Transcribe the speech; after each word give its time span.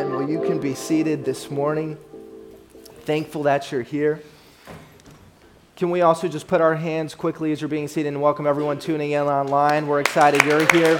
Amen. 0.00 0.16
Well, 0.18 0.30
you 0.30 0.40
can 0.40 0.58
be 0.58 0.74
seated 0.74 1.26
this 1.26 1.50
morning. 1.50 1.98
Thankful 3.02 3.42
that 3.42 3.70
you're 3.70 3.82
here. 3.82 4.22
Can 5.76 5.90
we 5.90 6.00
also 6.00 6.26
just 6.26 6.48
put 6.48 6.62
our 6.62 6.74
hands 6.74 7.14
quickly 7.14 7.52
as 7.52 7.60
you're 7.60 7.68
being 7.68 7.86
seated 7.86 8.08
and 8.08 8.22
welcome 8.22 8.46
everyone 8.46 8.78
tuning 8.78 9.10
in 9.10 9.24
online? 9.24 9.86
We're 9.86 10.00
excited 10.00 10.42
you're 10.44 10.66
here 10.72 10.98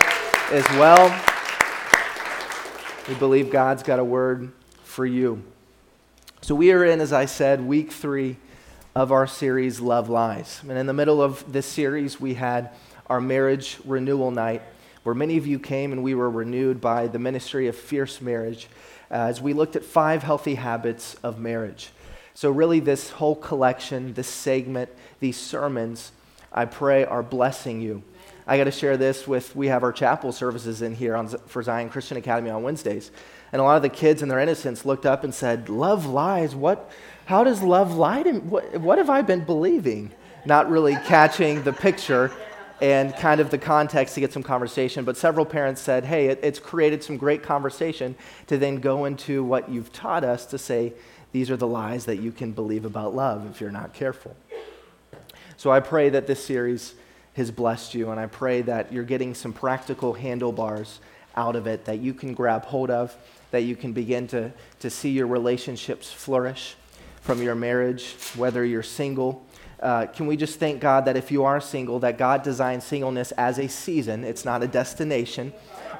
as 0.53 0.69
well. 0.73 1.09
We 3.09 3.15
believe 3.15 3.51
God's 3.51 3.83
got 3.83 4.01
a 4.01 4.05
word 4.05 4.53
for 4.85 5.07
you. 5.07 5.45
So, 6.43 6.55
we 6.55 6.71
are 6.71 6.85
in, 6.85 7.01
as 7.01 7.15
I 7.15 7.25
said, 7.25 7.63
week 7.63 7.93
three 7.93 8.37
of 8.95 9.13
our 9.13 9.27
series, 9.27 9.81
Love 9.81 10.11
Lies. 10.11 10.61
And 10.69 10.77
in 10.77 10.85
the 10.85 10.93
middle 10.93 11.23
of 11.23 11.51
this 11.51 11.65
series, 11.65 12.21
we 12.21 12.35
had 12.35 12.69
our 13.07 13.21
marriage 13.21 13.79
renewal 13.87 14.31
night 14.31 14.61
where 15.03 15.15
many 15.15 15.37
of 15.37 15.47
you 15.47 15.59
came 15.59 15.93
and 15.93 16.03
we 16.03 16.15
were 16.15 16.31
renewed 16.31 16.81
by 16.81 17.07
the 17.07 17.19
ministry 17.19 17.69
of 17.69 17.77
Fierce 17.77 18.21
Marriage 18.21 18.69
uh, 19.11 19.15
as 19.15 19.41
we 19.41 19.53
looked 19.53 19.77
at 19.77 19.85
five 19.85 20.23
healthy 20.23 20.57
habits 20.57 21.15
of 21.23 21.39
marriage. 21.39 21.91
So, 22.35 22.51
really, 22.51 22.81
this 22.81 23.11
whole 23.11 23.35
collection, 23.35 24.15
this 24.15 24.29
segment, 24.29 24.91
these 25.19 25.37
sermons, 25.37 26.13
I 26.53 26.65
pray 26.65 27.05
are 27.05 27.23
blessing 27.23 27.81
you. 27.81 28.03
I 28.47 28.57
got 28.57 28.65
to 28.65 28.71
share 28.71 28.97
this 28.97 29.29
with, 29.29 29.55
we 29.55 29.69
have 29.69 29.83
our 29.83 29.93
chapel 29.93 30.33
services 30.33 30.83
in 30.83 30.95
here 30.95 31.15
on, 31.15 31.29
for 31.29 31.63
Zion 31.63 31.89
Christian 31.89 32.17
Academy 32.17 32.51
on 32.51 32.63
Wednesdays. 32.63 33.11
And 33.53 33.61
a 33.61 33.65
lot 33.65 33.77
of 33.77 33.83
the 33.83 33.89
kids 33.89 34.23
in 34.23 34.29
their 34.29 34.39
innocence 34.39 34.85
looked 34.85 35.07
up 35.07 35.25
and 35.25 35.35
said, 35.35 35.69
Love 35.69 36.07
lies. 36.07 36.55
What, 36.55 36.91
how 37.27 37.45
does 37.45 37.63
love 37.63 37.95
lie 37.95 38.23
to 38.23 38.33
me? 38.33 38.39
What, 38.41 38.81
what 38.81 38.99
have 38.99 39.11
I 39.11 39.23
been 39.23 39.45
believing? 39.45 40.13
Not 40.47 40.71
really 40.71 40.95
catching 40.95 41.63
the 41.63 41.73
picture 41.73 42.33
and 42.81 43.15
kind 43.17 43.41
of 43.41 43.51
the 43.51 43.59
context 43.59 44.15
to 44.15 44.21
get 44.21 44.33
some 44.33 44.43
conversation. 44.43 45.05
But 45.05 45.17
several 45.17 45.45
parents 45.45 45.81
said, 45.81 46.05
hey, 46.05 46.29
it, 46.29 46.41
it's 46.43 46.59
created 46.59 47.05
some 47.05 47.17
great 47.17 47.43
conversation 47.43 48.15
to 48.47 48.57
then 48.57 48.77
go 48.77 49.05
into 49.05 49.45
what 49.45 49.69
you've 49.69 49.93
taught 49.93 50.25
us 50.25 50.47
to 50.47 50.59
say, 50.59 50.95
these 51.33 51.51
are 51.51 51.57
the 51.57 51.67
lies 51.67 52.07
that 52.07 52.17
you 52.17 52.33
can 52.33 52.53
believe 52.53 52.85
about 52.85 53.15
love 53.15 53.49
if 53.51 53.61
you're 53.61 53.71
not 53.71 53.93
careful. 53.93 54.35
So 55.57 55.71
I 55.71 55.81
pray 55.81 56.09
that 56.09 56.27
this 56.27 56.45
series 56.45 56.95
has 57.35 57.51
blessed 57.51 57.95
you, 57.95 58.11
and 58.11 58.19
I 58.19 58.27
pray 58.27 58.63
that 58.63 58.93
you're 58.93 59.05
getting 59.05 59.35
some 59.35 59.53
practical 59.53 60.15
handlebars 60.15 61.01
out 61.37 61.55
of 61.55 61.67
it 61.67 61.85
that 61.85 62.01
you 62.01 62.13
can 62.13 62.35
grab 62.35 62.65
hold 62.65 62.91
of, 62.91 63.17
that 63.51 63.63
you 63.63 63.77
can 63.77 63.93
begin 63.93 64.27
to, 64.29 64.53
to 64.81 64.91
see 64.91 65.11
your 65.11 65.27
relationships 65.27 66.11
flourish 66.11 66.75
from 67.21 67.43
your 67.43 67.55
marriage, 67.55 68.17
whether 68.37 68.65
you're 68.65 68.83
single 68.83 69.45
uh, 69.81 70.07
can 70.07 70.27
we 70.27 70.37
just 70.37 70.59
thank 70.59 70.81
God 70.81 71.07
that 71.07 71.17
if 71.17 71.31
you 71.31 71.45
are 71.45 71.61
single, 71.61 71.99
that 72.01 72.19
God 72.19 72.43
designed 72.43 72.83
singleness 72.83 73.33
as 73.33 73.59
a 73.59 73.69
season, 73.69 74.25
it's 74.25 74.45
not 74.45 74.63
a 74.63 74.67
destination. 74.67 75.53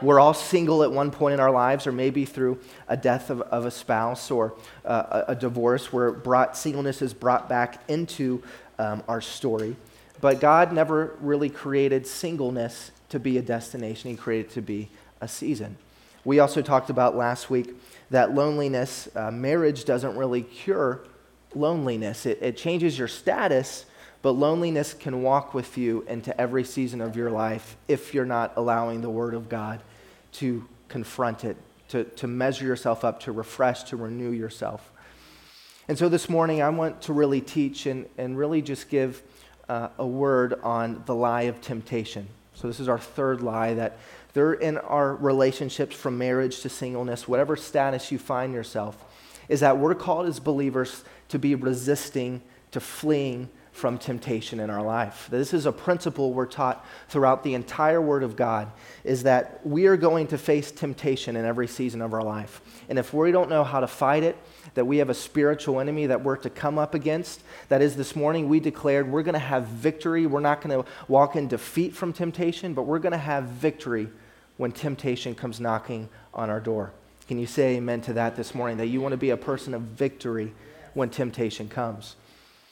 We're 0.03 0.21
all 0.21 0.35
single 0.35 0.83
at 0.83 0.93
one 0.93 1.11
point 1.11 1.35
in 1.35 1.41
our 1.41 1.51
lives, 1.51 1.87
or 1.87 1.93
maybe 1.93 2.25
through 2.25 2.59
a 2.89 2.97
death 2.97 3.31
of, 3.31 3.43
of 3.43 3.67
a 3.67 3.71
spouse 3.71 4.31
or 4.31 4.55
uh, 4.85 5.25
a, 5.29 5.35
divorce, 5.35 5.93
where 5.93 6.11
brought, 6.11 6.57
singleness 6.57 7.03
is 7.03 7.13
brought 7.13 7.49
back 7.49 7.83
into 7.89 8.43
um, 8.79 9.03
our 9.09 9.21
story. 9.21 9.77
But 10.21 10.41
God 10.41 10.73
never 10.73 11.17
really 11.21 11.51
created 11.51 12.07
singleness 12.07 12.91
to 13.11 13.19
be 13.19 13.39
a 13.39 13.43
destination, 13.43 14.11
He 14.11 14.17
created 14.17 14.51
to 14.53 14.63
be 14.63 14.89
a 15.21 15.29
season. 15.29 15.77
We 16.25 16.39
also 16.39 16.63
talked 16.63 16.91
about 16.91 17.17
last 17.17 17.51
week 17.51 17.75
that 18.11 18.35
loneliness, 18.35 19.09
uh, 19.15 19.31
marriage 19.31 19.85
doesn't 19.85 20.17
really 20.17 20.43
cure 20.43 21.01
loneliness. 21.55 22.27
It, 22.27 22.39
it 22.41 22.57
changes 22.57 22.99
your 22.99 23.09
status, 23.09 23.87
but 24.23 24.33
loneliness 24.33 24.95
can 24.95 25.23
walk 25.23 25.55
with 25.55 25.79
you 25.79 26.05
into 26.09 26.39
every 26.41 26.65
season 26.65 27.01
of 27.01 27.17
your 27.17 27.31
life 27.31 27.77
if 27.89 28.15
you're 28.15 28.25
not 28.25 28.53
allowing 28.57 29.01
the 29.01 29.11
Word 29.11 29.35
of 29.35 29.49
God 29.49 29.81
to 30.33 30.67
confront 30.89 31.45
it, 31.45 31.57
to, 31.89 32.05
to 32.05 32.27
measure 32.27 32.67
yourself 32.67 33.05
up, 33.05 33.21
to 33.21 33.33
refresh, 33.33 33.85
to 33.85 33.97
renew 33.97 34.31
yourself. 34.31 34.93
And 35.89 35.99
so 35.99 36.09
this 36.09 36.29
morning, 36.29 36.63
I 36.63 36.69
want 36.69 37.03
to 37.03 37.13
really 37.13 37.41
teach 37.41 37.87
and, 37.87 38.07
and 38.17 38.39
really 38.39 38.63
just 38.63 38.89
give 38.89 39.23
uh, 39.69 39.89
a 39.99 40.07
word 40.07 40.55
on 40.63 41.03
the 41.07 41.15
lie 41.15 41.43
of 41.43 41.61
temptation. 41.61 42.29
So, 42.55 42.69
this 42.69 42.79
is 42.79 42.89
our 42.89 42.99
third 42.99 43.41
lie 43.41 43.75
that 43.75 43.99
they're 44.33 44.53
in 44.53 44.79
our 44.79 45.15
relationships 45.15 45.97
from 45.97 46.19
marriage 46.19 46.61
to 46.61 46.69
singleness, 46.69 47.27
whatever 47.27 47.57
status 47.57 48.13
you 48.13 48.19
find 48.19 48.53
yourself, 48.53 49.05
is 49.49 49.61
that 49.61 49.79
we're 49.79 49.95
called 49.95 50.27
as 50.27 50.39
believers 50.39 51.03
to 51.31 51.39
be 51.39 51.55
resisting, 51.55 52.43
to 52.71 52.81
fleeing 52.81 53.49
from 53.73 53.97
temptation 53.97 54.61
in 54.61 54.69
our 54.69 54.83
life. 54.83 55.29
This 55.31 55.55
is 55.55 55.65
a 55.65 55.73
principle 55.73 56.33
we're 56.33 56.45
taught 56.45 56.85
throughout 57.09 57.45
the 57.45 57.55
entire 57.55 58.01
Word 58.01 58.23
of 58.23 58.37
God 58.37 58.71
is 59.05 59.23
that 59.23 59.65
we 59.67 59.87
are 59.87 59.97
going 59.97 60.27
to 60.29 60.39
face 60.39 60.71
temptation 60.71 61.37
in 61.37 61.45
every 61.45 61.69
season 61.69 62.03
of 62.03 62.13
our 62.13 62.23
life. 62.23 62.61
And 62.89 62.99
if 62.99 63.15
we 63.15 63.31
don't 63.31 63.49
know 63.49 63.65
how 63.65 63.81
to 63.81 63.87
fight 63.87 64.23
it, 64.23 64.37
that 64.75 64.85
we 64.85 64.99
have 64.99 65.09
a 65.09 65.15
spiritual 65.15 65.81
enemy 65.81 66.07
that 66.07 66.23
we're 66.23 66.37
to 66.39 66.51
come 66.51 66.79
up 66.79 66.95
against. 66.95 67.43
That 67.69 67.81
is, 67.81 67.97
this 67.97 68.15
morning 68.15 68.49
we 68.49 68.61
declared 68.61 69.11
we're 69.11 69.23
going 69.23 69.35
to 69.35 69.39
have 69.39 69.65
victory. 69.65 70.27
We're 70.27 70.41
not 70.41 70.61
going 70.61 70.83
to 70.83 70.91
walk 71.09 71.37
in 71.37 71.49
defeat 71.49 71.95
from 71.95 72.13
temptation, 72.13 72.75
but 72.75 72.83
we're 72.83 72.99
going 72.99 73.13
to 73.13 73.19
have 73.19 73.45
victory 73.45 74.09
when 74.57 74.73
temptation 74.73 75.35
comes 75.35 75.61
knocking 75.61 76.09
on 76.35 76.51
our 76.51 76.61
door. 76.61 76.93
Can 77.29 77.39
you 77.39 77.47
say 77.47 77.77
amen 77.77 78.01
to 78.03 78.13
that 78.15 78.37
this 78.37 78.55
morning? 78.55 78.77
That 78.77 78.89
you 78.89 79.01
want 79.01 79.13
to 79.13 79.17
be 79.17 79.31
a 79.31 79.37
person 79.37 79.73
of 79.73 79.83
victory 79.83 80.53
when 80.95 81.11
temptation 81.11 81.69
comes. 81.69 82.17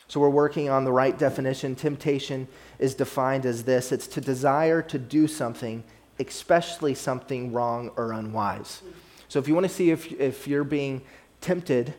So 0.09 0.21
we're 0.21 0.31
working 0.31 0.71
on 0.71 0.84
the 0.84 0.93
right 0.93 1.17
definition. 1.19 1.75
Temptation 1.75 2.49
is 2.79 2.95
defined 2.95 3.45
as 3.45 3.65
this 3.65 3.93
it's 3.93 4.06
to 4.09 4.21
desire 4.21 4.81
to 4.83 4.99
do 4.99 5.27
something, 5.27 5.84
especially 6.19 6.95
something 6.95 7.53
wrong 7.53 7.91
or 7.97 8.12
unwise. 8.12 8.83
So 9.29 9.39
if 9.39 9.47
you 9.47 9.55
want 9.55 9.67
to 9.67 9.73
see 9.73 9.91
if, 9.91 10.11
if 10.12 10.49
you're 10.49 10.65
being 10.65 11.03
tempted, 11.43 11.95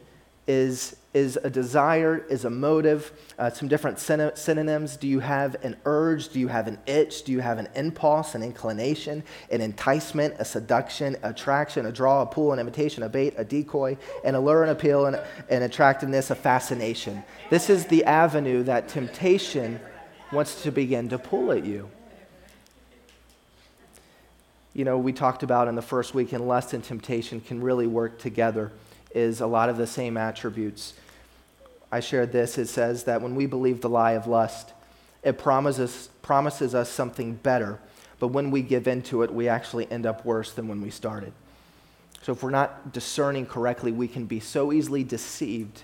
is 0.47 0.96
is 1.14 1.40
a 1.44 1.50
desire, 1.50 2.24
is 2.30 2.46
a 2.46 2.50
motive, 2.50 3.12
uh, 3.40 3.50
some 3.50 3.68
different 3.68 4.00
synonyms. 4.00 4.96
Do 4.96 5.08
you 5.08 5.20
have 5.20 5.56
an 5.64 5.75
urge? 5.86 6.30
Do 6.30 6.40
you 6.40 6.47
have 6.47 6.68
an 6.68 6.78
itch? 6.86 7.24
Do 7.24 7.31
you 7.31 7.40
have 7.40 7.58
an 7.58 7.68
impulse, 7.75 8.36
an 8.36 8.44
inclination, 8.44 9.24
an 9.50 9.62
enticement, 9.62 10.36
a 10.38 10.46
seduction, 10.46 11.18
attraction, 11.24 11.88
a 11.88 11.92
draw, 11.92 12.22
a 12.22 12.25
pull, 12.28 12.53
an 12.53 12.59
invitation, 12.59 13.02
a 13.02 13.09
bait, 13.09 13.34
a 13.38 13.44
decoy, 13.44 13.98
an 14.24 14.36
allure, 14.36 14.64
an 14.64 14.69
appeal, 14.69 15.08
an, 15.08 15.19
an 15.50 15.64
attractiveness, 15.64 16.30
a 16.30 16.36
fascination? 16.36 17.24
This 17.50 17.72
is 17.72 17.86
the 17.88 18.03
avenue 18.06 18.62
that 18.64 18.88
temptation 18.88 19.80
wants 20.31 20.62
to 20.62 20.72
begin 20.72 21.09
to 21.09 21.18
pull 21.18 21.52
at 21.52 21.66
you. 21.66 21.90
You 24.74 24.86
know, 24.86 25.00
we 25.00 25.12
talked 25.12 25.42
about 25.42 25.68
in 25.68 25.74
the 25.74 25.81
first 25.81 26.14
week, 26.14 26.34
and 26.34 26.48
lust 26.48 26.74
and 26.74 26.84
temptation 26.84 27.42
can 27.42 27.62
really 27.62 27.88
work 27.88 28.19
together 28.19 28.72
is 29.12 29.42
a 29.42 29.47
lot 29.47 29.70
of 29.70 29.78
the 29.78 29.88
same 29.88 30.18
attributes. 30.18 30.94
I 31.92 32.00
shared 32.00 32.31
this. 32.31 32.58
It 32.58 32.68
says 32.68 33.06
that 33.06 33.22
when 33.22 33.36
we 33.36 33.46
believe 33.46 33.81
the 33.81 33.90
lie 33.90 34.12
of 34.12 34.28
lust, 34.28 34.74
it 35.24 35.38
promises, 35.38 36.09
promises 36.22 36.75
us 36.75 36.90
something 36.90 37.34
better, 37.36 37.80
but 38.19 38.28
when 38.30 38.52
we 38.52 38.62
give 38.62 38.88
into 38.88 39.24
it, 39.24 39.34
we 39.34 39.48
actually 39.48 39.90
end 39.92 40.06
up 40.06 40.25
worse 40.25 40.52
than 40.52 40.68
when 40.68 40.81
we 40.81 40.90
started. 40.90 41.34
So 42.22 42.34
if 42.34 42.44
we're 42.44 42.50
not 42.50 42.94
discerning 42.94 43.46
correctly, 43.46 43.92
we 43.92 44.08
can 44.08 44.25
be 44.25 44.40
so 44.40 44.72
easily 44.72 45.03
deceived 45.03 45.84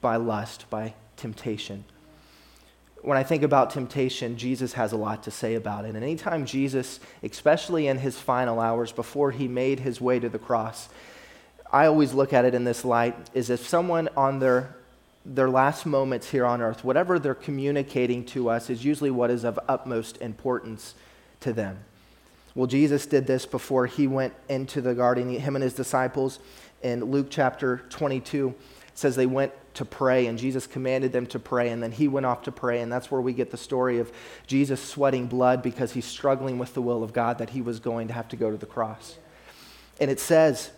by 0.00 0.16
lust, 0.16 0.68
by 0.70 0.94
temptation. 1.16 1.84
When 3.02 3.16
I 3.16 3.22
think 3.22 3.42
about 3.42 3.70
temptation, 3.70 4.36
Jesus 4.36 4.72
has 4.72 4.92
a 4.92 4.96
lot 4.96 5.22
to 5.24 5.30
say 5.30 5.54
about 5.54 5.84
it. 5.84 5.94
And 5.94 6.02
anytime 6.02 6.46
Jesus, 6.46 7.00
especially 7.22 7.86
in 7.86 7.98
his 7.98 8.18
final 8.18 8.60
hours 8.60 8.92
before 8.92 9.30
he 9.30 9.46
made 9.46 9.80
his 9.80 10.00
way 10.00 10.18
to 10.18 10.28
the 10.28 10.38
cross, 10.38 10.88
I 11.72 11.86
always 11.86 12.14
look 12.14 12.32
at 12.32 12.44
it 12.44 12.54
in 12.54 12.64
this 12.64 12.84
light 12.84 13.14
is 13.34 13.50
if 13.50 13.66
someone 13.66 14.08
on 14.16 14.38
their 14.38 14.74
their 15.28 15.50
last 15.50 15.84
moments 15.84 16.30
here 16.30 16.46
on 16.46 16.62
earth, 16.62 16.82
whatever 16.82 17.18
they're 17.18 17.34
communicating 17.34 18.24
to 18.24 18.48
us 18.48 18.70
is 18.70 18.84
usually 18.84 19.10
what 19.10 19.30
is 19.30 19.44
of 19.44 19.58
utmost 19.68 20.16
importance 20.22 20.94
to 21.40 21.52
them. 21.52 21.78
Well, 22.54 22.66
Jesus 22.66 23.06
did 23.06 23.26
this 23.26 23.44
before 23.44 23.86
he 23.86 24.06
went 24.06 24.32
into 24.48 24.80
the 24.80 24.94
garden, 24.94 25.28
him 25.30 25.54
and 25.54 25.62
his 25.62 25.74
disciples. 25.74 26.38
In 26.82 27.04
Luke 27.04 27.26
chapter 27.30 27.82
22, 27.90 28.54
says 28.94 29.14
they 29.14 29.26
went 29.26 29.52
to 29.74 29.84
pray, 29.84 30.26
and 30.26 30.38
Jesus 30.38 30.66
commanded 30.66 31.12
them 31.12 31.26
to 31.26 31.38
pray, 31.38 31.68
and 31.68 31.82
then 31.82 31.92
he 31.92 32.08
went 32.08 32.26
off 32.26 32.42
to 32.44 32.52
pray. 32.52 32.80
And 32.80 32.90
that's 32.90 33.10
where 33.10 33.20
we 33.20 33.32
get 33.32 33.50
the 33.50 33.56
story 33.56 34.00
of 34.00 34.10
Jesus 34.46 34.82
sweating 34.82 35.26
blood 35.26 35.62
because 35.62 35.92
he's 35.92 36.04
struggling 36.04 36.58
with 36.58 36.74
the 36.74 36.82
will 36.82 37.04
of 37.04 37.12
God 37.12 37.38
that 37.38 37.50
he 37.50 37.60
was 37.60 37.78
going 37.78 38.08
to 38.08 38.14
have 38.14 38.28
to 38.28 38.36
go 38.36 38.50
to 38.50 38.56
the 38.56 38.66
cross. 38.66 39.18
And 40.00 40.10
it 40.10 40.18
says, 40.18 40.70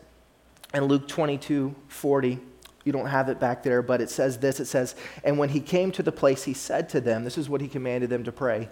in 0.75 0.85
Luke 0.85 1.09
22 1.09 1.75
40, 1.89 2.39
you 2.85 2.93
don't 2.93 3.07
have 3.07 3.29
it 3.29 3.39
back 3.39 3.63
there, 3.63 3.83
but 3.83 4.01
it 4.01 4.11
says 4.11 4.39
this 4.39 4.61
it 4.61 4.67
says, 4.67 4.95
And 5.25 5.39
when 5.39 5.51
he 5.51 5.61
came 5.61 5.93
to 5.93 6.03
the 6.03 6.13
place, 6.13 6.45
he 6.45 6.55
said 6.55 6.89
to 6.91 7.01
them, 7.01 7.25
This 7.25 7.39
is 7.39 7.49
what 7.49 7.61
he 7.61 7.69
commanded 7.69 8.11
them 8.11 8.25
to 8.25 8.33
pray, 8.33 8.69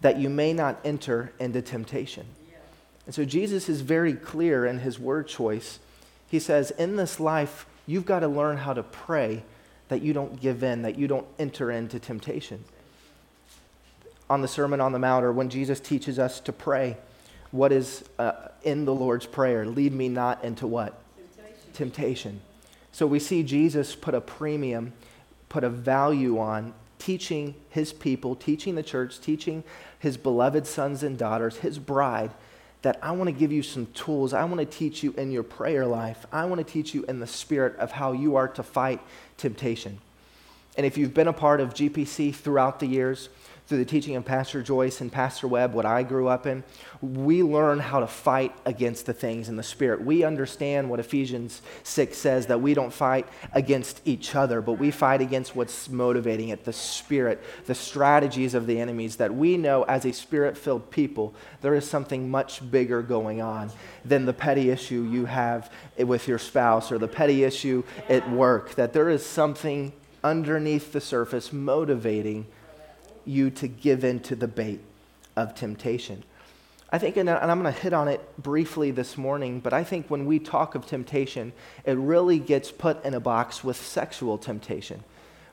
that 0.00 0.18
you 0.18 0.28
may 0.28 0.52
not 0.52 0.80
enter 0.84 1.32
into 1.38 1.62
temptation. 1.62 2.26
And 3.06 3.14
so 3.14 3.24
Jesus 3.24 3.68
is 3.68 3.82
very 3.82 4.14
clear 4.14 4.66
in 4.66 4.80
his 4.80 4.98
word 4.98 5.28
choice. 5.28 5.78
He 6.28 6.40
says, 6.40 6.72
In 6.72 6.96
this 6.96 7.20
life, 7.20 7.66
you've 7.86 8.06
got 8.06 8.20
to 8.20 8.28
learn 8.28 8.56
how 8.56 8.72
to 8.72 8.82
pray 8.82 9.44
that 9.88 10.02
you 10.02 10.12
don't 10.12 10.40
give 10.40 10.64
in, 10.64 10.82
that 10.82 10.98
you 10.98 11.06
don't 11.06 11.26
enter 11.38 11.70
into 11.70 12.00
temptation. 12.00 12.64
On 14.28 14.42
the 14.42 14.48
Sermon 14.48 14.80
on 14.80 14.90
the 14.90 14.98
Mount, 14.98 15.24
or 15.24 15.32
when 15.32 15.48
Jesus 15.48 15.78
teaches 15.78 16.18
us 16.18 16.40
to 16.40 16.52
pray, 16.52 16.96
what 17.52 17.70
is 17.70 18.02
uh, 18.18 18.48
in 18.64 18.84
the 18.84 18.94
Lord's 18.94 19.26
Prayer? 19.26 19.64
Lead 19.64 19.92
me 19.92 20.08
not 20.08 20.42
into 20.42 20.66
what? 20.66 21.00
Temptation. 21.76 22.40
So 22.90 23.06
we 23.06 23.18
see 23.18 23.42
Jesus 23.42 23.94
put 23.94 24.14
a 24.14 24.20
premium, 24.20 24.94
put 25.48 25.62
a 25.62 25.68
value 25.68 26.38
on 26.38 26.72
teaching 26.98 27.54
his 27.68 27.92
people, 27.92 28.34
teaching 28.34 28.74
the 28.74 28.82
church, 28.82 29.20
teaching 29.20 29.62
his 29.98 30.16
beloved 30.16 30.66
sons 30.66 31.02
and 31.02 31.18
daughters, 31.18 31.58
his 31.58 31.78
bride, 31.78 32.30
that 32.82 32.98
I 33.02 33.12
want 33.12 33.28
to 33.28 33.32
give 33.32 33.52
you 33.52 33.62
some 33.62 33.86
tools. 33.86 34.32
I 34.32 34.44
want 34.44 34.60
to 34.60 34.66
teach 34.66 35.02
you 35.02 35.12
in 35.18 35.30
your 35.30 35.42
prayer 35.42 35.86
life. 35.86 36.24
I 36.32 36.46
want 36.46 36.66
to 36.66 36.72
teach 36.72 36.94
you 36.94 37.04
in 37.04 37.20
the 37.20 37.26
spirit 37.26 37.76
of 37.76 37.92
how 37.92 38.12
you 38.12 38.36
are 38.36 38.48
to 38.48 38.62
fight 38.62 39.00
temptation. 39.36 39.98
And 40.76 40.86
if 40.86 40.96
you've 40.96 41.14
been 41.14 41.28
a 41.28 41.32
part 41.32 41.60
of 41.60 41.74
GPC 41.74 42.34
throughout 42.34 42.80
the 42.80 42.86
years, 42.86 43.28
through 43.66 43.78
the 43.78 43.84
teaching 43.84 44.14
of 44.14 44.24
Pastor 44.24 44.62
Joyce 44.62 45.00
and 45.00 45.10
Pastor 45.10 45.48
Webb, 45.48 45.74
what 45.74 45.84
I 45.84 46.04
grew 46.04 46.28
up 46.28 46.46
in, 46.46 46.62
we 47.02 47.42
learn 47.42 47.80
how 47.80 47.98
to 47.98 48.06
fight 48.06 48.54
against 48.64 49.06
the 49.06 49.12
things 49.12 49.48
in 49.48 49.56
the 49.56 49.62
Spirit. 49.62 50.04
We 50.04 50.22
understand 50.22 50.88
what 50.88 51.00
Ephesians 51.00 51.62
6 51.82 52.16
says 52.16 52.46
that 52.46 52.60
we 52.60 52.74
don't 52.74 52.92
fight 52.92 53.26
against 53.52 54.02
each 54.04 54.36
other, 54.36 54.60
but 54.60 54.74
we 54.74 54.92
fight 54.92 55.20
against 55.20 55.56
what's 55.56 55.88
motivating 55.88 56.50
it 56.50 56.64
the 56.64 56.72
Spirit, 56.72 57.42
the 57.66 57.74
strategies 57.74 58.54
of 58.54 58.68
the 58.68 58.78
enemies. 58.78 59.16
That 59.16 59.34
we 59.34 59.56
know 59.56 59.82
as 59.84 60.04
a 60.04 60.12
Spirit 60.12 60.56
filled 60.56 60.90
people, 60.92 61.34
there 61.60 61.74
is 61.74 61.88
something 61.88 62.30
much 62.30 62.70
bigger 62.70 63.02
going 63.02 63.42
on 63.42 63.70
than 64.04 64.26
the 64.26 64.32
petty 64.32 64.70
issue 64.70 65.08
you 65.10 65.24
have 65.24 65.72
with 65.98 66.28
your 66.28 66.38
spouse 66.38 66.92
or 66.92 66.98
the 66.98 67.08
petty 67.08 67.42
issue 67.42 67.82
at 68.08 68.30
work. 68.30 68.76
That 68.76 68.92
there 68.92 69.10
is 69.10 69.26
something 69.26 69.92
underneath 70.22 70.92
the 70.92 71.00
surface 71.00 71.52
motivating 71.52 72.46
you 73.26 73.50
to 73.50 73.68
give 73.68 74.04
in 74.04 74.20
to 74.20 74.36
the 74.36 74.48
bait 74.48 74.80
of 75.36 75.54
temptation. 75.54 76.22
I 76.90 76.98
think, 76.98 77.16
and 77.16 77.28
I'm 77.28 77.60
going 77.60 77.72
to 77.74 77.80
hit 77.80 77.92
on 77.92 78.06
it 78.06 78.20
briefly 78.38 78.92
this 78.92 79.18
morning, 79.18 79.58
but 79.58 79.72
I 79.72 79.82
think 79.82 80.08
when 80.08 80.24
we 80.24 80.38
talk 80.38 80.76
of 80.76 80.86
temptation, 80.86 81.52
it 81.84 81.98
really 81.98 82.38
gets 82.38 82.70
put 82.70 83.04
in 83.04 83.12
a 83.12 83.20
box 83.20 83.64
with 83.64 83.76
sexual 83.76 84.38
temptation. 84.38 85.02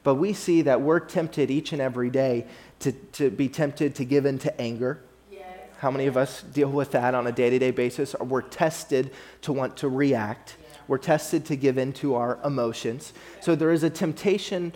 But 0.04 0.16
we 0.16 0.34
see 0.34 0.62
that 0.62 0.82
we're 0.82 1.00
tempted 1.00 1.50
each 1.50 1.74
and 1.74 1.82
every 1.82 2.10
day 2.10 2.46
to, 2.80 2.92
to 2.92 3.32
be 3.32 3.50
tempted 3.50 3.96
to 3.96 4.06
give 4.06 4.26
in 4.26 4.38
to 4.40 4.62
anger. 4.62 5.02
Yes. 5.32 5.48
How 5.80 5.90
many 5.90 6.06
of 6.06 6.18
us 6.18 6.44
deal 6.44 6.70
with 6.70 6.92
that 6.92 7.16
on 7.16 7.26
a 7.26 7.32
day 7.32 7.50
to 7.50 7.58
day 7.58 7.72
basis? 7.72 8.14
Or 8.14 8.28
we're 8.28 8.42
tested 8.42 9.12
to 9.42 9.54
want 9.54 9.78
to 9.78 9.90
react. 9.90 10.58
Yeah. 10.62 10.78
We're 10.88 10.98
tested 10.98 11.46
to 11.46 11.56
give 11.56 11.78
in 11.78 11.94
to 11.94 12.16
our 12.16 12.38
emotions. 12.46 13.14
So 13.42 13.56
there 13.56 13.72
is 13.72 13.84
a 13.84 13.90
temptation 13.90 14.74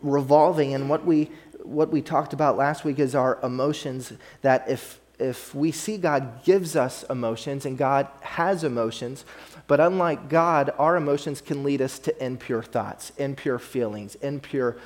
revolving, 0.00 0.74
and 0.74 0.90
what 0.90 1.06
we 1.06 1.30
what 1.64 1.90
we 1.90 2.02
talked 2.02 2.32
about 2.32 2.56
last 2.56 2.84
week 2.84 2.98
is 2.98 3.14
our 3.14 3.38
emotions 3.42 4.12
that 4.42 4.68
if 4.68 5.00
if 5.18 5.54
we 5.54 5.70
see 5.70 5.98
God 5.98 6.42
gives 6.42 6.74
us 6.74 7.04
emotions 7.08 7.64
and 7.64 7.78
God 7.78 8.08
has 8.22 8.64
emotions, 8.64 9.24
but 9.68 9.78
unlike 9.78 10.28
God, 10.28 10.72
our 10.78 10.96
emotions 10.96 11.40
can 11.40 11.62
lead 11.62 11.80
us 11.80 12.00
to 12.00 12.24
impure 12.24 12.62
thoughts, 12.62 13.12
impure 13.18 13.60
feelings, 13.60 14.16
impure 14.16 14.76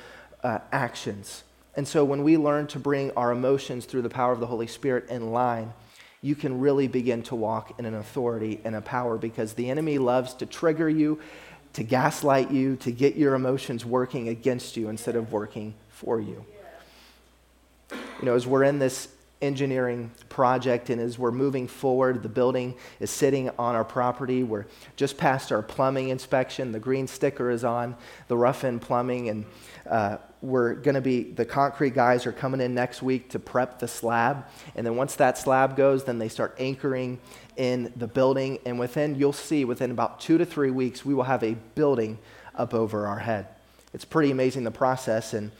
uh, 0.43 0.59
actions. 0.71 1.43
And 1.75 1.87
so 1.87 2.05
when 2.05 2.23
we 2.23 2.37
learn 2.37 2.67
to 2.67 2.79
bring 2.79 3.11
our 3.11 3.31
emotions 3.31 3.85
through 3.85 4.03
the 4.03 4.09
power 4.09 4.31
of 4.31 4.39
the 4.39 4.45
Holy 4.45 4.67
Spirit 4.67 5.09
in 5.09 5.31
line, 5.31 5.73
you 6.21 6.35
can 6.35 6.59
really 6.59 6.87
begin 6.87 7.23
to 7.23 7.35
walk 7.35 7.79
in 7.79 7.85
an 7.85 7.95
authority 7.95 8.59
and 8.63 8.75
a 8.75 8.81
power 8.81 9.17
because 9.17 9.53
the 9.53 9.69
enemy 9.69 9.97
loves 9.97 10.33
to 10.35 10.45
trigger 10.45 10.89
you, 10.89 11.19
to 11.73 11.83
gaslight 11.83 12.51
you, 12.51 12.75
to 12.77 12.91
get 12.91 13.15
your 13.15 13.33
emotions 13.33 13.85
working 13.85 14.27
against 14.27 14.77
you 14.77 14.89
instead 14.89 15.15
of 15.15 15.31
working 15.31 15.73
for 15.89 16.19
you. 16.19 16.45
You 17.91 18.23
know, 18.23 18.35
as 18.35 18.47
we're 18.47 18.63
in 18.63 18.79
this 18.79 19.09
engineering 19.41 20.09
project 20.29 20.89
and 20.89 20.99
as 20.99 21.19
we're 21.19 21.31
moving 21.31 21.67
forward, 21.67 22.23
the 22.23 22.29
building 22.29 22.75
is 22.99 23.11
sitting 23.11 23.49
on 23.59 23.75
our 23.75 23.85
property. 23.85 24.43
We're 24.43 24.65
just 24.95 25.17
past 25.17 25.51
our 25.51 25.61
plumbing 25.61 26.09
inspection. 26.09 26.71
The 26.71 26.79
green 26.79 27.07
sticker 27.07 27.51
is 27.51 27.63
on 27.63 27.95
the 28.27 28.37
rough-in 28.37 28.79
plumbing, 28.79 29.29
and 29.29 29.45
uh, 29.87 30.17
we're 30.41 30.73
going 30.73 30.95
to 30.95 31.01
be 31.01 31.23
the 31.23 31.45
concrete 31.45 31.93
guys 31.93 32.25
are 32.25 32.31
coming 32.31 32.61
in 32.61 32.73
next 32.73 33.03
week 33.03 33.29
to 33.29 33.39
prep 33.39 33.79
the 33.79 33.87
slab. 33.87 34.45
And 34.75 34.85
then 34.85 34.95
once 34.95 35.15
that 35.15 35.37
slab 35.37 35.75
goes, 35.75 36.03
then 36.03 36.17
they 36.17 36.29
start 36.29 36.55
anchoring 36.59 37.19
in 37.55 37.93
the 37.95 38.07
building. 38.07 38.59
And 38.65 38.79
within, 38.79 39.15
you'll 39.15 39.33
see, 39.33 39.65
within 39.65 39.91
about 39.91 40.19
two 40.19 40.37
to 40.39 40.45
three 40.45 40.71
weeks, 40.71 41.05
we 41.05 41.13
will 41.13 41.23
have 41.23 41.43
a 41.43 41.55
building 41.75 42.17
up 42.55 42.73
over 42.73 43.05
our 43.05 43.19
head. 43.19 43.47
It's 43.93 44.05
pretty 44.05 44.31
amazing 44.31 44.63
the 44.63 44.71
process. 44.71 45.33
And 45.33 45.51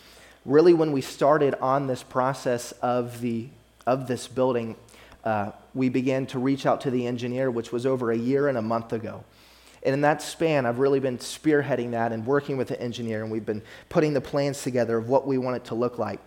really 0.47 0.73
when 0.73 0.93
we 0.93 1.01
started 1.01 1.53
on 1.55 1.85
this 1.85 2.01
process 2.01 2.71
of, 2.81 3.21
the, 3.21 3.49
of 3.85 4.07
this 4.07 4.27
building, 4.27 4.75
uh, 5.23 5.51
we 5.75 5.89
began 5.89 6.25
to 6.25 6.39
reach 6.39 6.65
out 6.65 6.81
to 6.81 6.89
the 6.89 7.05
engineer, 7.05 7.51
which 7.51 7.71
was 7.71 7.85
over 7.85 8.11
a 8.11 8.17
year 8.17 8.47
and 8.47 8.57
a 8.57 8.61
month 8.61 8.93
ago. 8.93 9.23
And 9.83 9.93
in 9.93 10.01
that 10.01 10.21
span, 10.21 10.65
I've 10.65 10.79
really 10.79 11.01
been 11.01 11.17
spearheading 11.17 11.91
that 11.91 12.11
and 12.11 12.25
working 12.25 12.57
with 12.57 12.69
the 12.69 12.81
engineer, 12.81 13.21
and 13.21 13.31
we've 13.31 13.45
been 13.45 13.61
putting 13.89 14.13
the 14.13 14.21
plans 14.21 14.63
together 14.63 14.97
of 14.97 15.09
what 15.09 15.27
we 15.27 15.37
want 15.37 15.57
it 15.57 15.65
to 15.65 15.75
look 15.75 15.99
like. 15.99 16.19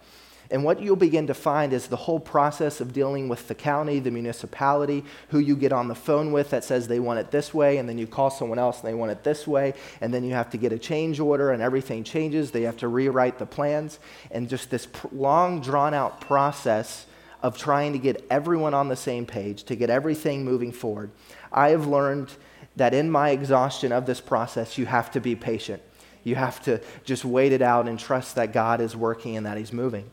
And 0.51 0.65
what 0.65 0.81
you'll 0.81 0.97
begin 0.97 1.29
to 1.29 1.35
find 1.35 1.73
is 1.73 1.87
the 1.87 1.97
whole 1.97 2.19
process 2.19 2.81
of 2.81 2.93
dealing 2.93 3.29
with 3.29 3.47
the 3.47 3.55
county, 3.55 4.01
the 4.01 4.11
municipality, 4.11 5.05
who 5.29 5.39
you 5.39 5.55
get 5.55 5.73
on 5.73 5.87
the 5.87 5.95
phone 5.95 6.33
with 6.33 6.51
that 6.51 6.65
says 6.65 6.89
they 6.89 6.99
want 6.99 7.21
it 7.21 7.31
this 7.31 7.55
way, 7.55 7.77
and 7.77 7.89
then 7.89 7.99
you 7.99 8.07
call 8.09 8.31
someone 8.31 8.59
else 8.59 8.81
and 8.81 8.89
they 8.89 8.95
want 8.95 9.13
it 9.13 9.23
this 9.23 9.47
way, 9.47 9.75
and 10.01 10.13
then 10.13 10.25
you 10.25 10.35
have 10.35 10.51
to 10.51 10.57
get 10.57 10.73
a 10.73 10.79
change 10.79 11.21
order 11.21 11.53
and 11.53 11.63
everything 11.63 12.03
changes. 12.03 12.51
They 12.51 12.63
have 12.63 12.79
to 12.79 12.89
rewrite 12.89 13.39
the 13.39 13.47
plans, 13.47 14.01
and 14.33 14.49
just 14.49 14.71
this 14.71 14.87
pr- 14.87 15.07
long, 15.13 15.61
drawn 15.61 15.95
out 15.95 16.21
process 16.21 17.07
of 17.43 17.57
trying 17.57 17.93
to 17.93 17.99
get 17.99 18.27
everyone 18.29 18.75
on 18.75 18.89
the 18.89 18.97
same 18.97 19.27
page, 19.27 19.63
to 19.65 19.77
get 19.77 19.89
everything 19.89 20.45
moving 20.45 20.73
forward. 20.73 21.11
I 21.53 21.71
have 21.71 21.87
learned 21.87 22.33
that 22.75 22.93
in 22.93 23.09
my 23.09 23.31
exhaustion 23.31 23.93
of 23.93 24.05
this 24.05 24.21
process, 24.21 24.77
you 24.77 24.87
have 24.87 25.13
to 25.13 25.21
be 25.21 25.37
patient. 25.37 25.81
You 26.25 26.35
have 26.35 26.61
to 26.65 26.81
just 27.05 27.25
wait 27.25 27.53
it 27.53 27.63
out 27.63 27.89
and 27.89 27.99
trust 27.99 28.35
that 28.35 28.53
God 28.53 28.81
is 28.81 28.97
working 28.97 29.37
and 29.37 29.47
that 29.47 29.57
He's 29.57 29.73
moving. 29.73 30.11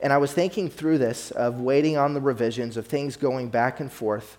And 0.00 0.12
I 0.12 0.18
was 0.18 0.32
thinking 0.32 0.68
through 0.68 0.98
this 0.98 1.30
of 1.30 1.60
waiting 1.60 1.96
on 1.96 2.14
the 2.14 2.20
revisions, 2.20 2.76
of 2.76 2.86
things 2.86 3.16
going 3.16 3.48
back 3.48 3.80
and 3.80 3.90
forth, 3.90 4.36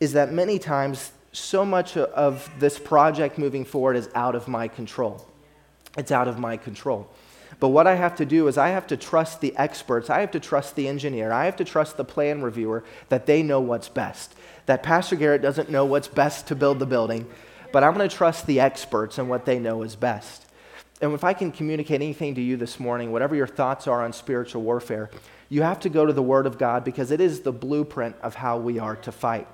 is 0.00 0.12
that 0.12 0.32
many 0.32 0.58
times 0.58 1.12
so 1.32 1.64
much 1.64 1.96
of 1.96 2.50
this 2.58 2.78
project 2.78 3.38
moving 3.38 3.64
forward 3.64 3.96
is 3.96 4.08
out 4.14 4.34
of 4.34 4.48
my 4.48 4.68
control. 4.68 5.26
It's 5.96 6.12
out 6.12 6.28
of 6.28 6.38
my 6.38 6.56
control. 6.56 7.10
But 7.60 7.68
what 7.68 7.86
I 7.86 7.96
have 7.96 8.14
to 8.16 8.26
do 8.26 8.46
is 8.46 8.56
I 8.56 8.68
have 8.68 8.86
to 8.88 8.96
trust 8.96 9.40
the 9.40 9.56
experts, 9.56 10.10
I 10.10 10.20
have 10.20 10.30
to 10.32 10.40
trust 10.40 10.76
the 10.76 10.86
engineer, 10.86 11.32
I 11.32 11.46
have 11.46 11.56
to 11.56 11.64
trust 11.64 11.96
the 11.96 12.04
plan 12.04 12.42
reviewer 12.42 12.84
that 13.08 13.26
they 13.26 13.42
know 13.42 13.60
what's 13.60 13.88
best. 13.88 14.34
That 14.66 14.82
Pastor 14.82 15.16
Garrett 15.16 15.42
doesn't 15.42 15.70
know 15.70 15.84
what's 15.84 16.08
best 16.08 16.46
to 16.48 16.54
build 16.54 16.78
the 16.78 16.86
building, 16.86 17.26
but 17.72 17.82
I'm 17.82 17.94
going 17.94 18.08
to 18.08 18.16
trust 18.16 18.46
the 18.46 18.60
experts 18.60 19.18
and 19.18 19.28
what 19.28 19.44
they 19.44 19.58
know 19.58 19.82
is 19.82 19.96
best. 19.96 20.46
And 21.00 21.12
if 21.12 21.22
I 21.22 21.32
can 21.32 21.52
communicate 21.52 22.02
anything 22.02 22.34
to 22.34 22.40
you 22.40 22.56
this 22.56 22.80
morning, 22.80 23.12
whatever 23.12 23.36
your 23.36 23.46
thoughts 23.46 23.86
are 23.86 24.02
on 24.04 24.12
spiritual 24.12 24.62
warfare, 24.62 25.10
you 25.48 25.62
have 25.62 25.80
to 25.80 25.88
go 25.88 26.04
to 26.04 26.12
the 26.12 26.22
Word 26.22 26.46
of 26.46 26.58
God 26.58 26.84
because 26.84 27.10
it 27.10 27.20
is 27.20 27.40
the 27.40 27.52
blueprint 27.52 28.16
of 28.20 28.34
how 28.34 28.58
we 28.58 28.78
are 28.78 28.96
to 28.96 29.12
fight. 29.12 29.46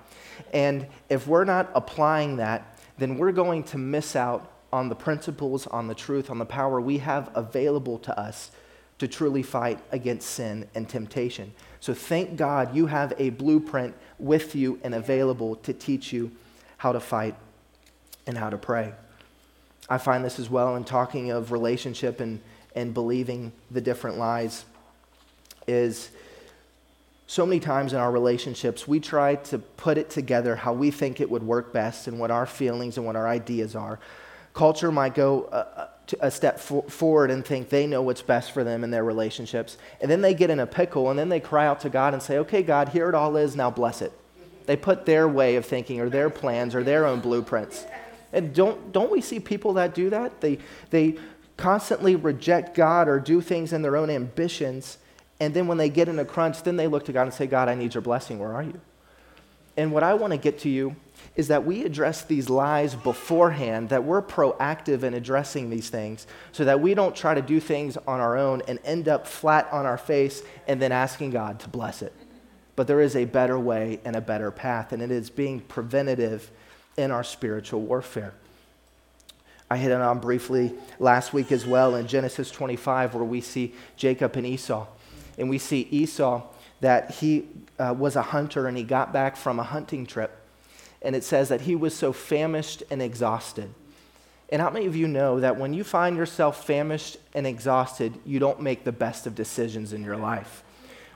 And 0.52 0.86
if 1.08 1.26
we're 1.26 1.44
not 1.44 1.70
applying 1.74 2.36
that, 2.36 2.80
then 2.98 3.18
we're 3.18 3.32
going 3.32 3.62
to 3.64 3.78
miss 3.78 4.16
out 4.16 4.50
on 4.72 4.88
the 4.88 4.94
principles, 4.94 5.66
on 5.66 5.86
the 5.86 5.94
truth, 5.94 6.30
on 6.30 6.38
the 6.38 6.46
power 6.46 6.80
we 6.80 6.98
have 6.98 7.30
available 7.34 7.98
to 7.98 8.18
us 8.18 8.50
to 8.98 9.06
truly 9.06 9.42
fight 9.42 9.78
against 9.92 10.30
sin 10.30 10.68
and 10.74 10.88
temptation. 10.88 11.52
So 11.80 11.92
thank 11.92 12.36
God 12.36 12.74
you 12.74 12.86
have 12.86 13.12
a 13.18 13.30
blueprint 13.30 13.94
with 14.18 14.54
you 14.54 14.80
and 14.82 14.94
available 14.94 15.56
to 15.56 15.72
teach 15.72 16.12
you 16.12 16.32
how 16.78 16.92
to 16.92 17.00
fight 17.00 17.36
and 18.26 18.38
how 18.38 18.50
to 18.50 18.58
pray. 18.58 18.94
I 19.88 19.98
find 19.98 20.24
this 20.24 20.38
as 20.38 20.48
well 20.48 20.76
in 20.76 20.84
talking 20.84 21.30
of 21.30 21.52
relationship 21.52 22.20
and, 22.20 22.40
and 22.74 22.94
believing 22.94 23.52
the 23.70 23.80
different 23.80 24.18
lies 24.18 24.64
is 25.66 26.10
so 27.26 27.46
many 27.46 27.60
times 27.60 27.92
in 27.92 27.98
our 27.98 28.12
relationships, 28.12 28.86
we 28.86 29.00
try 29.00 29.36
to 29.36 29.58
put 29.58 29.96
it 29.96 30.10
together 30.10 30.56
how 30.56 30.72
we 30.72 30.90
think 30.90 31.20
it 31.20 31.30
would 31.30 31.42
work 31.42 31.72
best 31.72 32.06
and 32.06 32.18
what 32.18 32.30
our 32.30 32.46
feelings 32.46 32.96
and 32.96 33.06
what 33.06 33.16
our 33.16 33.26
ideas 33.26 33.74
are. 33.74 33.98
Culture 34.52 34.92
might 34.92 35.14
go 35.14 35.44
uh, 35.44 35.54
uh, 35.54 35.88
a, 36.20 36.26
a 36.26 36.30
step 36.30 36.60
for, 36.60 36.82
forward 36.84 37.30
and 37.30 37.44
think 37.44 37.70
they 37.70 37.86
know 37.86 38.02
what's 38.02 38.22
best 38.22 38.52
for 38.52 38.62
them 38.62 38.84
in 38.84 38.90
their 38.90 39.04
relationships. 39.04 39.78
And 40.00 40.10
then 40.10 40.20
they 40.20 40.34
get 40.34 40.50
in 40.50 40.60
a 40.60 40.66
pickle 40.66 41.10
and 41.10 41.18
then 41.18 41.28
they 41.28 41.40
cry 41.40 41.66
out 41.66 41.80
to 41.80 41.90
God 41.90 42.12
and 42.12 42.22
say, 42.22 42.38
okay, 42.38 42.62
God, 42.62 42.90
here 42.90 43.08
it 43.08 43.14
all 43.14 43.36
is, 43.36 43.56
now 43.56 43.70
bless 43.70 44.02
it. 44.02 44.12
They 44.66 44.76
put 44.76 45.06
their 45.06 45.26
way 45.26 45.56
of 45.56 45.66
thinking 45.66 46.00
or 46.00 46.08
their 46.08 46.30
plans 46.30 46.74
or 46.74 46.84
their 46.84 47.06
own 47.06 47.20
blueprints. 47.20 47.84
And 48.34 48.54
don't, 48.54 48.92
don't 48.92 49.10
we 49.10 49.20
see 49.20 49.40
people 49.40 49.74
that 49.74 49.94
do 49.94 50.10
that? 50.10 50.40
They, 50.40 50.58
they 50.90 51.16
constantly 51.56 52.16
reject 52.16 52.74
God 52.74 53.08
or 53.08 53.20
do 53.20 53.40
things 53.40 53.72
in 53.72 53.82
their 53.82 53.96
own 53.96 54.10
ambitions. 54.10 54.98
And 55.40 55.54
then 55.54 55.66
when 55.66 55.78
they 55.78 55.88
get 55.88 56.08
in 56.08 56.18
a 56.18 56.24
crunch, 56.24 56.62
then 56.62 56.76
they 56.76 56.86
look 56.86 57.04
to 57.06 57.12
God 57.12 57.22
and 57.22 57.34
say, 57.34 57.46
God, 57.46 57.68
I 57.68 57.74
need 57.74 57.94
your 57.94 58.02
blessing. 58.02 58.38
Where 58.38 58.52
are 58.52 58.62
you? 58.62 58.80
And 59.76 59.92
what 59.92 60.02
I 60.02 60.14
want 60.14 60.32
to 60.32 60.36
get 60.36 60.60
to 60.60 60.68
you 60.68 60.96
is 61.36 61.48
that 61.48 61.64
we 61.64 61.84
address 61.84 62.22
these 62.22 62.48
lies 62.48 62.94
beforehand, 62.94 63.88
that 63.88 64.04
we're 64.04 64.22
proactive 64.22 65.02
in 65.02 65.14
addressing 65.14 65.70
these 65.70 65.88
things 65.88 66.26
so 66.52 66.64
that 66.64 66.80
we 66.80 66.94
don't 66.94 67.16
try 67.16 67.34
to 67.34 67.42
do 67.42 67.58
things 67.58 67.96
on 68.06 68.20
our 68.20 68.36
own 68.36 68.62
and 68.68 68.78
end 68.84 69.08
up 69.08 69.26
flat 69.26 69.68
on 69.72 69.84
our 69.84 69.98
face 69.98 70.42
and 70.68 70.80
then 70.80 70.92
asking 70.92 71.30
God 71.30 71.58
to 71.60 71.68
bless 71.68 72.02
it. 72.02 72.12
But 72.76 72.86
there 72.86 73.00
is 73.00 73.16
a 73.16 73.24
better 73.24 73.58
way 73.58 74.00
and 74.04 74.16
a 74.16 74.20
better 74.20 74.50
path, 74.50 74.92
and 74.92 75.00
it 75.00 75.10
is 75.10 75.30
being 75.30 75.60
preventative 75.60 76.50
in 76.96 77.10
our 77.10 77.24
spiritual 77.24 77.80
warfare. 77.80 78.34
I 79.70 79.76
hit 79.76 79.90
it 79.90 80.00
on 80.00 80.20
briefly 80.20 80.72
last 80.98 81.32
week 81.32 81.50
as 81.50 81.66
well 81.66 81.94
in 81.94 82.06
Genesis 82.06 82.50
25, 82.50 83.14
where 83.14 83.24
we 83.24 83.40
see 83.40 83.74
Jacob 83.96 84.36
and 84.36 84.46
Esau. 84.46 84.86
And 85.38 85.50
we 85.50 85.58
see 85.58 85.88
Esau 85.90 86.42
that 86.80 87.12
he 87.12 87.48
uh, 87.78 87.94
was 87.96 88.14
a 88.14 88.22
hunter 88.22 88.66
and 88.68 88.76
he 88.76 88.84
got 88.84 89.12
back 89.12 89.36
from 89.36 89.58
a 89.58 89.62
hunting 89.62 90.06
trip. 90.06 90.30
And 91.02 91.16
it 91.16 91.24
says 91.24 91.48
that 91.48 91.62
he 91.62 91.74
was 91.74 91.94
so 91.94 92.12
famished 92.12 92.82
and 92.90 93.02
exhausted. 93.02 93.72
And 94.50 94.60
how 94.62 94.70
many 94.70 94.86
of 94.86 94.94
you 94.94 95.08
know 95.08 95.40
that 95.40 95.58
when 95.58 95.74
you 95.74 95.82
find 95.82 96.16
yourself 96.16 96.64
famished 96.64 97.16
and 97.34 97.46
exhausted, 97.46 98.14
you 98.24 98.38
don't 98.38 98.60
make 98.60 98.84
the 98.84 98.92
best 98.92 99.26
of 99.26 99.34
decisions 99.34 99.92
in 99.92 100.04
your 100.04 100.16
life? 100.16 100.62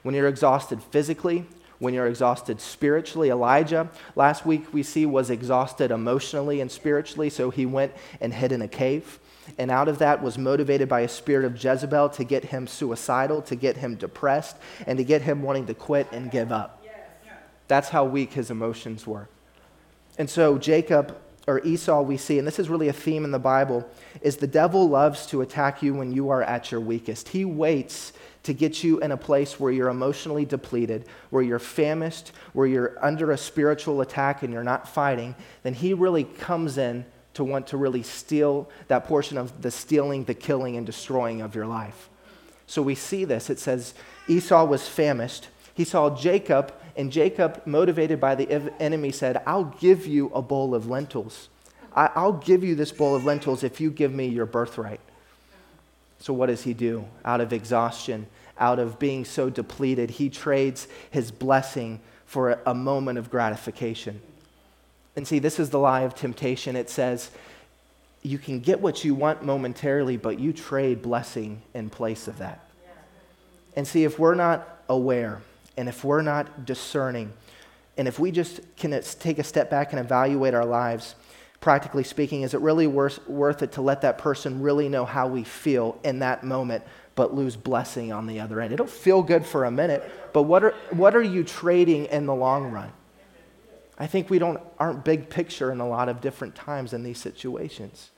When 0.03 0.15
you're 0.15 0.29
exhausted 0.29 0.83
physically, 0.83 1.45
when 1.79 1.95
you're 1.95 2.07
exhausted 2.07 2.61
spiritually. 2.61 3.31
Elijah, 3.31 3.91
last 4.17 4.45
week 4.45 4.73
we 4.73 4.83
see, 4.83 5.07
was 5.07 5.31
exhausted 5.31 5.91
emotionally 5.91 6.61
and 6.61 6.71
spiritually, 6.71 7.31
so 7.31 7.51
he 7.51 7.67
went 7.67 7.93
and 8.21 8.35
hid 8.35 8.53
in 8.53 8.63
a 8.63 8.69
cave. 8.69 9.19
And 9.57 9.71
out 9.71 9.89
of 9.89 9.99
that 9.99 10.23
was 10.23 10.37
motivated 10.37 10.89
by 10.89 11.01
a 11.01 11.09
spirit 11.09 11.45
of 11.45 11.63
Jezebel 11.63 12.11
to 12.11 12.25
get 12.25 12.45
him 12.47 12.67
suicidal, 12.67 13.41
to 13.43 13.57
get 13.57 13.79
him 13.79 13.95
depressed, 13.95 14.57
and 14.87 14.99
to 14.99 15.05
get 15.05 15.23
him 15.23 15.43
wanting 15.43 15.67
to 15.67 15.75
quit 15.75 16.07
and 16.13 16.31
give 16.31 16.53
up. 16.53 16.85
That's 17.67 17.89
how 17.91 18.05
weak 18.05 18.33
his 18.33 18.51
emotions 18.51 19.07
were. 19.07 19.29
And 20.19 20.29
so 20.29 20.59
Jacob 20.59 21.17
or 21.47 21.61
Esau, 21.61 22.03
we 22.03 22.19
see, 22.19 22.39
and 22.39 22.47
this 22.47 22.59
is 22.59 22.69
really 22.69 22.89
a 22.89 22.93
theme 22.93 23.25
in 23.25 23.31
the 23.31 23.39
Bible, 23.39 23.89
is 24.21 24.37
the 24.37 24.47
devil 24.47 24.87
loves 24.87 25.25
to 25.27 25.41
attack 25.41 25.83
you 25.83 25.95
when 25.95 26.13
you 26.13 26.29
are 26.29 26.43
at 26.43 26.71
your 26.71 26.81
weakest. 26.81 27.29
He 27.29 27.47
waits 27.47 28.13
to 28.49 28.55
get 28.55 28.83
you 28.83 28.99
in 29.01 29.13
a 29.13 29.17
place 29.19 29.61
where 29.61 29.71
you're 29.71 29.91
emotionally 29.91 30.47
depleted, 30.47 31.05
where 31.29 31.43
you're 31.43 31.59
famished, 31.59 32.33
where 32.55 32.67
you're 32.67 32.97
under 33.05 33.31
a 33.31 33.37
spiritual 33.37 34.01
attack 34.01 34.43
and 34.43 34.55
you're 34.55 34.65
not 34.65 34.89
fighting, 34.89 35.35
then 35.65 35.75
he 35.75 35.93
really 35.93 36.25
comes 36.25 36.79
in 36.79 37.05
to 37.35 37.45
want 37.45 37.67
to 37.67 37.77
really 37.77 38.03
steal 38.03 38.67
that 38.87 39.05
portion 39.05 39.37
of 39.37 39.61
the 39.61 39.71
stealing, 39.71 40.25
the 40.25 40.33
killing, 40.33 40.79
and 40.79 40.87
destroying 40.87 41.43
of 41.43 41.55
your 41.55 41.67
life. 41.67 42.09
So 42.67 42.81
we 42.81 42.95
see 42.95 43.27
this. 43.27 43.51
It 43.51 43.59
says 43.59 43.93
Esau 44.29 44.65
was 44.65 44.89
famished. 44.89 45.49
He 45.75 45.85
saw 45.85 46.17
Jacob, 46.17 46.73
and 46.97 47.13
Jacob, 47.13 47.61
motivated 47.67 48.19
by 48.19 48.35
the 48.35 48.51
enemy, 48.81 49.13
said, 49.13 49.43
I'll 49.47 49.77
give 49.79 50.07
you 50.07 50.31
a 50.31 50.41
bowl 50.41 50.75
of 50.75 50.89
lentils. 50.89 51.51
I'll 51.95 52.33
give 52.33 52.65
you 52.65 52.75
this 52.75 52.93
bowl 52.93 53.15
of 53.15 53.27
lentils 53.27 53.63
if 53.63 53.79
you 53.79 53.91
give 53.91 54.15
me 54.15 54.27
your 54.27 54.47
birthright. 54.47 55.01
So, 56.21 56.33
what 56.33 56.47
does 56.47 56.63
he 56.63 56.75
do? 56.75 57.05
Out 57.25 57.41
of 57.41 57.53
exhaustion, 57.53 58.27
out 58.59 58.79
of 58.79 58.99
being 58.99 59.25
so 59.25 59.51
depleted, 59.51 60.11
he 60.11 60.29
trades 60.29 60.89
his 61.11 61.31
blessing 61.31 62.01
for 62.27 62.61
a 62.67 62.75
moment 62.75 63.19
of 63.19 63.31
gratification. 63.31 64.21
And 65.17 65.27
see, 65.27 65.39
this 65.39 65.59
is 65.59 65.71
the 65.71 65.79
lie 65.79 66.03
of 66.03 66.15
temptation. 66.15 66.77
It 66.77 66.91
says, 66.91 67.31
you 68.23 68.39
can 68.39 68.61
get 68.61 68.81
what 68.81 69.05
you 69.05 69.15
want 69.15 69.43
momentarily, 69.43 70.17
but 70.17 70.39
you 70.39 70.53
trade 70.53 71.03
blessing 71.03 71.63
in 71.75 71.91
place 71.91 72.29
of 72.29 72.39
that. 72.39 72.69
And 73.77 73.87
see, 73.87 74.05
if 74.05 74.19
we're 74.19 74.35
not 74.35 74.83
aware 74.89 75.41
and 75.77 75.89
if 75.89 76.05
we're 76.05 76.23
not 76.23 76.67
discerning, 76.67 77.33
and 77.97 78.09
if 78.09 78.19
we 78.19 78.31
just 78.31 78.61
can 78.77 79.01
take 79.21 79.39
a 79.39 79.45
step 79.45 79.71
back 79.71 79.93
and 79.93 80.01
evaluate 80.01 80.55
our 80.55 80.65
lives, 80.65 81.15
practically 81.61 82.05
speaking, 82.05 82.43
is 82.43 82.55
it 82.55 82.61
really 82.61 82.87
worth, 82.87 83.27
worth 83.29 83.63
it 83.63 83.73
to 83.73 83.83
let 83.83 84.03
that 84.03 84.19
person 84.19 84.63
really 84.63 84.89
know 84.89 85.05
how 85.05 85.27
we 85.27 85.45
feel 85.45 85.99
in 86.05 86.21
that 86.21 86.45
moment, 86.45 86.85
but 87.19 87.35
lose 87.35 87.57
blessing 87.57 88.13
on 88.13 88.29
the 88.29 88.39
other 88.39 88.61
end? 88.61 88.73
It'll 88.73 88.87
feel 88.87 89.25
good 89.25 89.45
for 89.45 89.65
a 89.65 89.73
minute, 89.73 90.09
but 90.33 90.45
what 90.45 90.63
are, 90.63 90.75
what 90.91 91.17
are 91.17 91.23
you 91.23 91.43
trading 91.43 92.05
in 92.05 92.27
the 92.27 92.35
long 92.35 92.71
run? 92.71 92.93
I 93.99 94.07
think 94.07 94.31
we 94.31 94.39
don't, 94.39 94.61
aren't 94.79 95.05
big 95.05 95.29
picture 95.29 95.73
in 95.73 95.81
a 95.81 95.89
lot 95.89 96.09
of 96.09 96.21
different 96.21 96.55
times 96.55 96.93
in 96.93 97.03
these 97.03 97.19
situations. 97.19 98.11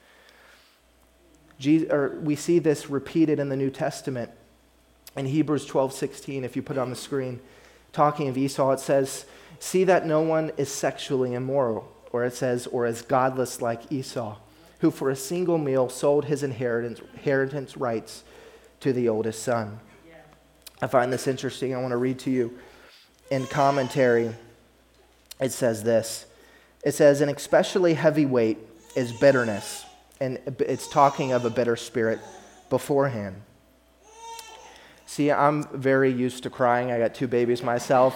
Jesus, 1.59 1.91
or 1.91 2.21
we 2.23 2.37
see 2.37 2.59
this 2.59 2.91
repeated 2.91 3.39
in 3.39 3.49
the 3.49 3.57
New 3.57 3.71
Testament. 3.71 4.31
In 5.17 5.25
Hebrews 5.25 5.65
12 5.65 5.95
16, 5.95 6.45
if 6.45 6.55
you 6.55 6.61
put 6.61 6.77
it 6.77 6.81
on 6.81 6.91
the 6.91 6.97
screen, 6.97 7.41
talking 7.95 8.29
of 8.29 8.37
Esau, 8.37 8.71
it 8.73 8.81
says, 8.81 9.25
See 9.59 9.85
that 9.85 10.05
no 10.05 10.21
one 10.21 10.53
is 10.59 10.71
sexually 10.71 11.33
immoral 11.33 11.91
or 12.13 12.25
it 12.25 12.35
says, 12.35 12.67
or 12.67 12.87
is 12.87 13.01
godless 13.01 13.63
like 13.63 13.91
Esau, 13.91 14.37
who 14.81 14.91
for 14.91 15.09
a 15.09 15.17
single 15.17 15.59
meal 15.59 15.89
sold 15.89 16.27
his 16.27 16.43
inheritance, 16.43 17.01
inheritance 17.15 17.77
rights 17.77 18.25
to 18.81 18.93
the 18.93 19.09
oldest 19.09 19.43
son. 19.43 19.81
I 20.83 20.87
find 20.87 21.13
this 21.13 21.27
interesting. 21.27 21.75
I 21.75 21.79
want 21.79 21.93
to 21.93 21.99
read 21.99 22.19
to 22.21 22.31
you 22.31 22.59
in 23.31 23.47
commentary. 23.47 24.35
It 25.41 25.53
says 25.53 25.83
this 25.83 26.27
it 26.85 26.93
says, 26.93 27.21
an 27.21 27.29
especially 27.29 27.95
heavy 27.95 28.27
weight 28.27 28.59
is 28.97 29.13
bitterness. 29.13 29.85
And 30.21 30.39
it's 30.59 30.89
talking 30.89 31.33
of 31.33 31.45
a 31.45 31.51
bitter 31.51 31.77
spirit 31.77 32.21
beforehand. 32.69 33.41
See, 35.07 35.31
I'm 35.31 35.65
very 35.79 36.11
used 36.11 36.43
to 36.45 36.51
crying. 36.51 36.93
I 36.93 36.99
got 36.99 37.15
two 37.15 37.27
babies 37.27 37.63
myself. 37.63 38.15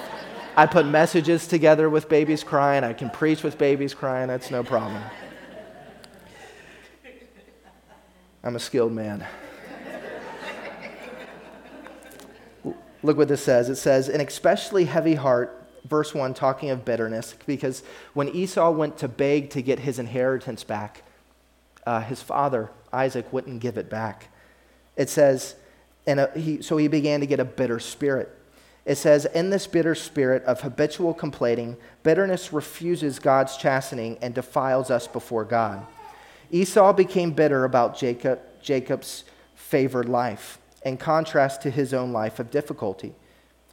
I 0.56 0.66
put 0.66 0.87
messages 0.87 1.47
together 1.47 1.90
with 1.90 2.09
babies 2.09 2.44
crying. 2.44 2.85
I 2.85 2.92
can 2.92 3.11
preach 3.11 3.42
with 3.42 3.59
babies 3.59 3.94
crying. 3.94 4.28
That's 4.28 4.50
no 4.50 4.62
problem. 4.62 5.02
I'm 8.44 8.54
a 8.54 8.61
skilled 8.61 8.92
man. 8.92 9.26
Look 13.04 13.18
what 13.18 13.28
this 13.28 13.44
says. 13.44 13.68
It 13.68 13.76
says, 13.76 14.08
an 14.08 14.23
especially 14.23 14.87
heavy 14.87 15.14
heart, 15.14 15.62
verse 15.84 16.14
1, 16.14 16.32
talking 16.32 16.70
of 16.70 16.87
bitterness, 16.87 17.34
because 17.46 17.82
when 18.14 18.30
Esau 18.30 18.70
went 18.70 18.96
to 18.99 19.08
beg 19.08 19.50
to 19.50 19.61
get 19.61 19.80
his 19.80 19.99
inheritance 19.99 20.64
back, 20.64 21.02
uh, 21.87 22.00
his 22.00 22.23
father, 22.23 22.70
Isaac, 22.94 23.30
wouldn't 23.30 23.61
give 23.61 23.76
it 23.76 23.90
back. 23.90 24.28
It 24.96 25.11
says, 25.11 25.54
and 26.06 26.18
a, 26.18 26.30
he, 26.34 26.62
so 26.62 26.78
he 26.78 26.88
began 26.88 27.20
to 27.20 27.26
get 27.26 27.40
a 27.40 27.44
bitter 27.44 27.78
spirit. 27.78 28.34
It 28.87 28.96
says, 28.96 29.26
In 29.26 29.50
this 29.50 29.66
bitter 29.66 29.94
spirit 29.94 30.42
of 30.44 30.62
habitual 30.62 31.12
complaining, 31.12 31.76
bitterness 32.02 32.54
refuses 32.54 33.18
God's 33.18 33.58
chastening 33.58 34.16
and 34.23 34.34
defiles 34.34 34.90
us 34.90 35.06
before 35.06 35.44
God. 35.44 35.87
Esau 36.50 36.94
became 36.94 37.32
bitter 37.32 37.64
about 37.64 37.99
Jacob, 37.99 38.40
Jacob's 38.62 39.25
favored 39.54 40.08
life, 40.08 40.58
in 40.84 40.96
contrast 40.96 41.62
to 41.62 41.70
his 41.70 41.94
own 41.94 42.12
life 42.12 42.38
of 42.38 42.50
difficulty. 42.50 43.14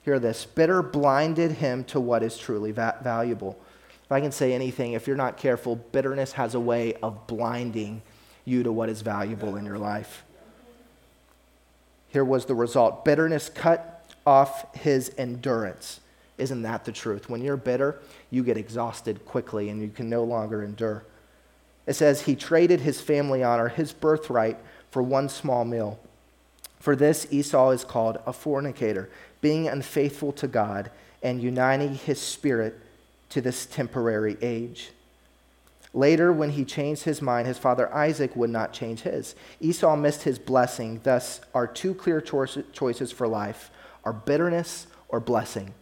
Hear 0.04 0.20
this 0.20 0.46
bitter 0.46 0.82
blinded 0.82 1.54
him 1.54 1.84
to 1.86 2.00
what 2.00 2.24
is 2.24 2.38
truly 2.38 2.72
va- 2.72 2.98
valuable. 3.04 3.60
If 4.04 4.12
I 4.12 4.22
can 4.22 4.32
say 4.32 4.54
anything, 4.54 4.94
if 4.94 5.08
you're 5.08 5.16
not 5.16 5.38
careful, 5.38 5.76
bitterness 5.76 6.34
has 6.34 6.56
a 6.56 6.60
way 6.60 6.96
of 7.04 7.28
blinding 7.28 8.02
you 8.46 8.64
to 8.64 8.72
what 8.72 8.90
is 8.90 9.02
valuable 9.02 9.56
in 9.56 9.66
your 9.66 9.78
life. 9.78 10.24
Here 12.10 12.26
was 12.26 12.46
the 12.46 12.56
result 12.56 13.06
bitterness 13.06 13.50
cut 13.50 14.04
off 14.26 14.76
his 14.76 15.14
endurance. 15.18 16.00
Isn't 16.38 16.64
that 16.64 16.86
the 16.86 16.92
truth? 16.92 17.30
When 17.30 17.42
you're 17.44 17.58
bitter, 17.58 18.00
you 18.32 18.44
get 18.44 18.58
exhausted 18.58 19.26
quickly 19.26 19.70
and 19.70 19.82
you 19.82 19.90
can 19.90 20.10
no 20.10 20.24
longer 20.24 20.64
endure. 20.64 21.04
It 21.86 21.94
says, 21.94 22.22
He 22.22 22.36
traded 22.36 22.82
his 22.82 23.00
family 23.00 23.44
honor, 23.44 23.68
his 23.68 23.94
birthright, 23.94 24.58
for 24.90 25.02
one 25.02 25.30
small 25.30 25.64
meal. 25.66 26.00
For 26.82 26.96
this, 26.96 27.28
Esau 27.30 27.70
is 27.70 27.86
called 27.86 28.18
a 28.26 28.34
fornicator, 28.34 29.10
being 29.40 29.68
unfaithful 29.68 30.32
to 30.34 30.48
God 30.48 30.92
and 31.22 31.42
uniting 31.42 31.96
his 31.96 32.20
spirit 32.20 32.80
to 33.30 33.40
this 33.40 33.66
temporary 33.66 34.36
age. 34.42 34.92
Later, 35.94 36.34
when 36.34 36.52
he 36.52 36.66
changed 36.66 37.04
his 37.04 37.22
mind, 37.22 37.48
his 37.48 37.58
father 37.58 37.94
Isaac 37.94 38.36
would 38.36 38.50
not 38.50 38.74
change 38.74 39.02
his. 39.02 39.36
Esau 39.60 39.96
missed 39.96 40.24
his 40.24 40.40
blessing. 40.40 41.02
Thus, 41.04 41.42
our 41.54 41.68
two 41.68 41.94
clear 41.94 42.20
choices 42.20 43.12
for 43.12 43.28
life 43.28 43.70
are 44.04 44.14
bitterness 44.14 44.88
or 45.10 45.20
blessing. 45.20 45.74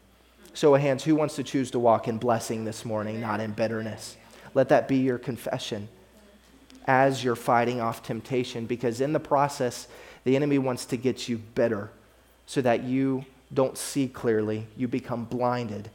Of 0.62 0.82
hands, 0.82 1.06
who 1.06 1.16
wants 1.16 1.38
to 1.38 1.44
choose 1.44 1.72
to 1.72 1.80
walk 1.80 2.10
in 2.10 2.18
blessing 2.18 2.66
this 2.66 2.84
morning, 2.84 3.22
not 3.22 3.40
in 3.40 3.52
bitterness? 3.52 4.18
Let 4.54 4.68
that 4.70 4.90
be 4.90 4.98
your 4.98 5.18
confession 5.18 5.88
as 6.86 7.24
you're 7.24 7.36
fighting 7.36 7.80
off 7.80 8.04
temptation, 8.04 8.66
because 8.66 9.00
in 9.00 9.14
the 9.14 9.20
process, 9.20 9.88
the 10.24 10.36
enemy 10.36 10.58
wants 10.58 10.86
to 10.86 10.98
get 10.98 11.28
you 11.28 11.38
bitter 11.38 11.92
so 12.46 12.62
that 12.62 12.84
you 12.84 13.26
don't 13.54 13.78
see 13.78 14.08
clearly. 14.08 14.68
You 14.78 14.88
become 14.88 15.26
blinded 15.26 15.90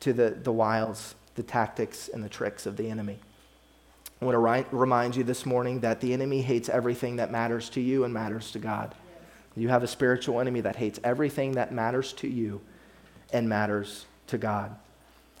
to 0.00 0.12
the, 0.12 0.30
the 0.30 0.52
wiles, 0.52 1.14
the 1.34 1.42
tactics, 1.42 2.08
and 2.08 2.22
the 2.22 2.28
tricks 2.28 2.66
of 2.66 2.76
the 2.76 2.88
enemy. 2.90 3.18
I 4.20 4.24
want 4.24 4.34
to 4.34 4.38
ri- 4.38 4.78
remind 4.78 5.14
you 5.14 5.24
this 5.24 5.46
morning 5.46 5.80
that 5.80 6.00
the 6.00 6.12
enemy 6.12 6.42
hates 6.42 6.68
everything 6.68 7.16
that 7.16 7.30
matters 7.30 7.70
to 7.70 7.80
you 7.80 8.04
and 8.04 8.12
matters 8.12 8.50
to 8.52 8.58
God. 8.58 8.94
You 9.56 9.68
have 9.68 9.82
a 9.82 9.88
spiritual 9.88 10.40
enemy 10.40 10.60
that 10.60 10.76
hates 10.76 11.00
everything 11.02 11.52
that 11.52 11.72
matters 11.72 12.12
to 12.14 12.28
you 12.28 12.60
and 13.32 13.48
matters 13.48 14.06
to 14.28 14.38
God. 14.38 14.74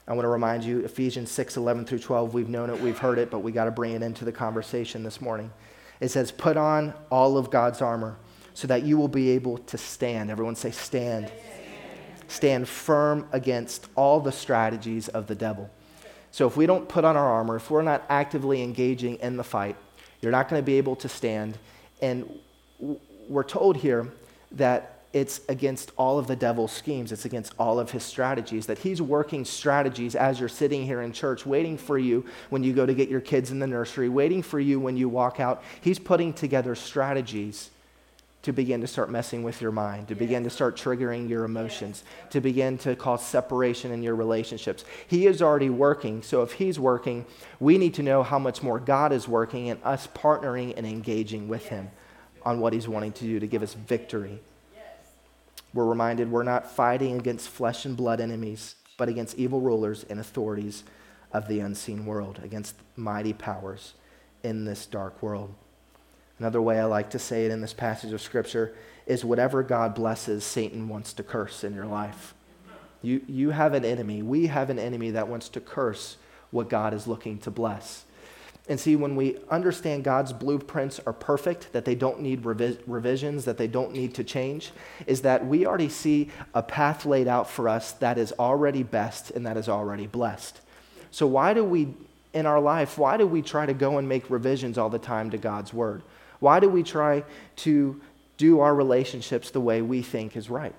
I 0.06 0.12
want 0.12 0.24
to 0.24 0.28
remind 0.28 0.64
you, 0.64 0.80
Ephesians 0.80 1.30
6 1.30 1.56
11 1.56 1.84
through 1.84 1.98
12, 1.98 2.34
we've 2.34 2.48
known 2.48 2.70
it, 2.70 2.80
we've 2.80 2.98
heard 2.98 3.18
it, 3.18 3.30
but 3.30 3.40
we 3.40 3.52
got 3.52 3.66
to 3.66 3.70
bring 3.70 3.92
it 3.92 4.02
into 4.02 4.24
the 4.24 4.32
conversation 4.32 5.02
this 5.02 5.20
morning. 5.20 5.50
It 6.00 6.08
says, 6.08 6.30
Put 6.30 6.56
on 6.56 6.94
all 7.10 7.36
of 7.36 7.50
God's 7.50 7.82
armor 7.82 8.16
so 8.54 8.66
that 8.66 8.82
you 8.82 8.96
will 8.96 9.08
be 9.08 9.30
able 9.30 9.58
to 9.58 9.78
stand. 9.78 10.30
Everyone 10.30 10.56
say, 10.56 10.70
Stand. 10.70 11.26
Stand, 11.26 12.28
stand 12.28 12.68
firm 12.68 13.28
against 13.32 13.88
all 13.94 14.20
the 14.20 14.32
strategies 14.32 15.08
of 15.08 15.26
the 15.26 15.34
devil. 15.34 15.70
So 16.30 16.46
if 16.46 16.56
we 16.56 16.66
don't 16.66 16.88
put 16.88 17.04
on 17.04 17.16
our 17.16 17.28
armor, 17.28 17.56
if 17.56 17.70
we're 17.70 17.82
not 17.82 18.04
actively 18.08 18.62
engaging 18.62 19.16
in 19.16 19.36
the 19.36 19.44
fight, 19.44 19.76
you're 20.20 20.32
not 20.32 20.48
going 20.48 20.60
to 20.60 20.66
be 20.66 20.78
able 20.78 20.96
to 20.96 21.08
stand. 21.08 21.58
And 22.02 22.30
we're 23.28 23.44
told 23.44 23.76
here 23.76 24.08
that 24.52 24.97
it's 25.12 25.40
against 25.48 25.92
all 25.96 26.18
of 26.18 26.26
the 26.26 26.36
devil's 26.36 26.72
schemes. 26.72 27.12
It's 27.12 27.24
against 27.24 27.54
all 27.58 27.80
of 27.80 27.90
his 27.90 28.02
strategies. 28.02 28.66
That 28.66 28.78
he's 28.78 29.00
working 29.00 29.44
strategies 29.44 30.14
as 30.14 30.38
you're 30.38 30.48
sitting 30.48 30.84
here 30.84 31.00
in 31.00 31.12
church, 31.12 31.46
waiting 31.46 31.78
for 31.78 31.98
you 31.98 32.26
when 32.50 32.62
you 32.62 32.72
go 32.72 32.84
to 32.84 32.94
get 32.94 33.08
your 33.08 33.20
kids 33.20 33.50
in 33.50 33.58
the 33.58 33.66
nursery, 33.66 34.08
waiting 34.08 34.42
for 34.42 34.60
you 34.60 34.78
when 34.78 34.96
you 34.96 35.08
walk 35.08 35.40
out. 35.40 35.62
He's 35.80 35.98
putting 35.98 36.32
together 36.32 36.74
strategies 36.74 37.70
to 38.42 38.52
begin 38.52 38.80
to 38.80 38.86
start 38.86 39.10
messing 39.10 39.42
with 39.42 39.60
your 39.60 39.72
mind, 39.72 40.08
to 40.08 40.14
begin 40.14 40.44
to 40.44 40.50
start 40.50 40.76
triggering 40.76 41.28
your 41.28 41.44
emotions, 41.44 42.04
to 42.30 42.40
begin 42.40 42.78
to 42.78 42.94
cause 42.94 43.26
separation 43.26 43.90
in 43.90 44.02
your 44.02 44.14
relationships. 44.14 44.84
He 45.06 45.26
is 45.26 45.42
already 45.42 45.70
working. 45.70 46.22
So 46.22 46.42
if 46.42 46.52
he's 46.52 46.78
working, 46.78 47.26
we 47.58 47.78
need 47.78 47.94
to 47.94 48.02
know 48.02 48.22
how 48.22 48.38
much 48.38 48.62
more 48.62 48.78
God 48.78 49.12
is 49.12 49.26
working 49.26 49.70
and 49.70 49.80
us 49.82 50.06
partnering 50.06 50.74
and 50.76 50.86
engaging 50.86 51.48
with 51.48 51.66
him 51.66 51.90
on 52.44 52.60
what 52.60 52.72
he's 52.72 52.86
wanting 52.86 53.12
to 53.12 53.24
do 53.24 53.40
to 53.40 53.46
give 53.46 53.62
us 53.62 53.74
victory. 53.74 54.40
We're 55.74 55.86
reminded 55.86 56.30
we're 56.30 56.42
not 56.42 56.70
fighting 56.70 57.18
against 57.18 57.48
flesh 57.48 57.84
and 57.84 57.96
blood 57.96 58.20
enemies, 58.20 58.74
but 58.96 59.08
against 59.08 59.38
evil 59.38 59.60
rulers 59.60 60.04
and 60.08 60.18
authorities 60.18 60.84
of 61.32 61.46
the 61.48 61.60
unseen 61.60 62.06
world, 62.06 62.40
against 62.42 62.74
mighty 62.96 63.32
powers 63.32 63.94
in 64.42 64.64
this 64.64 64.86
dark 64.86 65.22
world. 65.22 65.54
Another 66.38 66.62
way 66.62 66.78
I 66.78 66.84
like 66.84 67.10
to 67.10 67.18
say 67.18 67.44
it 67.44 67.50
in 67.50 67.60
this 67.60 67.72
passage 67.72 68.12
of 68.12 68.20
Scripture 68.20 68.74
is 69.06 69.24
whatever 69.24 69.62
God 69.62 69.94
blesses, 69.94 70.44
Satan 70.44 70.88
wants 70.88 71.12
to 71.14 71.22
curse 71.22 71.64
in 71.64 71.74
your 71.74 71.86
life. 71.86 72.34
You, 73.02 73.22
you 73.26 73.50
have 73.50 73.74
an 73.74 73.84
enemy. 73.84 74.22
We 74.22 74.46
have 74.46 74.70
an 74.70 74.78
enemy 74.78 75.10
that 75.12 75.28
wants 75.28 75.48
to 75.50 75.60
curse 75.60 76.16
what 76.50 76.68
God 76.68 76.94
is 76.94 77.06
looking 77.06 77.38
to 77.38 77.50
bless. 77.50 78.04
And 78.68 78.78
see, 78.78 78.96
when 78.96 79.16
we 79.16 79.38
understand 79.50 80.04
God's 80.04 80.32
blueprints 80.32 81.00
are 81.06 81.12
perfect, 81.14 81.72
that 81.72 81.86
they 81.86 81.94
don't 81.94 82.20
need 82.20 82.42
revi- 82.42 82.78
revisions, 82.86 83.46
that 83.46 83.56
they 83.56 83.66
don't 83.66 83.92
need 83.92 84.14
to 84.14 84.24
change, 84.24 84.72
is 85.06 85.22
that 85.22 85.46
we 85.46 85.66
already 85.66 85.88
see 85.88 86.30
a 86.52 86.62
path 86.62 87.06
laid 87.06 87.28
out 87.28 87.48
for 87.48 87.66
us 87.68 87.92
that 87.92 88.18
is 88.18 88.32
already 88.38 88.82
best 88.82 89.30
and 89.30 89.46
that 89.46 89.56
is 89.56 89.70
already 89.70 90.06
blessed. 90.06 90.60
So, 91.10 91.26
why 91.26 91.54
do 91.54 91.64
we, 91.64 91.94
in 92.34 92.44
our 92.44 92.60
life, 92.60 92.98
why 92.98 93.16
do 93.16 93.26
we 93.26 93.40
try 93.40 93.64
to 93.64 93.72
go 93.72 93.96
and 93.96 94.06
make 94.06 94.28
revisions 94.28 94.76
all 94.76 94.90
the 94.90 94.98
time 94.98 95.30
to 95.30 95.38
God's 95.38 95.72
word? 95.72 96.02
Why 96.38 96.60
do 96.60 96.68
we 96.68 96.82
try 96.82 97.24
to 97.56 98.00
do 98.36 98.60
our 98.60 98.74
relationships 98.74 99.50
the 99.50 99.60
way 99.60 99.80
we 99.80 100.02
think 100.02 100.36
is 100.36 100.50
right? 100.50 100.74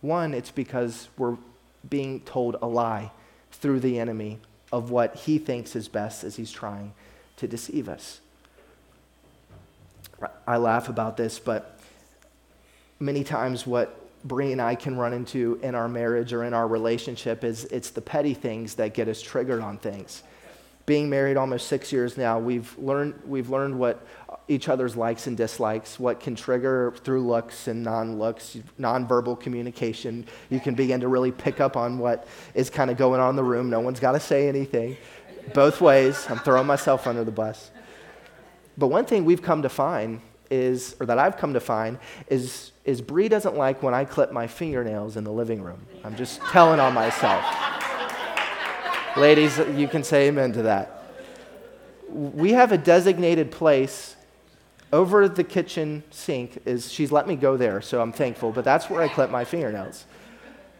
One, 0.00 0.32
it's 0.32 0.50
because 0.50 1.08
we're 1.18 1.36
being 1.88 2.20
told 2.20 2.56
a 2.62 2.66
lie 2.66 3.12
through 3.50 3.80
the 3.80 3.98
enemy 4.00 4.40
of 4.72 4.90
what 4.90 5.14
he 5.14 5.38
thinks 5.38 5.76
is 5.76 5.86
best 5.86 6.24
as 6.24 6.36
he's 6.36 6.50
trying 6.50 6.92
to 7.36 7.46
deceive 7.46 7.88
us. 7.88 8.20
I 10.46 10.56
laugh 10.56 10.88
about 10.88 11.16
this, 11.16 11.38
but 11.38 11.78
many 12.98 13.22
times 13.24 13.66
what 13.66 13.98
Bree 14.24 14.52
and 14.52 14.62
I 14.62 14.76
can 14.76 14.96
run 14.96 15.12
into 15.12 15.58
in 15.62 15.74
our 15.74 15.88
marriage 15.88 16.32
or 16.32 16.44
in 16.44 16.54
our 16.54 16.66
relationship 16.66 17.44
is 17.44 17.64
it's 17.66 17.90
the 17.90 18.00
petty 18.00 18.34
things 18.34 18.76
that 18.76 18.94
get 18.94 19.08
us 19.08 19.20
triggered 19.20 19.60
on 19.60 19.78
things. 19.78 20.22
Being 20.84 21.08
married 21.08 21.36
almost 21.36 21.68
six 21.68 21.92
years 21.92 22.16
now, 22.16 22.38
we've 22.38 22.76
learned, 22.78 23.14
we've 23.24 23.50
learned 23.50 23.78
what 23.78 24.04
each 24.48 24.68
other's 24.68 24.96
likes 24.96 25.26
and 25.26 25.36
dislikes, 25.36 25.98
what 25.98 26.20
can 26.20 26.34
trigger 26.34 26.92
through 27.04 27.26
looks 27.26 27.68
and 27.68 27.82
non 27.82 28.18
looks, 28.18 28.58
nonverbal 28.80 29.38
communication. 29.38 30.26
You 30.50 30.60
can 30.60 30.74
begin 30.74 31.00
to 31.00 31.08
really 31.08 31.30
pick 31.30 31.60
up 31.60 31.76
on 31.76 31.98
what 31.98 32.26
is 32.54 32.68
kind 32.68 32.90
of 32.90 32.96
going 32.96 33.20
on 33.20 33.30
in 33.30 33.36
the 33.36 33.44
room. 33.44 33.70
No 33.70 33.80
one's 33.80 34.00
got 34.00 34.12
to 34.12 34.20
say 34.20 34.48
anything. 34.48 34.96
Both 35.54 35.80
ways. 35.80 36.26
I'm 36.28 36.38
throwing 36.38 36.66
myself 36.66 37.06
under 37.06 37.24
the 37.24 37.32
bus. 37.32 37.70
But 38.76 38.88
one 38.88 39.04
thing 39.04 39.24
we've 39.24 39.42
come 39.42 39.62
to 39.62 39.68
find 39.68 40.20
is, 40.50 40.96
or 41.00 41.06
that 41.06 41.18
I've 41.18 41.36
come 41.36 41.54
to 41.54 41.60
find, 41.60 41.98
is, 42.28 42.72
is 42.84 43.00
Bree 43.00 43.28
doesn't 43.28 43.56
like 43.56 43.82
when 43.82 43.94
I 43.94 44.04
clip 44.04 44.32
my 44.32 44.46
fingernails 44.46 45.16
in 45.16 45.24
the 45.24 45.32
living 45.32 45.62
room. 45.62 45.86
I'm 46.04 46.16
just 46.16 46.40
telling 46.42 46.80
on 46.80 46.94
myself. 46.94 47.71
Ladies, 49.16 49.58
you 49.58 49.88
can 49.88 50.02
say 50.04 50.28
amen 50.28 50.52
to 50.52 50.62
that. 50.62 51.02
We 52.08 52.52
have 52.52 52.72
a 52.72 52.78
designated 52.78 53.50
place 53.50 54.16
over 54.90 55.28
the 55.28 55.44
kitchen 55.44 56.02
sink 56.10 56.62
is 56.64 56.90
she's 56.90 57.12
let 57.12 57.28
me 57.28 57.36
go 57.36 57.58
there, 57.58 57.82
so 57.82 58.00
I'm 58.00 58.12
thankful, 58.12 58.52
but 58.52 58.64
that's 58.64 58.88
where 58.88 59.02
I 59.02 59.08
clip 59.08 59.30
my 59.30 59.44
fingernails. 59.44 60.06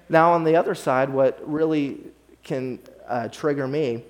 Now, 0.09 0.33
on 0.33 0.45
the 0.45 0.57
other 0.57 0.75
side, 0.75 1.11
what 1.11 1.40
really 1.47 2.01
can 2.42 2.79
uh, 3.07 3.29
trigger 3.29 3.68
me, 3.68 4.03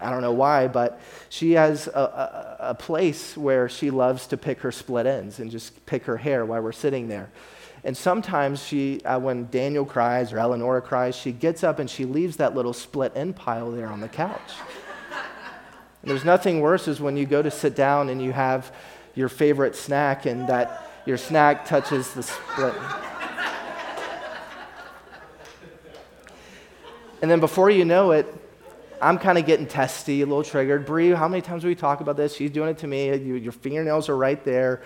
I 0.00 0.10
don't 0.10 0.22
know 0.22 0.32
why, 0.32 0.68
but 0.68 0.98
she 1.28 1.52
has 1.52 1.88
a, 1.88 1.90
a, 1.90 2.56
a 2.70 2.74
place 2.74 3.36
where 3.36 3.68
she 3.68 3.90
loves 3.90 4.26
to 4.28 4.38
pick 4.38 4.60
her 4.60 4.72
split 4.72 5.04
ends 5.04 5.40
and 5.40 5.50
just 5.50 5.84
pick 5.84 6.04
her 6.04 6.16
hair 6.16 6.46
while 6.46 6.62
we're 6.62 6.72
sitting 6.72 7.08
there. 7.08 7.30
And 7.86 7.96
sometimes 7.96 8.64
she, 8.64 9.00
uh, 9.02 9.20
when 9.20 9.46
Daniel 9.48 9.84
cries 9.84 10.32
or 10.32 10.40
Eleanor 10.40 10.80
cries, 10.80 11.14
she 11.14 11.30
gets 11.30 11.62
up 11.62 11.78
and 11.78 11.88
she 11.88 12.04
leaves 12.04 12.38
that 12.38 12.52
little 12.52 12.72
split 12.72 13.12
end 13.14 13.36
pile 13.36 13.70
there 13.70 13.86
on 13.86 14.00
the 14.00 14.08
couch. 14.08 14.54
There's 16.02 16.24
nothing 16.24 16.60
worse 16.60 16.88
is 16.88 17.00
when 17.00 17.16
you 17.16 17.26
go 17.26 17.42
to 17.42 17.50
sit 17.50 17.76
down 17.76 18.08
and 18.08 18.20
you 18.20 18.32
have 18.32 18.72
your 19.14 19.28
favorite 19.28 19.76
snack 19.76 20.26
and 20.26 20.48
that 20.48 20.90
your 21.06 21.16
snack 21.16 21.64
touches 21.64 22.12
the 22.12 22.24
split. 22.24 22.74
and 27.22 27.30
then 27.30 27.38
before 27.38 27.70
you 27.70 27.84
know 27.84 28.10
it, 28.10 28.26
I'm 29.00 29.16
kind 29.16 29.38
of 29.38 29.46
getting 29.46 29.66
testy, 29.66 30.22
a 30.22 30.26
little 30.26 30.42
triggered. 30.42 30.86
Bree, 30.86 31.10
how 31.10 31.28
many 31.28 31.40
times 31.40 31.62
do 31.62 31.68
we 31.68 31.76
talk 31.76 32.00
about 32.00 32.16
this? 32.16 32.34
She's 32.34 32.50
doing 32.50 32.68
it 32.68 32.78
to 32.78 32.88
me. 32.88 33.14
You, 33.14 33.36
your 33.36 33.52
fingernails 33.52 34.08
are 34.08 34.16
right 34.16 34.42
there. 34.44 34.82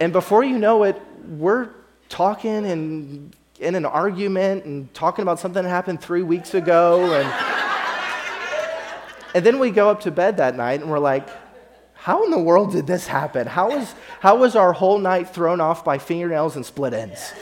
And 0.00 0.10
before 0.10 0.42
you 0.42 0.56
know 0.56 0.84
it, 0.84 0.98
we're 1.26 1.68
talking 2.08 2.66
and 2.66 3.34
in 3.58 3.74
an 3.74 3.84
argument 3.84 4.64
and 4.64 4.92
talking 4.94 5.22
about 5.22 5.40
something 5.40 5.62
that 5.62 5.68
happened 5.68 6.00
three 6.00 6.22
weeks 6.22 6.54
ago. 6.54 7.12
And, 7.14 7.28
and 9.34 9.44
then 9.44 9.58
we 9.58 9.70
go 9.70 9.90
up 9.90 10.00
to 10.02 10.10
bed 10.10 10.36
that 10.36 10.56
night 10.56 10.80
and 10.80 10.90
we're 10.90 10.98
like, 10.98 11.28
how 11.94 12.24
in 12.24 12.30
the 12.30 12.38
world 12.38 12.72
did 12.72 12.86
this 12.86 13.06
happen? 13.06 13.46
How 13.46 13.70
was, 13.70 13.94
how 14.20 14.36
was 14.36 14.54
our 14.54 14.72
whole 14.72 14.98
night 14.98 15.28
thrown 15.30 15.60
off 15.60 15.84
by 15.84 15.98
fingernails 15.98 16.56
and 16.56 16.64
split 16.64 16.94
ends? 16.94 17.32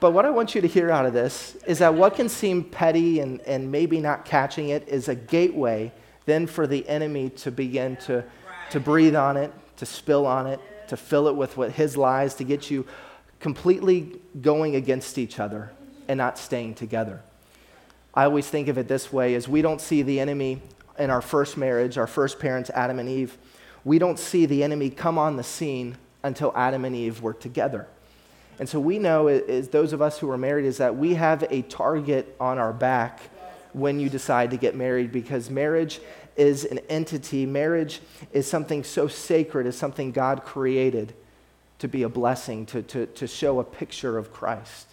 But 0.00 0.12
what 0.12 0.24
I 0.24 0.30
want 0.30 0.54
you 0.54 0.62
to 0.62 0.66
hear 0.66 0.90
out 0.90 1.04
of 1.04 1.12
this 1.12 1.56
is 1.66 1.78
that 1.80 1.94
what 1.94 2.14
can 2.14 2.30
seem 2.30 2.64
petty 2.64 3.20
and, 3.20 3.40
and 3.42 3.70
maybe 3.70 4.00
not 4.00 4.24
catching 4.24 4.70
it 4.70 4.88
is 4.88 5.08
a 5.08 5.14
gateway 5.14 5.92
then 6.24 6.46
for 6.46 6.66
the 6.66 6.88
enemy 6.88 7.28
to 7.30 7.50
begin 7.50 7.96
to, 7.96 8.24
to 8.70 8.80
breathe 8.80 9.14
on 9.14 9.36
it, 9.36 9.52
to 9.76 9.86
spill 9.86 10.26
on 10.26 10.46
it, 10.46 10.60
to 10.88 10.96
fill 10.96 11.28
it 11.28 11.36
with 11.36 11.56
what 11.56 11.72
his 11.72 11.96
lies, 11.96 12.34
to 12.34 12.44
get 12.44 12.70
you 12.70 12.86
completely 13.38 14.20
going 14.40 14.76
against 14.76 15.18
each 15.18 15.38
other 15.38 15.70
and 16.08 16.18
not 16.18 16.38
staying 16.38 16.74
together. 16.74 17.20
I 18.12 18.24
always 18.24 18.48
think 18.48 18.68
of 18.68 18.76
it 18.76 18.88
this 18.88 19.12
way 19.12 19.34
as 19.34 19.48
we 19.48 19.62
don't 19.62 19.80
see 19.80 20.02
the 20.02 20.18
enemy 20.20 20.60
in 20.98 21.10
our 21.10 21.22
first 21.22 21.56
marriage, 21.56 21.96
our 21.96 22.06
first 22.06 22.38
parents, 22.38 22.70
Adam 22.70 22.98
and 22.98 23.08
Eve. 23.08 23.38
We 23.84 23.98
don't 23.98 24.18
see 24.18 24.46
the 24.46 24.62
enemy 24.62 24.90
come 24.90 25.16
on 25.16 25.36
the 25.36 25.42
scene 25.42 25.96
until 26.22 26.52
Adam 26.54 26.84
and 26.84 26.94
Eve 26.94 27.22
were 27.22 27.32
together. 27.32 27.86
And 28.58 28.68
so 28.68 28.78
we 28.78 28.98
know, 28.98 29.28
as 29.28 29.68
those 29.68 29.94
of 29.94 30.02
us 30.02 30.18
who 30.18 30.28
are 30.30 30.36
married, 30.36 30.66
is 30.66 30.76
that 30.78 30.96
we 30.96 31.14
have 31.14 31.44
a 31.50 31.62
target 31.62 32.36
on 32.38 32.58
our 32.58 32.74
back 32.74 33.20
when 33.72 33.98
you 34.00 34.10
decide 34.10 34.50
to 34.50 34.56
get 34.56 34.74
married 34.74 35.12
because 35.12 35.48
marriage 35.48 36.00
is 36.40 36.64
an 36.64 36.78
entity. 36.88 37.44
Marriage 37.44 38.00
is 38.32 38.46
something 38.46 38.82
so 38.82 39.06
sacred, 39.06 39.66
is 39.66 39.76
something 39.76 40.10
God 40.10 40.42
created 40.42 41.12
to 41.80 41.86
be 41.86 42.02
a 42.02 42.08
blessing, 42.08 42.64
to, 42.66 42.82
to, 42.82 43.04
to 43.06 43.26
show 43.26 43.60
a 43.60 43.64
picture 43.64 44.16
of 44.16 44.32
Christ. 44.32 44.86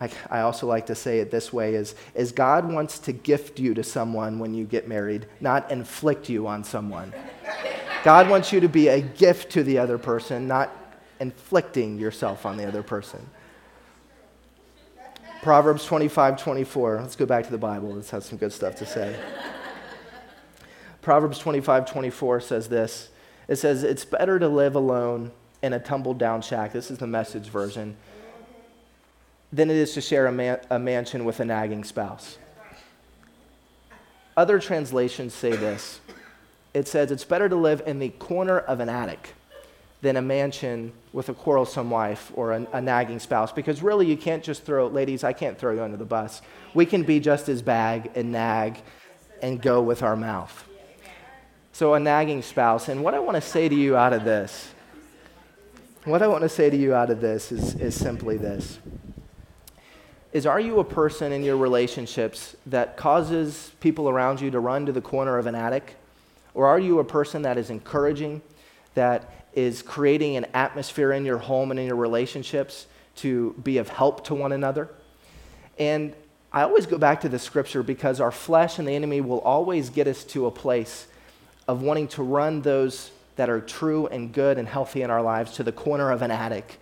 I, 0.00 0.10
I 0.30 0.40
also 0.40 0.66
like 0.66 0.86
to 0.86 0.94
say 0.94 1.18
it 1.18 1.30
this 1.30 1.52
way 1.52 1.74
is, 1.74 1.94
is 2.14 2.32
God 2.32 2.72
wants 2.72 2.98
to 3.00 3.12
gift 3.12 3.60
you 3.60 3.74
to 3.74 3.82
someone 3.82 4.38
when 4.38 4.54
you 4.54 4.64
get 4.64 4.88
married, 4.88 5.26
not 5.40 5.70
inflict 5.70 6.30
you 6.30 6.46
on 6.46 6.64
someone. 6.64 7.12
God 8.04 8.30
wants 8.30 8.50
you 8.50 8.60
to 8.60 8.68
be 8.68 8.88
a 8.88 9.02
gift 9.02 9.52
to 9.52 9.62
the 9.62 9.76
other 9.76 9.98
person, 9.98 10.48
not 10.48 10.74
inflicting 11.20 11.98
yourself 11.98 12.46
on 12.46 12.56
the 12.56 12.66
other 12.66 12.82
person. 12.82 13.28
Proverbs 15.42 15.84
25, 15.84 16.36
24. 16.36 17.00
Let's 17.00 17.16
go 17.16 17.24
back 17.24 17.44
to 17.44 17.50
the 17.50 17.58
Bible. 17.58 17.94
This 17.94 18.10
has 18.10 18.24
some 18.24 18.38
good 18.38 18.52
stuff 18.52 18.74
to 18.76 18.86
say. 18.86 19.14
Proverbs 21.00 21.38
25, 21.38 21.90
24 21.90 22.40
says 22.40 22.68
this. 22.68 23.10
It 23.46 23.56
says, 23.56 23.84
It's 23.84 24.04
better 24.04 24.38
to 24.38 24.48
live 24.48 24.74
alone 24.74 25.30
in 25.62 25.72
a 25.72 25.78
tumbled 25.78 26.18
down 26.18 26.42
shack. 26.42 26.72
This 26.72 26.90
is 26.90 26.98
the 26.98 27.06
message 27.06 27.48
version 27.48 27.96
than 29.52 29.70
it 29.70 29.76
is 29.76 29.94
to 29.94 30.00
share 30.00 30.26
a, 30.26 30.32
man, 30.32 30.60
a 30.70 30.78
mansion 30.78 31.24
with 31.24 31.40
a 31.40 31.44
nagging 31.44 31.84
spouse. 31.84 32.36
Other 34.36 34.58
translations 34.58 35.34
say 35.34 35.50
this 35.50 36.00
it 36.74 36.86
says 36.86 37.10
it's 37.10 37.24
better 37.24 37.48
to 37.48 37.56
live 37.56 37.82
in 37.86 37.98
the 37.98 38.10
corner 38.10 38.58
of 38.58 38.80
an 38.80 38.88
attic 38.88 39.34
than 40.00 40.16
a 40.16 40.22
mansion 40.22 40.92
with 41.12 41.28
a 41.28 41.34
quarrelsome 41.34 41.90
wife 41.90 42.30
or 42.34 42.52
a, 42.52 42.66
a, 42.72 42.80
nagging 42.80 43.18
spouse. 43.18 43.50
Because 43.50 43.82
really, 43.82 44.06
you 44.06 44.16
can't 44.16 44.44
just 44.44 44.62
throw, 44.62 44.86
ladies, 44.86 45.24
I 45.24 45.32
can't 45.32 45.58
throw 45.58 45.72
you 45.72 45.82
under 45.82 45.96
the 45.96 46.04
bus. 46.04 46.40
We 46.74 46.86
can 46.86 47.02
be 47.02 47.18
just 47.18 47.48
as 47.48 47.62
bag 47.62 48.10
and 48.14 48.30
nag 48.30 48.80
and 49.42 49.60
go 49.60 49.82
with 49.82 50.02
our 50.02 50.16
mouth. 50.16 50.64
So, 51.72 51.94
a 51.94 52.00
nagging 52.00 52.42
spouse. 52.42 52.88
And 52.88 53.02
what 53.02 53.14
I 53.14 53.18
want 53.18 53.36
to 53.36 53.40
say 53.40 53.68
to 53.68 53.74
you 53.74 53.96
out 53.96 54.12
of 54.12 54.24
this, 54.24 54.72
what 56.04 56.22
I 56.22 56.28
want 56.28 56.42
to 56.42 56.48
say 56.48 56.70
to 56.70 56.76
you 56.76 56.94
out 56.94 57.10
of 57.10 57.20
this 57.20 57.50
is, 57.52 57.74
is 57.74 57.94
simply 57.94 58.36
this 58.36 58.78
is 60.32 60.46
are 60.46 60.60
you 60.60 60.78
a 60.78 60.84
person 60.84 61.32
in 61.32 61.42
your 61.42 61.56
relationships 61.56 62.54
that 62.66 62.96
causes 62.96 63.72
people 63.80 64.08
around 64.08 64.40
you 64.40 64.50
to 64.50 64.60
run 64.60 64.84
to 64.86 64.92
the 64.92 65.00
corner 65.00 65.38
of 65.38 65.46
an 65.46 65.54
attic 65.54 65.96
or 66.54 66.66
are 66.66 66.78
you 66.78 66.98
a 66.98 67.04
person 67.04 67.42
that 67.42 67.56
is 67.56 67.70
encouraging 67.70 68.42
that 68.94 69.32
is 69.54 69.82
creating 69.82 70.36
an 70.36 70.46
atmosphere 70.54 71.12
in 71.12 71.24
your 71.24 71.38
home 71.38 71.70
and 71.70 71.80
in 71.80 71.86
your 71.86 71.96
relationships 71.96 72.86
to 73.16 73.54
be 73.62 73.78
of 73.78 73.88
help 73.88 74.24
to 74.24 74.34
one 74.34 74.52
another. 74.52 74.88
And 75.78 76.14
I 76.52 76.62
always 76.62 76.86
go 76.86 76.98
back 76.98 77.20
to 77.22 77.28
the 77.28 77.38
scripture 77.38 77.82
because 77.82 78.20
our 78.20 78.30
flesh 78.30 78.78
and 78.78 78.88
the 78.88 78.92
enemy 78.92 79.20
will 79.20 79.40
always 79.40 79.90
get 79.90 80.06
us 80.06 80.24
to 80.24 80.46
a 80.46 80.50
place 80.50 81.06
of 81.66 81.82
wanting 81.82 82.08
to 82.08 82.22
run 82.22 82.62
those 82.62 83.10
that 83.36 83.50
are 83.50 83.60
true 83.60 84.06
and 84.06 84.32
good 84.32 84.58
and 84.58 84.66
healthy 84.66 85.02
in 85.02 85.10
our 85.10 85.22
lives 85.22 85.52
to 85.54 85.62
the 85.62 85.72
corner 85.72 86.10
of 86.10 86.22
an 86.22 86.30
attic 86.30 86.80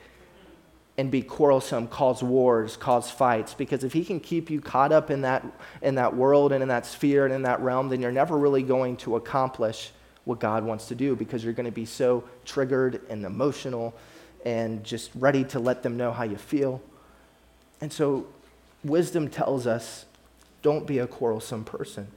and 0.99 1.11
be 1.11 1.21
quarrelsome, 1.21 1.89
cause 1.89 2.23
wars, 2.23 2.77
cause 2.77 3.11
fights. 3.11 3.53
Because 3.53 3.85
if 3.85 3.93
he 3.93 4.05
can 4.05 4.21
keep 4.21 4.49
you 4.49 4.61
caught 4.61 4.93
up 4.93 5.11
in 5.11 5.23
that, 5.23 5.45
in 5.83 5.97
that 5.97 6.17
world 6.17 6.53
and 6.53 6.63
in 6.63 6.69
that 6.69 6.87
sphere 6.87 7.27
and 7.27 7.35
in 7.35 7.43
that 7.43 7.61
realm, 7.61 7.89
then 7.89 8.01
you're 8.01 8.13
never 8.13 8.39
really 8.39 8.63
going 8.63 8.97
to 8.99 9.17
accomplish 9.17 9.91
what 10.27 10.41
God 10.41 10.65
wants 10.65 10.89
to 10.89 10.95
do 10.95 11.17
because 11.17 11.43
you're 11.43 11.55
going 11.55 11.67
to 11.67 11.73
be 11.73 11.87
so 11.87 12.25
triggered 12.45 13.01
and 13.09 13.25
emotional 13.25 13.95
and 14.45 14.85
just 14.85 15.11
ready 15.15 15.45
to 15.45 15.59
let 15.59 15.83
them 15.83 15.97
know 15.97 16.13
how 16.13 16.25
you 16.25 16.37
feel. 16.37 16.83
And 17.81 17.93
so, 17.93 18.27
wisdom 18.85 19.29
tells 19.29 19.67
us 19.67 20.05
don't 20.63 20.87
be 20.87 20.99
a 20.99 21.07
quarrelsome 21.07 21.65
person. 21.65 22.09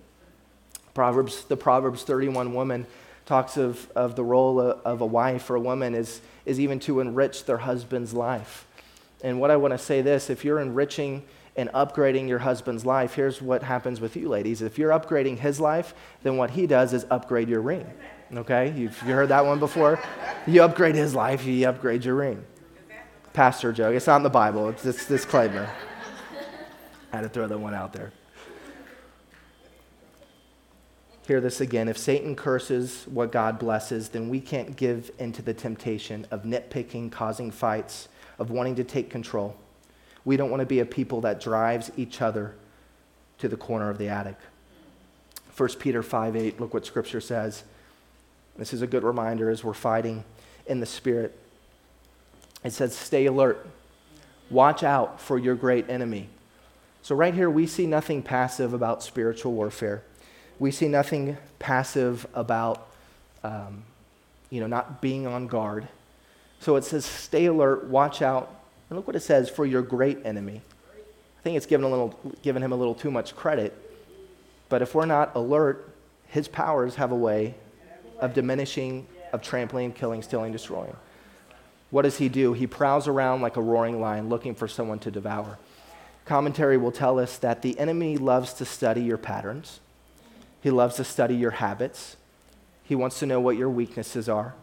Proverbs, 0.93 1.43
the 1.45 1.55
Proverbs 1.55 2.03
31 2.03 2.53
woman 2.53 2.87
talks 3.25 3.57
of, 3.57 3.91
of 3.95 4.15
the 4.15 4.23
role 4.23 4.59
of 4.59 5.01
a 5.01 5.05
wife 5.05 5.49
or 5.51 5.55
a 5.55 5.59
woman 5.59 5.93
is, 5.93 6.19
is 6.45 6.59
even 6.59 6.79
to 6.79 6.99
enrich 6.99 7.45
their 7.45 7.59
husband's 7.59 8.13
life. 8.13 8.65
And 9.23 9.39
what 9.39 9.51
I 9.51 9.57
want 9.57 9.73
to 9.73 9.77
say 9.77 10.01
this 10.01 10.31
if 10.31 10.43
you're 10.43 10.59
enriching 10.59 11.23
and 11.59 11.69
upgrading 11.71 12.27
your 12.29 12.39
husband's 12.39 12.85
life, 12.85 13.13
here's 13.13 13.41
what 13.41 13.63
happens 13.63 13.99
with 13.99 14.15
you, 14.15 14.29
ladies. 14.29 14.61
If 14.61 14.77
you're 14.77 14.91
upgrading 14.91 15.39
his 15.39 15.59
life, 15.59 15.93
then 16.23 16.37
what 16.37 16.51
he 16.51 16.65
does 16.65 16.93
is 16.93 17.05
upgrade 17.11 17.49
your 17.49 17.61
ring. 17.61 17.85
Okay? 18.33 18.71
You've 18.75 19.01
you 19.05 19.13
heard 19.13 19.29
that 19.29 19.45
one 19.45 19.59
before? 19.59 19.99
You 20.47 20.63
upgrade 20.63 20.95
his 20.95 21.13
life, 21.13 21.41
he 21.41 21.61
upgrades 21.61 22.05
your 22.05 22.15
ring. 22.15 22.45
Pastor 23.33 23.73
joke. 23.73 23.93
It's 23.93 24.07
not 24.07 24.17
in 24.17 24.23
the 24.23 24.29
Bible, 24.29 24.69
it's 24.69 24.83
this 24.83 25.05
disclaimer. 25.05 25.69
I 27.11 27.17
had 27.17 27.21
to 27.23 27.29
throw 27.29 27.47
that 27.47 27.57
one 27.57 27.73
out 27.73 27.91
there. 27.91 28.13
Hear 31.27 31.41
this 31.41 31.61
again. 31.61 31.87
If 31.87 31.97
Satan 31.97 32.35
curses 32.35 33.05
what 33.05 33.31
God 33.31 33.59
blesses, 33.59 34.09
then 34.09 34.29
we 34.29 34.39
can't 34.39 34.75
give 34.75 35.11
into 35.19 35.41
the 35.41 35.53
temptation 35.53 36.25
of 36.31 36.43
nitpicking, 36.43 37.11
causing 37.11 37.51
fights, 37.51 38.07
of 38.39 38.49
wanting 38.49 38.75
to 38.75 38.83
take 38.83 39.09
control. 39.09 39.55
We 40.29 40.37
don't 40.37 40.51
want 40.51 40.59
to 40.59 40.67
be 40.67 40.79
a 40.79 40.85
people 40.85 41.21
that 41.21 41.41
drives 41.41 41.89
each 41.97 42.21
other 42.21 42.53
to 43.39 43.47
the 43.47 43.57
corner 43.57 43.89
of 43.89 43.97
the 43.97 44.09
attic. 44.09 44.35
1 45.57 45.69
Peter 45.79 46.03
5 46.03 46.35
8, 46.35 46.59
look 46.61 46.71
what 46.71 46.85
Scripture 46.85 47.19
says. 47.19 47.63
This 48.55 48.71
is 48.71 48.83
a 48.83 48.85
good 48.85 49.03
reminder 49.03 49.49
as 49.49 49.63
we're 49.63 49.73
fighting 49.73 50.23
in 50.67 50.81
the 50.81 50.85
Spirit. 50.85 51.35
It 52.63 52.73
says, 52.73 52.95
Stay 52.95 53.25
alert, 53.25 53.65
watch 54.51 54.83
out 54.83 55.19
for 55.19 55.39
your 55.39 55.55
great 55.55 55.89
enemy. 55.89 56.29
So, 57.01 57.15
right 57.15 57.33
here, 57.33 57.49
we 57.49 57.65
see 57.65 57.87
nothing 57.87 58.21
passive 58.21 58.71
about 58.71 59.01
spiritual 59.01 59.53
warfare. 59.53 60.03
We 60.59 60.69
see 60.69 60.87
nothing 60.87 61.37
passive 61.57 62.27
about, 62.35 62.87
um, 63.43 63.81
you 64.51 64.61
know, 64.61 64.67
not 64.67 65.01
being 65.01 65.25
on 65.25 65.47
guard. 65.47 65.87
So 66.59 66.75
it 66.75 66.83
says, 66.83 67.03
stay 67.03 67.45
alert, 67.45 67.85
watch 67.85 68.21
out, 68.21 68.58
and 68.89 68.97
look 68.97 69.07
what 69.07 69.15
it 69.15 69.21
says 69.21 69.49
for 69.49 69.65
your 69.65 69.81
great 69.81 70.25
enemy. 70.25 70.61
I 71.39 71.41
think 71.41 71.55
it's 71.55 71.65
given, 71.65 71.85
a 71.85 71.89
little, 71.89 72.19
given 72.41 72.61
him 72.61 72.71
a 72.71 72.75
little 72.75 72.95
too 72.95 73.11
much 73.11 73.35
credit. 73.35 73.73
But 74.67 74.81
if 74.81 74.93
we're 74.93 75.05
not 75.05 75.35
alert, 75.35 75.89
his 76.27 76.47
powers 76.47 76.95
have 76.95 77.11
a 77.11 77.15
way 77.15 77.55
of 78.19 78.33
diminishing, 78.33 79.07
of 79.31 79.41
trampling, 79.41 79.93
killing, 79.93 80.21
stealing, 80.21 80.51
destroying. 80.51 80.95
What 81.91 82.03
does 82.03 82.17
he 82.17 82.29
do? 82.29 82.53
He 82.53 82.67
prowls 82.67 83.07
around 83.07 83.41
like 83.41 83.57
a 83.57 83.61
roaring 83.61 83.99
lion 83.99 84.29
looking 84.29 84.53
for 84.53 84.67
someone 84.67 84.99
to 84.99 85.11
devour. 85.11 85.57
Commentary 86.25 86.77
will 86.77 86.91
tell 86.91 87.19
us 87.19 87.37
that 87.37 87.61
the 87.61 87.79
enemy 87.79 88.17
loves 88.17 88.53
to 88.53 88.65
study 88.65 89.01
your 89.01 89.17
patterns, 89.17 89.79
he 90.61 90.69
loves 90.69 90.97
to 90.97 91.03
study 91.03 91.35
your 91.35 91.51
habits, 91.51 92.17
he 92.83 92.93
wants 92.93 93.17
to 93.19 93.25
know 93.25 93.39
what 93.39 93.57
your 93.57 93.69
weaknesses 93.69 94.29
are. 94.29 94.53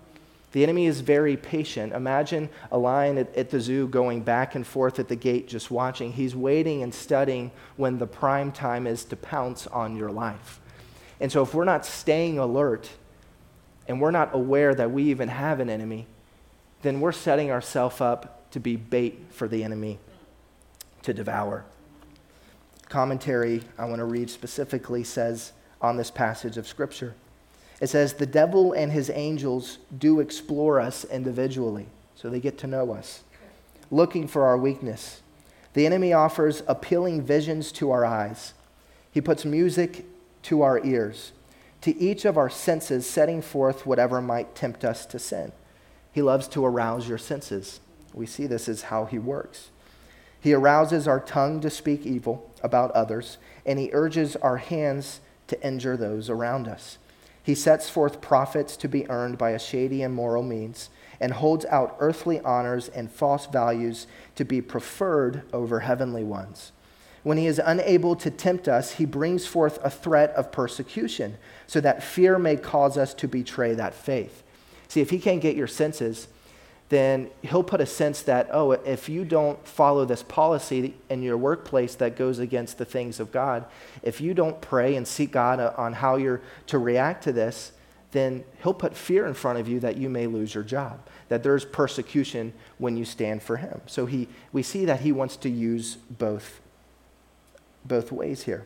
The 0.57 0.62
enemy 0.62 0.87
is 0.87 1.03
very 1.03 1.37
patient. 1.37 1.92
Imagine 1.92 2.49
a 2.73 2.79
lion 2.79 3.19
at, 3.19 3.37
at, 3.37 3.51
the 3.51 3.61
zoo 3.61 3.88
going 3.88 4.23
back 4.23 4.55
and 4.55 4.66
forth 4.66 4.99
at 4.99 5.07
the 5.07 5.14
gate 5.14 5.49
just 5.49 5.71
watching. 5.71 6.14
He's 6.14 6.35
waiting 6.35 6.83
and 6.83 6.95
studying 6.95 7.51
when 7.77 7.99
the 7.99 8.07
prime 8.07 8.53
time 8.53 8.87
is 8.87 9.05
to 9.05 9.16
pounce 9.16 9.66
on 9.66 9.97
your 9.97 10.11
life. 10.11 10.59
And 11.21 11.31
so, 11.31 11.42
if 11.42 11.53
we're 11.53 11.66
not 11.66 11.85
staying 11.85 12.38
alert 12.38 12.88
and 13.87 14.01
we're 14.01 14.11
not 14.11 14.35
aware 14.35 14.75
that 14.75 14.90
we 14.90 15.03
even 15.03 15.29
have 15.29 15.61
an 15.61 15.69
enemy, 15.69 16.07
then 16.81 17.03
we're 17.03 17.12
setting 17.12 17.51
ourselves 17.51 18.01
up 18.01 18.51
to 18.53 18.59
be 18.59 18.77
bait 18.77 19.27
for 19.29 19.49
the 19.49 19.62
enemy 19.62 19.99
to 21.03 21.12
devour. 21.12 21.66
Commentary 22.88 23.61
I 23.77 23.85
want 23.85 23.99
to 23.99 24.07
read 24.07 24.31
specifically 24.31 25.05
says 25.05 25.53
on 25.83 25.99
this 25.99 26.11
passage 26.11 26.57
of 26.57 26.66
Scripture. 26.66 27.14
It 27.80 27.88
says, 27.88 28.14
The 28.14 28.26
devil 28.26 28.72
and 28.72 28.92
his 28.92 29.10
angels 29.10 29.78
do 29.96 30.20
explore 30.20 30.80
us 30.80 31.04
individually, 31.04 31.86
so 32.14 32.30
they 32.30 32.40
get 32.40 32.58
to 32.58 32.66
know 32.66 32.92
us, 32.92 33.22
looking 33.90 34.26
for 34.26 34.44
our 34.46 34.56
weakness. 34.56 35.20
The 35.74 35.86
enemy 35.86 36.12
offers 36.12 36.62
appealing 36.66 37.22
visions 37.22 37.70
to 37.72 37.90
our 37.90 38.04
eyes, 38.04 38.54
he 39.12 39.20
puts 39.20 39.44
music 39.46 40.04
to 40.42 40.60
our 40.62 40.84
ears, 40.84 41.32
to 41.80 41.96
each 41.96 42.24
of 42.24 42.36
our 42.36 42.50
senses, 42.50 43.08
setting 43.08 43.40
forth 43.40 43.86
whatever 43.86 44.20
might 44.20 44.54
tempt 44.54 44.84
us 44.84 45.06
to 45.06 45.18
sin. 45.18 45.52
He 46.12 46.22
loves 46.22 46.48
to 46.48 46.64
arouse 46.64 47.08
your 47.08 47.18
senses. 47.18 47.80
We 48.12 48.26
see 48.26 48.46
this 48.46 48.68
as 48.68 48.82
how 48.82 49.04
he 49.06 49.18
works. 49.18 49.70
He 50.40 50.52
arouses 50.52 51.08
our 51.08 51.20
tongue 51.20 51.60
to 51.60 51.70
speak 51.70 52.06
evil 52.06 52.50
about 52.62 52.90
others, 52.92 53.38
and 53.64 53.78
he 53.78 53.90
urges 53.92 54.36
our 54.36 54.58
hands 54.58 55.20
to 55.48 55.66
injure 55.66 55.96
those 55.96 56.30
around 56.30 56.68
us. 56.68 56.98
He 57.46 57.54
sets 57.54 57.88
forth 57.88 58.20
profits 58.20 58.76
to 58.78 58.88
be 58.88 59.09
earned 59.09 59.38
by 59.38 59.50
a 59.50 59.59
shady 59.61 60.02
and 60.02 60.12
immoral 60.12 60.42
means, 60.42 60.90
and 61.20 61.32
holds 61.32 61.64
out 61.66 61.94
earthly 62.00 62.40
honors 62.40 62.88
and 62.88 63.09
false 63.09 63.46
values 63.46 64.09
to 64.35 64.44
be 64.44 64.61
preferred 64.61 65.42
over 65.52 65.78
heavenly 65.78 66.24
ones. 66.24 66.72
When 67.22 67.38
he 67.38 67.46
is 67.46 67.61
unable 67.64 68.16
to 68.16 68.32
tempt 68.32 68.66
us, 68.66 68.94
he 68.94 69.04
brings 69.04 69.46
forth 69.46 69.78
a 69.85 69.90
threat 69.90 70.30
of 70.30 70.50
persecution, 70.50 71.38
so 71.68 71.80
that 71.82 72.02
fear 72.02 72.37
may 72.37 72.56
cause 72.56 72.98
us 72.98 73.14
to 73.14 73.28
betray 73.28 73.74
that 73.74 73.94
faith. 73.94 74.42
See, 74.88 75.00
if 75.00 75.11
he 75.11 75.20
can't 75.20 75.40
get 75.40 75.54
your 75.54 75.68
senses, 75.68 76.26
then 76.88 77.31
he'll 77.42 77.64
put 77.64 77.81
a 77.81 77.87
sense 77.87 78.22
that, 78.22 78.49
oh, 78.53 78.72
if 78.72 79.09
you 79.09 79.25
don't 79.25 79.66
follow 79.66 80.05
this 80.05 80.22
policy 80.22 80.94
in 81.11 81.22
your 81.22 81.37
workplace 81.37 81.96
that 81.96 82.16
goes 82.16 82.38
against 82.38 82.79
the 82.79 82.85
things 82.85 83.18
of 83.18 83.33
God, 83.33 83.64
if 84.03 84.20
you 84.20 84.35
don't 84.35 84.61
pray 84.61 84.94
and 84.94 85.07
seek 85.07 85.33
God 85.33 85.59
on 85.59 85.94
how 85.94 86.16
you're 86.16 86.42
to 86.68 86.79
react 86.79 87.25
to 87.25 87.33
this, 87.33 87.72
then 88.12 88.44
he'll 88.62 88.72
put 88.72 88.96
fear 88.96 89.27
in 89.27 89.35
front 89.35 89.59
of 89.59 89.66
you 89.66 89.81
that 89.81 89.96
you 89.96 90.09
may 90.09 90.29
lose 90.29 90.55
your 90.55 90.62
job, 90.62 91.01
that 91.29 91.42
there's 91.42 91.64
persecution 91.64 92.53
when 92.79 92.96
you 92.96 93.05
stand 93.05 93.42
for 93.42 93.57
him. 93.57 93.81
So 93.87 94.07
he, 94.07 94.29
we 94.53 94.62
see 94.62 94.85
that 94.85 95.01
he 95.01 95.11
wants 95.11 95.37
to 95.38 95.51
use 95.51 95.96
both, 95.96 96.61
both 97.85 98.12
ways 98.12 98.44
here. 98.44 98.64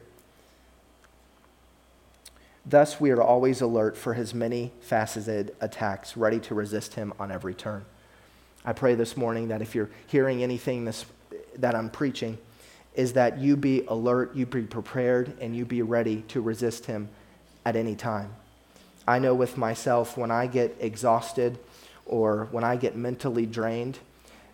Thus, 2.67 3.01
we 3.01 3.11
are 3.11 3.23
always 3.23 3.63
alert 3.63 3.97
for 3.97 4.13
his 4.13 4.35
many 4.35 4.73
faceted 4.81 5.57
attacks, 5.61 6.19
ready 6.19 6.39
to 6.41 6.55
resist 6.55 6.95
him 6.95 7.15
on 7.19 7.33
every 7.33 7.55
turn. 7.55 7.87
I 8.65 8.73
pray 8.73 8.95
this 8.95 9.17
morning 9.17 9.49
that 9.49 9.63
if 9.63 9.75
you're 9.75 9.91
hearing 10.07 10.43
anything 10.43 10.85
this, 10.85 11.07
that 11.57 11.75
I'm 11.75 11.91
preaching, 11.91 12.39
is 12.95 13.15
that 13.15 13.39
you 13.39 13.57
be 13.57 13.85
alert, 13.89 14.35
you 14.35 14.47
be 14.47 14.63
prepared, 14.63 15.37
and 15.41 15.57
you 15.57 15.65
be 15.65 15.83
ready 15.83 16.23
to 16.29 16.41
resist 16.41 16.87
him 16.87 17.09
at 17.65 17.77
any 17.77 17.95
time. 17.95 18.35
I 19.07 19.19
know 19.19 19.35
with 19.35 19.57
myself, 19.57 20.17
when 20.17 20.31
I 20.31 20.47
get 20.47 20.77
exhausted 20.81 21.59
or 22.05 22.49
when 22.51 22.65
I 22.65 22.77
get 22.77 22.97
mentally 22.97 23.47
drained, 23.47 23.99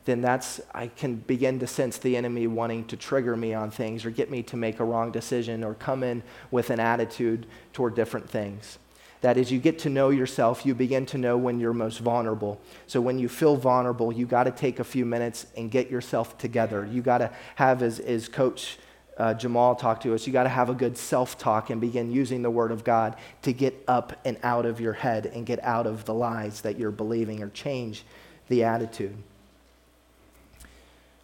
then 0.04 0.20
that's, 0.20 0.60
I 0.72 0.86
can 0.86 1.16
begin 1.16 1.58
to 1.58 1.66
sense 1.66 1.98
the 1.98 2.16
enemy 2.16 2.46
wanting 2.46 2.84
to 2.86 2.96
trigger 2.96 3.36
me 3.36 3.54
on 3.54 3.72
things 3.72 4.04
or 4.04 4.10
get 4.10 4.30
me 4.30 4.42
to 4.44 4.56
make 4.56 4.78
a 4.78 4.84
wrong 4.84 5.10
decision 5.10 5.64
or 5.64 5.74
come 5.74 6.04
in 6.04 6.22
with 6.52 6.70
an 6.70 6.78
attitude 6.78 7.46
toward 7.72 7.96
different 7.96 8.30
things. 8.30 8.78
That 9.22 9.38
as 9.38 9.50
you 9.50 9.58
get 9.58 9.78
to 9.80 9.90
know 9.90 10.10
yourself, 10.10 10.66
you 10.66 10.74
begin 10.74 11.06
to 11.06 11.18
know 11.18 11.36
when 11.36 11.58
you're 11.58 11.72
most 11.72 11.98
vulnerable. 11.98 12.60
So 12.86 13.00
when 13.00 13.18
you 13.18 13.28
feel 13.28 13.56
vulnerable, 13.56 14.12
you 14.12 14.26
got 14.26 14.44
to 14.44 14.50
take 14.50 14.78
a 14.78 14.84
few 14.84 15.04
minutes 15.04 15.46
and 15.56 15.70
get 15.70 15.90
yourself 15.90 16.38
together. 16.38 16.86
You 16.90 17.02
got 17.02 17.18
to 17.18 17.30
have, 17.54 17.82
as, 17.82 17.98
as 17.98 18.28
Coach 18.28 18.78
uh, 19.16 19.34
Jamal 19.34 19.74
talked 19.74 20.02
to 20.02 20.14
us, 20.14 20.26
you 20.26 20.32
got 20.32 20.42
to 20.42 20.50
have 20.50 20.68
a 20.68 20.74
good 20.74 20.98
self 20.98 21.38
talk 21.38 21.70
and 21.70 21.80
begin 21.80 22.10
using 22.10 22.42
the 22.42 22.50
Word 22.50 22.70
of 22.70 22.84
God 22.84 23.16
to 23.42 23.52
get 23.52 23.74
up 23.88 24.18
and 24.24 24.36
out 24.42 24.66
of 24.66 24.80
your 24.80 24.92
head 24.92 25.26
and 25.26 25.46
get 25.46 25.62
out 25.64 25.86
of 25.86 26.04
the 26.04 26.14
lies 26.14 26.60
that 26.60 26.78
you're 26.78 26.90
believing 26.90 27.42
or 27.42 27.48
change 27.48 28.04
the 28.48 28.64
attitude. 28.64 29.16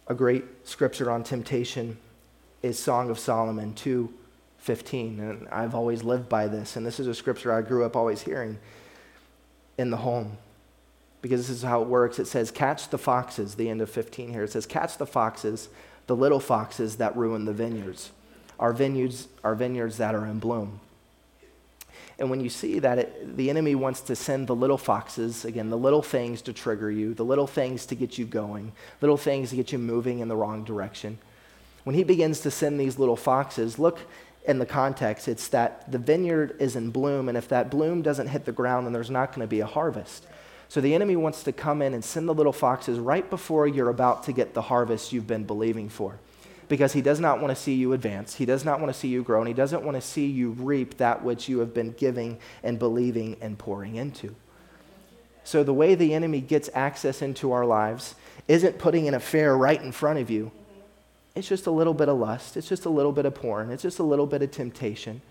A 0.07 0.13
great 0.13 0.43
scripture 0.63 1.09
on 1.11 1.23
temptation 1.23 1.97
is 2.61 2.79
Song 2.79 3.09
of 3.09 3.19
Solomon 3.19 3.73
2 3.73 4.11
15. 4.63 5.19
And 5.19 5.47
I've 5.49 5.75
always 5.75 6.03
lived 6.03 6.29
by 6.29 6.47
this. 6.47 6.77
And 6.77 6.85
this 6.85 6.97
is 6.97 7.07
a 7.07 7.13
scripture 7.13 7.51
I 7.51 7.61
grew 7.61 7.83
up 7.83 7.97
always 7.97 8.21
hearing 8.21 8.57
in 9.77 9.89
the 9.89 9.97
home 9.97 10.37
because 11.21 11.47
this 11.47 11.57
is 11.57 11.63
how 11.63 11.81
it 11.81 11.89
works. 11.89 12.17
It 12.17 12.27
says, 12.27 12.49
Catch 12.49 12.87
the 12.87 12.97
foxes, 12.97 13.55
the 13.55 13.67
end 13.69 13.81
of 13.81 13.89
15 13.89 14.29
here. 14.29 14.43
It 14.43 14.51
says, 14.51 14.65
Catch 14.65 14.97
the 14.97 15.05
foxes, 15.05 15.67
the 16.07 16.15
little 16.15 16.39
foxes 16.39 16.95
that 16.95 17.15
ruin 17.17 17.43
the 17.43 17.51
vineyards. 17.51 18.11
Our 18.57 18.71
vineyards 18.71 19.27
are 19.43 19.53
vineyards 19.53 19.97
that 19.97 20.15
are 20.15 20.25
in 20.25 20.39
bloom. 20.39 20.79
And 22.17 22.29
when 22.29 22.39
you 22.39 22.49
see 22.49 22.79
that, 22.79 22.99
it, 22.99 23.35
the 23.35 23.49
enemy 23.49 23.75
wants 23.75 23.99
to 24.01 24.15
send 24.15 24.47
the 24.47 24.55
little 24.55 24.77
foxes, 24.77 25.43
again, 25.43 25.69
the 25.71 25.77
little 25.77 26.01
things 26.01 26.41
to 26.43 26.53
trigger 26.53 26.89
you, 26.89 27.13
the 27.13 27.25
little 27.25 27.47
things 27.47 27.85
to 27.87 27.95
get 27.95 28.17
you 28.17 28.25
going, 28.25 28.71
little 29.01 29.17
things 29.17 29.49
to 29.49 29.57
get 29.57 29.73
you 29.73 29.77
moving 29.77 30.19
in 30.19 30.29
the 30.29 30.37
wrong 30.37 30.63
direction. 30.63 31.17
When 31.83 31.95
he 31.95 32.05
begins 32.05 32.39
to 32.41 32.51
send 32.51 32.79
these 32.79 32.97
little 32.97 33.17
foxes, 33.17 33.77
look 33.77 33.99
in 34.45 34.59
the 34.59 34.65
context. 34.65 35.27
It's 35.27 35.47
that 35.49 35.91
the 35.91 35.97
vineyard 35.97 36.55
is 36.59 36.75
in 36.75 36.91
bloom, 36.91 37.29
and 37.29 37.37
if 37.37 37.47
that 37.49 37.69
bloom 37.69 38.01
doesn't 38.01 38.27
hit 38.27 38.45
the 38.45 38.51
ground, 38.51 38.85
then 38.85 38.93
there's 38.93 39.09
not 39.09 39.29
going 39.29 39.41
to 39.41 39.49
be 39.49 39.61
a 39.61 39.65
harvest. 39.65 40.25
So 40.69 40.81
the 40.81 40.95
enemy 40.95 41.15
wants 41.15 41.43
to 41.43 41.51
come 41.51 41.81
in 41.81 41.93
and 41.93 42.03
send 42.03 42.27
the 42.27 42.33
little 42.33 42.53
foxes 42.53 42.97
right 42.97 43.29
before 43.29 43.67
you're 43.67 43.89
about 43.89 44.23
to 44.23 44.33
get 44.33 44.53
the 44.53 44.63
harvest 44.63 45.13
you've 45.13 45.27
been 45.27 45.43
believing 45.43 45.87
for 45.87 46.17
because 46.67 46.93
he 46.93 47.01
does 47.01 47.19
not 47.19 47.39
want 47.39 47.55
to 47.55 47.61
see 47.61 47.75
you 47.75 47.93
advance. 47.93 48.35
He 48.35 48.45
does 48.45 48.65
not 48.65 48.79
want 48.79 48.91
to 48.91 48.99
see 48.99 49.07
you 49.07 49.21
grow, 49.21 49.39
and 49.39 49.47
he 49.47 49.53
doesn't 49.53 49.83
want 49.83 49.95
to 49.95 50.01
see 50.01 50.25
you 50.25 50.51
reap 50.51 50.97
that 50.97 51.23
which 51.23 51.47
you 51.47 51.59
have 51.59 51.73
been 51.73 51.91
giving 51.91 52.39
and 52.63 52.79
believing 52.79 53.37
and 53.41 53.57
pouring 53.57 53.95
into. 53.95 54.35
So, 55.43 55.63
the 55.63 55.73
way 55.73 55.93
the 55.93 56.13
enemy 56.13 56.41
gets 56.41 56.69
access 56.73 57.21
into 57.21 57.51
our 57.51 57.65
lives 57.65 58.15
isn't 58.47 58.79
putting 58.79 59.07
an 59.07 59.13
affair 59.13 59.55
right 59.57 59.81
in 59.81 59.91
front 59.91 60.19
of 60.19 60.29
you. 60.29 60.51
It's 61.35 61.47
just 61.47 61.65
a 61.65 61.71
little 61.71 61.93
bit 61.93 62.09
of 62.09 62.17
lust. 62.17 62.57
It's 62.57 62.69
just 62.69 62.85
a 62.85 62.89
little 62.89 63.11
bit 63.11 63.25
of 63.25 63.33
porn. 63.33 63.71
It's 63.71 63.83
just 63.83 63.99
a 63.99 64.03
little 64.03 64.27
bit 64.27 64.41
of 64.41 64.51
temptation 64.51 65.21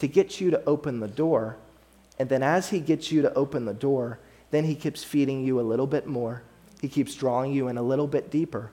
to 0.00 0.08
get 0.08 0.40
you 0.40 0.50
to 0.50 0.64
open 0.64 1.00
the 1.00 1.08
door. 1.08 1.56
And 2.18 2.28
then, 2.28 2.42
as 2.42 2.70
he 2.70 2.80
gets 2.80 3.12
you 3.12 3.22
to 3.22 3.32
open 3.34 3.64
the 3.64 3.74
door, 3.74 4.18
then 4.50 4.64
he 4.64 4.74
keeps 4.74 5.04
feeding 5.04 5.44
you 5.44 5.60
a 5.60 5.62
little 5.62 5.86
bit 5.86 6.06
more. 6.06 6.42
He 6.80 6.88
keeps 6.88 7.14
drawing 7.14 7.52
you 7.52 7.68
in 7.68 7.78
a 7.78 7.82
little 7.82 8.06
bit 8.06 8.30
deeper. 8.30 8.70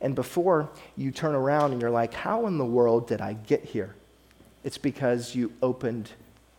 And 0.00 0.14
before 0.14 0.68
you 0.96 1.10
turn 1.10 1.34
around 1.34 1.72
and 1.72 1.80
you're 1.80 1.90
like, 1.90 2.12
how 2.12 2.46
in 2.46 2.58
the 2.58 2.64
world 2.64 3.08
did 3.08 3.20
I 3.20 3.32
get 3.32 3.64
here? 3.64 3.94
It's 4.62 4.78
because 4.78 5.34
you 5.34 5.52
opened 5.62 6.10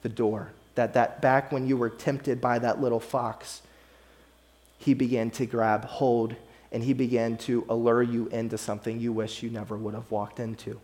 the 0.01 0.09
door. 0.09 0.51
That, 0.75 0.93
that 0.93 1.21
back 1.21 1.51
when 1.51 1.67
you 1.67 1.77
were 1.77 1.89
tempted 1.89 2.39
by 2.39 2.59
that 2.59 2.81
little 2.81 2.99
fox, 2.99 3.61
he 4.77 4.93
began 4.93 5.29
to 5.31 5.45
grab 5.45 5.85
hold 5.85 6.35
and 6.71 6.83
he 6.83 6.93
began 6.93 7.37
to 7.37 7.65
allure 7.69 8.03
you 8.03 8.27
into 8.27 8.57
something 8.57 8.99
you 8.99 9.13
wish 9.13 9.41
you 9.43 9.49
never 9.49 9.77
would 9.77 9.93
have 9.93 10.09
walked 10.11 10.39
into. 10.39 10.79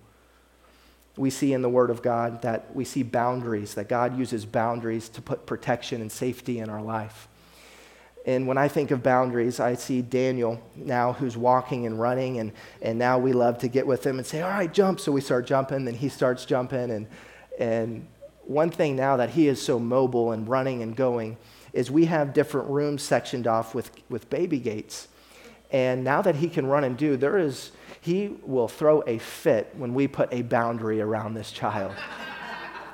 We 1.15 1.29
see 1.29 1.53
in 1.53 1.61
the 1.61 1.69
Word 1.69 1.89
of 1.89 2.01
God 2.01 2.41
that 2.41 2.75
we 2.75 2.85
see 2.85 3.03
boundaries, 3.03 3.75
that 3.75 3.87
God 3.87 4.17
uses 4.17 4.45
boundaries 4.45 5.09
to 5.09 5.21
put 5.21 5.45
protection 5.45 6.01
and 6.01 6.11
safety 6.11 6.59
in 6.59 6.69
our 6.69 6.81
life. 6.81 7.27
And 8.25 8.47
when 8.47 8.57
I 8.57 8.69
think 8.69 8.91
of 8.91 9.03
boundaries, 9.03 9.59
I 9.59 9.75
see 9.75 10.01
Daniel 10.01 10.61
now 10.75 11.11
who's 11.11 11.35
walking 11.35 11.85
and 11.85 11.99
running, 11.99 12.39
and, 12.39 12.53
and 12.81 12.97
now 12.97 13.19
we 13.19 13.33
love 13.33 13.59
to 13.59 13.67
get 13.67 13.85
with 13.85 14.05
him 14.05 14.17
and 14.17 14.25
say, 14.25 14.41
All 14.41 14.49
right, 14.49 14.73
jump. 14.73 14.99
So 14.99 15.11
we 15.11 15.21
start 15.21 15.45
jumping, 15.45 15.85
then 15.85 15.95
he 15.95 16.09
starts 16.09 16.45
jumping. 16.45 16.89
And, 16.89 17.07
and 17.59 18.07
one 18.45 18.69
thing 18.69 18.95
now 18.95 19.17
that 19.17 19.31
he 19.31 19.47
is 19.47 19.61
so 19.61 19.77
mobile 19.77 20.31
and 20.31 20.47
running 20.47 20.81
and 20.81 20.95
going 20.95 21.37
is 21.73 21.91
we 21.91 22.05
have 22.05 22.33
different 22.33 22.69
rooms 22.69 23.03
sectioned 23.03 23.47
off 23.47 23.75
with, 23.75 23.91
with 24.09 24.29
baby 24.29 24.59
gates. 24.59 25.07
And 25.73 26.03
now 26.05 26.21
that 26.21 26.35
he 26.35 26.47
can 26.47 26.65
run 26.65 26.85
and 26.85 26.95
do, 26.95 27.17
there 27.17 27.37
is, 27.37 27.71
he 27.99 28.37
will 28.43 28.69
throw 28.69 29.03
a 29.05 29.17
fit 29.17 29.73
when 29.75 29.93
we 29.93 30.07
put 30.07 30.33
a 30.33 30.43
boundary 30.43 31.01
around 31.01 31.33
this 31.33 31.51
child. 31.51 31.91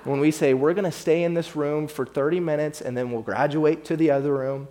when 0.06 0.20
we 0.20 0.32
say, 0.32 0.56
We're 0.56 0.74
going 0.74 0.86
to 0.86 0.92
stay 0.92 1.24
in 1.24 1.36
this 1.36 1.56
room 1.56 1.88
for 1.88 2.06
30 2.06 2.40
minutes 2.40 2.82
and 2.82 2.98
then 2.98 3.12
we'll 3.12 3.22
graduate 3.22 3.86
to 3.86 3.96
the 3.96 4.10
other 4.10 4.34
room 4.34 4.70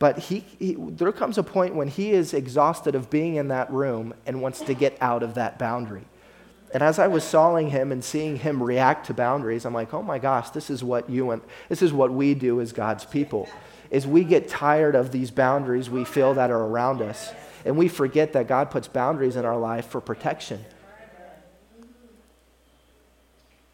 but 0.00 0.18
he, 0.18 0.46
he, 0.58 0.76
there 0.78 1.12
comes 1.12 1.36
a 1.36 1.42
point 1.42 1.74
when 1.74 1.86
he 1.86 2.10
is 2.10 2.32
exhausted 2.32 2.94
of 2.94 3.10
being 3.10 3.36
in 3.36 3.48
that 3.48 3.70
room 3.70 4.14
and 4.24 4.40
wants 4.40 4.60
to 4.62 4.72
get 4.72 4.96
out 5.00 5.22
of 5.22 5.34
that 5.34 5.58
boundary. 5.58 6.06
And 6.72 6.82
as 6.82 6.98
I 6.98 7.06
was 7.06 7.22
sawing 7.22 7.68
him 7.68 7.92
and 7.92 8.02
seeing 8.02 8.38
him 8.38 8.62
react 8.62 9.06
to 9.06 9.14
boundaries, 9.14 9.66
I'm 9.66 9.74
like, 9.74 9.92
oh 9.92 10.02
my 10.02 10.18
gosh, 10.18 10.50
this 10.50 10.70
is 10.70 10.82
what 10.82 11.10
you 11.10 11.32
and 11.32 11.42
this 11.68 11.82
is 11.82 11.92
what 11.92 12.10
we 12.10 12.32
do 12.32 12.62
as 12.62 12.72
God's 12.72 13.04
people. 13.04 13.46
Is 13.90 14.06
we 14.06 14.24
get 14.24 14.48
tired 14.48 14.94
of 14.94 15.12
these 15.12 15.30
boundaries 15.30 15.90
we 15.90 16.04
feel 16.04 16.34
that 16.34 16.50
are 16.50 16.62
around 16.62 17.02
us. 17.02 17.32
And 17.64 17.76
we 17.76 17.88
forget 17.88 18.32
that 18.32 18.46
God 18.46 18.70
puts 18.70 18.88
boundaries 18.88 19.36
in 19.36 19.44
our 19.44 19.58
life 19.58 19.86
for 19.86 20.00
protection. 20.00 20.64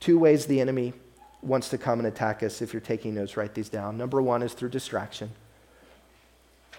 Two 0.01 0.19
ways 0.19 0.47
the 0.47 0.61
enemy 0.61 0.93
wants 1.43 1.69
to 1.69 1.79
come 1.79 1.99
and 1.99 2.09
attack 2.09 2.43
us. 2.43 2.63
If 2.63 2.73
you're 2.73 2.81
taking 2.81 3.15
notes, 3.15 3.37
write 3.37 3.55
these 3.55 3.69
down. 3.69 3.97
Number 3.97 4.21
one 4.21 4.43
is 4.43 4.55
through 4.55 4.71
distraction 4.71 5.31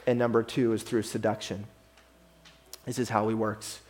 and 0.08 0.18
number 0.18 0.42
two 0.42 0.72
is 0.74 0.82
through 0.82 1.04
seduction. 1.04 1.66
This 2.86 2.98
is 2.98 3.10
how 3.10 3.28
he 3.28 3.36
works. 3.36 3.82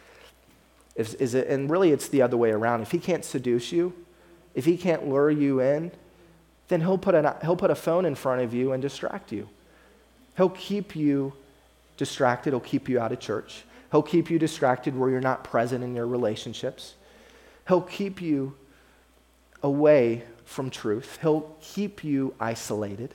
Is, 0.96 1.14
is 1.14 1.36
it, 1.36 1.48
and 1.48 1.70
really, 1.70 1.92
it's 1.92 2.10
the 2.10 2.24
other 2.24 2.36
way 2.36 2.50
around. 2.50 2.82
If 2.82 2.90
he 2.90 2.98
can't 2.98 3.24
seduce 3.24 3.72
you, 3.72 3.94
if 4.56 4.66
he 4.66 4.76
can't 4.76 5.08
lure 5.08 5.30
you 5.30 5.62
in, 5.62 5.92
then 6.67 6.82
he'll 6.82 6.97
put, 6.97 7.15
an, 7.15 7.27
he'll 7.41 7.56
put 7.56 7.71
a 7.71 7.75
phone 7.75 8.06
in 8.06 8.15
front 8.15 8.41
of 8.41 8.53
you 8.53 8.73
and 8.73 8.82
distract 8.82 9.32
you. 9.32 9.47
He'll 10.36 10.49
keep 10.49 10.95
you 10.95 11.34
distracted. 11.95 12.51
He'll 12.51 12.60
keep 12.60 12.89
you 12.89 12.99
out 12.99 13.12
of 13.12 13.19
church. 13.19 13.63
He'll 13.91 14.03
keep 14.03 14.30
you 14.30 14.38
distracted 14.38 14.95
where 14.95 15.10
you're 15.10 15.21
not 15.21 15.43
present 15.43 15.84
in 15.84 15.95
your 15.95 16.08
relationships. 16.08 16.95
He'll 17.67 17.82
keep 17.82 18.21
you 18.21 18.56
away 19.63 20.23
from 20.45 20.69
truth. 20.69 21.19
He'll 21.21 21.56
keep 21.62 22.03
you 22.03 22.34
isolated. 22.39 23.13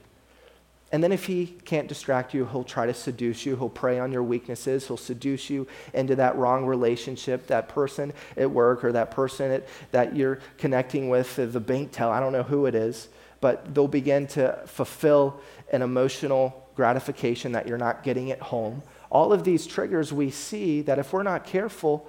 And 0.90 1.02
then 1.02 1.10
if 1.10 1.24
he 1.24 1.46
can't 1.64 1.88
distract 1.88 2.34
you, 2.34 2.44
he'll 2.44 2.64
try 2.64 2.84
to 2.84 2.92
seduce 2.92 3.46
you. 3.46 3.56
He'll 3.56 3.70
prey 3.70 3.98
on 3.98 4.12
your 4.12 4.22
weaknesses. 4.22 4.86
He'll 4.86 4.98
seduce 4.98 5.48
you 5.48 5.66
into 5.94 6.16
that 6.16 6.36
wrong 6.36 6.66
relationship, 6.66 7.46
that 7.46 7.70
person 7.70 8.12
at 8.36 8.50
work 8.50 8.84
or 8.84 8.92
that 8.92 9.10
person 9.10 9.50
at, 9.50 9.68
that 9.92 10.14
you're 10.14 10.40
connecting 10.58 11.08
with, 11.08 11.36
the 11.36 11.60
bank 11.60 11.92
tell. 11.92 12.10
I 12.10 12.20
don't 12.20 12.32
know 12.32 12.42
who 12.42 12.66
it 12.66 12.74
is, 12.74 13.08
but 13.42 13.74
they'll 13.74 13.88
begin 13.88 14.26
to 14.28 14.58
fulfill 14.66 15.38
an 15.72 15.82
emotional 15.82 16.66
gratification 16.74 17.52
that 17.52 17.66
you're 17.66 17.76
not 17.76 18.02
getting 18.02 18.30
at 18.30 18.40
home. 18.40 18.82
All 19.10 19.34
of 19.34 19.44
these 19.44 19.66
triggers 19.66 20.12
we 20.12 20.30
see 20.30 20.80
that 20.82 20.98
if 20.98 21.12
we're 21.12 21.22
not 21.22 21.44
careful, 21.44 22.08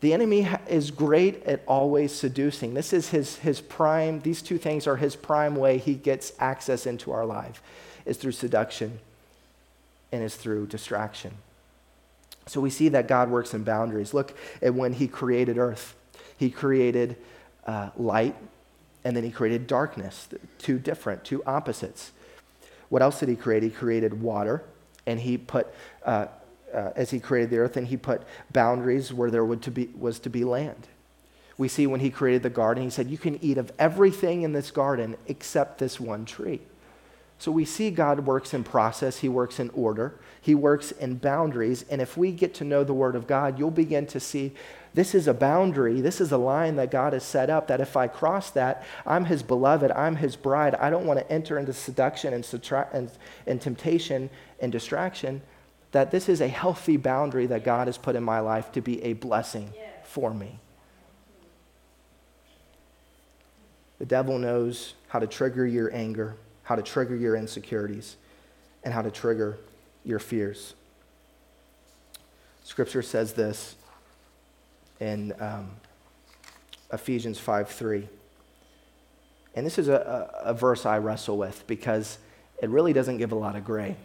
the 0.00 0.12
enemy 0.12 0.48
is 0.66 0.90
great 0.90 1.44
at 1.44 1.62
always 1.66 2.12
seducing. 2.12 2.74
This 2.74 2.92
is 2.92 3.10
his, 3.10 3.36
his 3.36 3.60
prime, 3.60 4.20
these 4.20 4.42
two 4.42 4.58
things 4.58 4.88
are 4.88 4.96
his 4.96 5.14
prime 5.14 5.54
way 5.54 5.78
he 5.78 5.94
gets 5.94 6.32
access 6.40 6.86
into 6.86 7.12
our 7.12 7.24
life 7.24 7.62
is 8.06 8.16
through 8.16 8.32
seduction 8.32 8.98
and 10.12 10.22
is 10.22 10.34
through 10.34 10.66
distraction. 10.66 11.32
So 12.46 12.60
we 12.60 12.70
see 12.70 12.88
that 12.90 13.08
God 13.08 13.30
works 13.30 13.54
in 13.54 13.64
boundaries. 13.64 14.12
Look 14.12 14.36
at 14.62 14.74
when 14.74 14.92
He 14.92 15.08
created 15.08 15.58
earth, 15.58 15.94
He 16.36 16.50
created 16.50 17.16
uh, 17.66 17.90
light 17.96 18.36
and 19.04 19.16
then 19.16 19.22
He 19.24 19.30
created 19.30 19.66
darkness, 19.66 20.28
two 20.58 20.78
different, 20.78 21.24
two 21.24 21.42
opposites. 21.44 22.12
What 22.88 23.02
else 23.02 23.20
did 23.20 23.28
He 23.28 23.36
create? 23.36 23.62
He 23.62 23.70
created 23.70 24.22
water 24.22 24.64
and 25.06 25.20
He 25.20 25.36
put, 25.36 25.68
uh, 26.04 26.26
uh, 26.72 26.90
as 26.96 27.10
He 27.10 27.20
created 27.20 27.50
the 27.50 27.58
earth, 27.58 27.76
and 27.76 27.86
He 27.86 27.96
put 27.96 28.22
boundaries 28.52 29.12
where 29.12 29.30
there 29.30 29.44
would 29.44 29.62
to 29.62 29.70
be, 29.70 29.90
was 29.98 30.18
to 30.20 30.30
be 30.30 30.44
land. 30.44 30.88
We 31.56 31.68
see 31.68 31.86
when 31.86 32.00
He 32.00 32.10
created 32.10 32.42
the 32.42 32.50
garden, 32.50 32.82
He 32.82 32.90
said, 32.90 33.10
You 33.10 33.18
can 33.18 33.42
eat 33.44 33.58
of 33.58 33.70
everything 33.78 34.42
in 34.42 34.52
this 34.52 34.70
garden 34.70 35.16
except 35.26 35.78
this 35.78 36.00
one 36.00 36.24
tree. 36.24 36.60
So 37.38 37.50
we 37.52 37.64
see 37.64 37.90
God 37.90 38.20
works 38.20 38.54
in 38.54 38.64
process, 38.64 39.18
He 39.18 39.28
works 39.28 39.60
in 39.60 39.70
order, 39.70 40.18
He 40.40 40.54
works 40.54 40.92
in 40.92 41.16
boundaries. 41.16 41.84
And 41.90 42.00
if 42.00 42.16
we 42.16 42.32
get 42.32 42.54
to 42.54 42.64
know 42.64 42.84
the 42.84 42.94
Word 42.94 43.16
of 43.16 43.26
God, 43.26 43.58
you'll 43.58 43.70
begin 43.70 44.06
to 44.06 44.20
see 44.20 44.54
this 44.94 45.14
is 45.14 45.26
a 45.26 45.34
boundary, 45.34 46.00
this 46.00 46.20
is 46.20 46.32
a 46.32 46.38
line 46.38 46.76
that 46.76 46.90
God 46.90 47.12
has 47.12 47.24
set 47.24 47.50
up 47.50 47.68
that 47.68 47.80
if 47.80 47.96
I 47.96 48.06
cross 48.06 48.50
that, 48.52 48.84
I'm 49.04 49.26
His 49.26 49.42
beloved, 49.42 49.90
I'm 49.90 50.16
His 50.16 50.36
bride. 50.36 50.74
I 50.76 50.90
don't 50.90 51.06
want 51.06 51.18
to 51.18 51.30
enter 51.30 51.58
into 51.58 51.72
seduction 51.72 52.32
and, 52.32 52.46
and, 52.92 53.10
and 53.46 53.60
temptation 53.60 54.30
and 54.60 54.70
distraction. 54.70 55.42
That 55.92 56.10
this 56.10 56.28
is 56.28 56.40
a 56.40 56.48
healthy 56.48 56.96
boundary 56.96 57.46
that 57.46 57.64
God 57.64 57.88
has 57.88 57.98
put 57.98 58.16
in 58.16 58.24
my 58.24 58.40
life 58.40 58.72
to 58.72 58.80
be 58.80 59.02
a 59.02 59.12
blessing 59.12 59.72
for 60.02 60.32
me. 60.32 60.58
The 63.98 64.06
devil 64.06 64.38
knows 64.38 64.94
how 65.08 65.18
to 65.18 65.26
trigger 65.26 65.66
your 65.66 65.92
anger 65.94 66.36
how 66.64 66.76
to 66.76 66.82
trigger 66.82 67.14
your 67.14 67.36
insecurities, 67.36 68.16
and 68.82 68.92
how 68.92 69.02
to 69.02 69.10
trigger 69.10 69.58
your 70.04 70.18
fears. 70.18 70.74
Scripture 72.64 73.02
says 73.02 73.34
this 73.34 73.76
in 75.00 75.32
um, 75.40 75.70
Ephesians 76.92 77.38
5 77.38 77.68
3. 77.68 78.08
And 79.56 79.64
this 79.64 79.78
is 79.78 79.88
a, 79.88 80.30
a, 80.44 80.50
a 80.50 80.54
verse 80.54 80.84
I 80.84 80.98
wrestle 80.98 81.38
with 81.38 81.66
because 81.66 82.18
it 82.60 82.68
really 82.70 82.92
doesn't 82.92 83.18
give 83.18 83.32
a 83.32 83.36
lot 83.36 83.56
of 83.56 83.64
gray. 83.64 83.96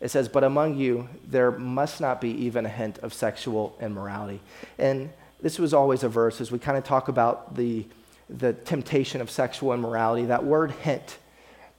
It 0.00 0.10
says, 0.10 0.28
But 0.28 0.44
among 0.44 0.76
you, 0.76 1.08
there 1.26 1.50
must 1.50 2.00
not 2.00 2.20
be 2.20 2.30
even 2.44 2.66
a 2.66 2.68
hint 2.68 2.98
of 2.98 3.12
sexual 3.12 3.76
immorality. 3.80 4.40
And 4.78 5.10
this 5.40 5.58
was 5.58 5.72
always 5.74 6.02
a 6.02 6.08
verse 6.08 6.40
as 6.40 6.50
we 6.50 6.58
kind 6.58 6.76
of 6.76 6.84
talk 6.84 7.08
about 7.08 7.56
the, 7.56 7.86
the 8.28 8.52
temptation 8.52 9.20
of 9.20 9.30
sexual 9.30 9.72
immorality. 9.72 10.26
That 10.26 10.44
word 10.44 10.72
hint, 10.72 11.18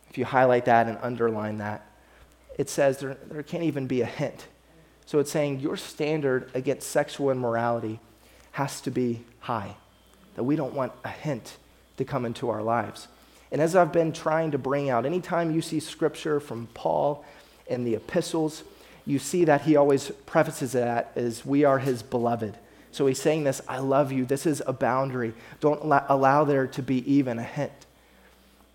if 0.09 0.17
you 0.17 0.25
highlight 0.25 0.65
that 0.65 0.87
and 0.87 0.97
underline 1.01 1.57
that, 1.59 1.85
it 2.57 2.69
says 2.69 2.99
there, 2.99 3.17
there 3.29 3.43
can't 3.43 3.63
even 3.63 3.87
be 3.87 4.01
a 4.01 4.05
hint. 4.05 4.47
So 5.05 5.19
it's 5.19 5.31
saying 5.31 5.59
your 5.59 5.77
standard 5.77 6.51
against 6.53 6.89
sexual 6.89 7.31
immorality 7.31 7.99
has 8.51 8.81
to 8.81 8.91
be 8.91 9.23
high, 9.41 9.75
that 10.35 10.43
we 10.43 10.55
don't 10.55 10.73
want 10.73 10.91
a 11.03 11.09
hint 11.09 11.57
to 11.97 12.05
come 12.05 12.25
into 12.25 12.49
our 12.49 12.61
lives. 12.61 13.07
And 13.51 13.61
as 13.61 13.75
I've 13.75 13.91
been 13.91 14.11
trying 14.11 14.51
to 14.51 14.57
bring 14.57 14.89
out, 14.89 15.05
anytime 15.05 15.51
you 15.51 15.61
see 15.61 15.79
scripture 15.79 16.39
from 16.39 16.67
Paul 16.73 17.25
in 17.67 17.83
the 17.83 17.95
epistles, 17.95 18.63
you 19.05 19.17
see 19.17 19.45
that 19.45 19.61
he 19.61 19.75
always 19.75 20.11
prefaces 20.25 20.73
that 20.73 21.11
as 21.15 21.45
we 21.45 21.63
are 21.63 21.79
his 21.79 22.03
beloved. 22.03 22.55
So 22.91 23.07
he's 23.07 23.21
saying 23.21 23.43
this 23.43 23.61
I 23.67 23.79
love 23.79 24.11
you. 24.11 24.25
This 24.25 24.45
is 24.45 24.61
a 24.65 24.73
boundary. 24.73 25.33
Don't 25.59 25.81
allow 25.83 26.43
there 26.43 26.67
to 26.67 26.81
be 26.81 27.11
even 27.11 27.39
a 27.39 27.43
hint. 27.43 27.71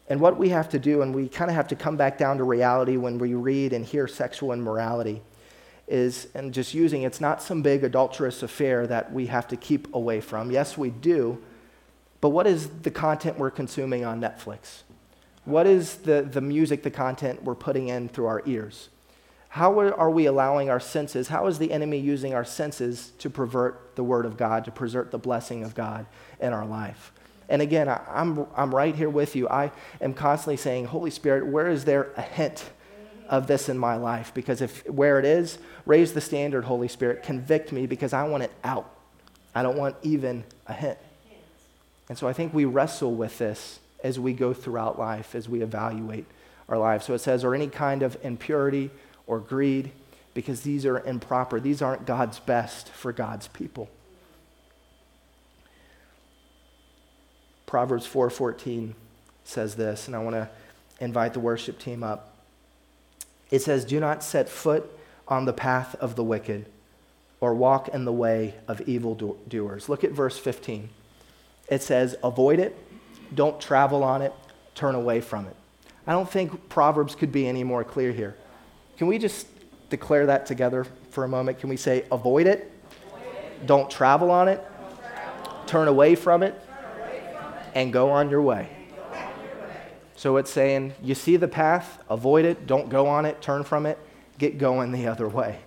And 0.09 0.21
what 0.21 0.37
we 0.37 0.51
have 0.51 0.69
to 0.71 0.79
do, 0.79 1.03
and 1.03 1.15
we 1.15 1.29
kind 1.29 1.51
of 1.51 1.57
have 1.57 1.69
to 1.69 1.77
come 1.77 1.97
back 1.97 2.19
down 2.19 2.39
to 2.39 2.45
reality 2.45 2.97
when 2.97 3.19
we 3.19 3.35
read 3.35 3.73
and 3.73 3.87
hear 3.87 4.07
sexual 4.07 4.53
immorality, 4.53 5.23
is, 5.87 6.29
and 6.35 6.55
just 6.55 6.75
using 6.75 7.03
it's 7.03 7.21
not 7.21 7.43
some 7.43 7.63
big 7.63 7.85
adulterous 7.85 8.43
affair 8.43 8.87
that 8.87 9.13
we 9.13 9.27
have 9.27 9.49
to 9.49 9.57
keep 9.57 9.95
away 9.95 10.21
from. 10.21 10.51
Yes, 10.51 10.79
we 10.79 10.91
do. 10.91 11.43
But 12.21 12.31
what 12.31 12.47
is 12.47 12.69
the 12.69 12.91
content 12.91 13.39
we're 13.39 13.51
consuming 13.51 14.05
on 14.05 14.21
Netflix? 14.21 14.83
What 15.45 15.67
is 15.67 15.97
the, 15.97 16.23
the 16.23 16.41
music, 16.41 16.83
the 16.83 16.91
content 16.91 17.43
we're 17.43 17.55
putting 17.55 17.89
in 17.89 18.09
through 18.09 18.27
our 18.27 18.43
ears? 18.47 18.89
How 19.51 19.79
are 19.79 20.11
we 20.11 20.27
allowing 20.27 20.71
our 20.71 20.81
senses? 20.81 21.29
How 21.29 21.47
is 21.47 21.59
the 21.59 21.71
enemy 21.71 21.99
using 21.99 22.35
our 22.35 22.45
senses 22.45 23.13
to 23.19 23.31
pervert 23.31 23.95
the 23.95 24.03
word 24.03 24.27
of 24.27 24.37
God, 24.37 24.65
to 24.65 24.73
pervert 24.73 25.11
the 25.11 25.19
blessing 25.19 25.63
of 25.63 25.75
God 25.75 26.07
in 26.41 26.53
our 26.53 26.67
life? 26.67 27.13
And 27.49 27.61
again, 27.61 27.89
I, 27.89 28.01
I'm, 28.09 28.47
I'm 28.57 28.75
right 28.75 28.95
here 28.95 29.11
with 29.11 29.37
you. 29.37 29.49
I 29.49 29.71
am 30.01 30.15
constantly 30.15 30.57
saying, 30.57 30.87
Holy 30.87 31.11
Spirit, 31.11 31.47
where 31.47 31.69
is 31.69 31.85
there 31.85 32.11
a 32.17 32.23
hint 32.23 32.65
of 33.29 33.47
this 33.47 33.69
in 33.69 33.79
my 33.79 33.97
life? 33.97 34.33
Because 34.35 34.61
if 34.61 34.89
where 34.89 35.19
it 35.19 35.25
is, 35.25 35.59
raise 35.87 36.13
the 36.13 36.21
standard, 36.21 36.65
Holy 36.65 36.89
Spirit. 36.89 37.23
Convict 37.23 37.73
me 37.73 37.87
because 37.87 38.13
I 38.13 38.25
want 38.25 38.43
it 38.43 38.53
out. 38.63 38.91
I 39.55 39.63
don't 39.63 39.77
want 39.77 39.97
even 40.03 40.45
a 40.67 40.73
hint. 40.73 40.99
And 42.09 42.19
so 42.19 42.29
I 42.29 42.33
think 42.33 42.53
we 42.53 42.65
wrestle 42.65 43.15
with 43.15 43.39
this 43.39 43.79
as 44.03 44.21
we 44.21 44.33
go 44.33 44.53
throughout 44.53 44.99
life, 44.99 45.35
as 45.35 45.49
we 45.49 45.63
evaluate 45.63 46.27
our 46.69 46.77
lives. 46.77 47.07
So 47.07 47.15
it 47.15 47.21
says, 47.21 47.45
or 47.45 47.55
any 47.55 47.69
kind 47.69 48.03
of 48.03 48.17
impurity 48.23 48.91
or 49.27 49.39
greed, 49.39 49.93
because 50.35 50.63
these 50.63 50.85
are 50.85 51.01
improper. 51.01 51.61
These 51.61 51.81
aren't 51.81 52.05
God's 52.05 52.41
best 52.41 52.91
for 52.91 53.13
God's 53.13 53.49
people. 53.49 53.89
Proverbs 57.67 58.07
4:14 58.07 58.95
says 59.45 59.77
this, 59.77 60.07
and 60.07 60.15
I 60.15 60.19
want 60.19 60.37
to 60.37 60.49
invite 61.01 61.33
the 61.33 61.41
worship 61.41 61.79
team 61.79 62.03
up. 62.03 62.34
It 63.55 63.63
says, 63.63 63.85
"Do 63.85 64.01
not 64.01 64.25
set 64.25 64.49
foot 64.49 64.91
on 65.29 65.45
the 65.45 65.53
path 65.53 65.95
of 66.01 66.17
the 66.17 66.25
wicked, 66.25 66.67
or 67.41 67.55
walk 67.55 67.89
in 67.89 68.05
the 68.05 68.13
way 68.13 68.55
of 68.67 68.81
evildoers." 68.81 69.89
Look 69.89 70.03
at 70.03 70.11
verse 70.11 70.37
15. 70.37 70.89
It 71.69 71.81
says, 71.81 72.17
"Avoid 72.25 72.59
it, 72.59 72.77
don't 73.33 73.61
travel 73.61 74.03
on 74.03 74.23
it, 74.23 74.33
turn 74.75 74.97
away 74.97 75.21
from 75.21 75.47
it." 75.47 75.55
I 76.05 76.13
don't 76.13 76.29
think 76.29 76.69
Proverbs 76.69 77.15
could 77.15 77.31
be 77.31 77.47
any 77.47 77.63
more 77.63 77.85
clear 77.85 78.11
here. 78.11 78.35
Can 78.99 79.07
we 79.07 79.19
just 79.19 79.47
declare 79.89 80.27
that 80.27 80.47
together 80.47 80.85
for 81.11 81.23
a 81.23 81.29
moment? 81.29 81.61
Can 81.61 81.69
we 81.69 81.77
say, 81.77 82.07
avoid 82.11 82.49
it, 82.49 82.73
don't 83.67 83.89
travel 83.89 84.33
on 84.33 84.49
it, 84.49 84.61
turn 85.67 85.87
away 85.87 86.17
from 86.17 86.43
it, 86.43 86.61
and 87.77 87.93
go 87.93 88.11
on 88.11 88.31
your 88.31 88.43
way? 88.43 88.69
So 90.17 90.37
it's 90.37 90.51
saying, 90.51 90.95
you 91.03 91.15
see 91.15 91.37
the 91.37 91.49
path, 91.49 92.03
avoid 92.09 92.45
it, 92.45 92.67
don't 92.67 92.89
go 92.89 93.07
on 93.07 93.27
it, 93.27 93.43
turn 93.43 93.65
from 93.65 93.85
it, 93.85 93.99
get 94.39 94.59
going 94.59 94.93
the 94.93 95.07
other 95.07 95.29
way. 95.29 95.59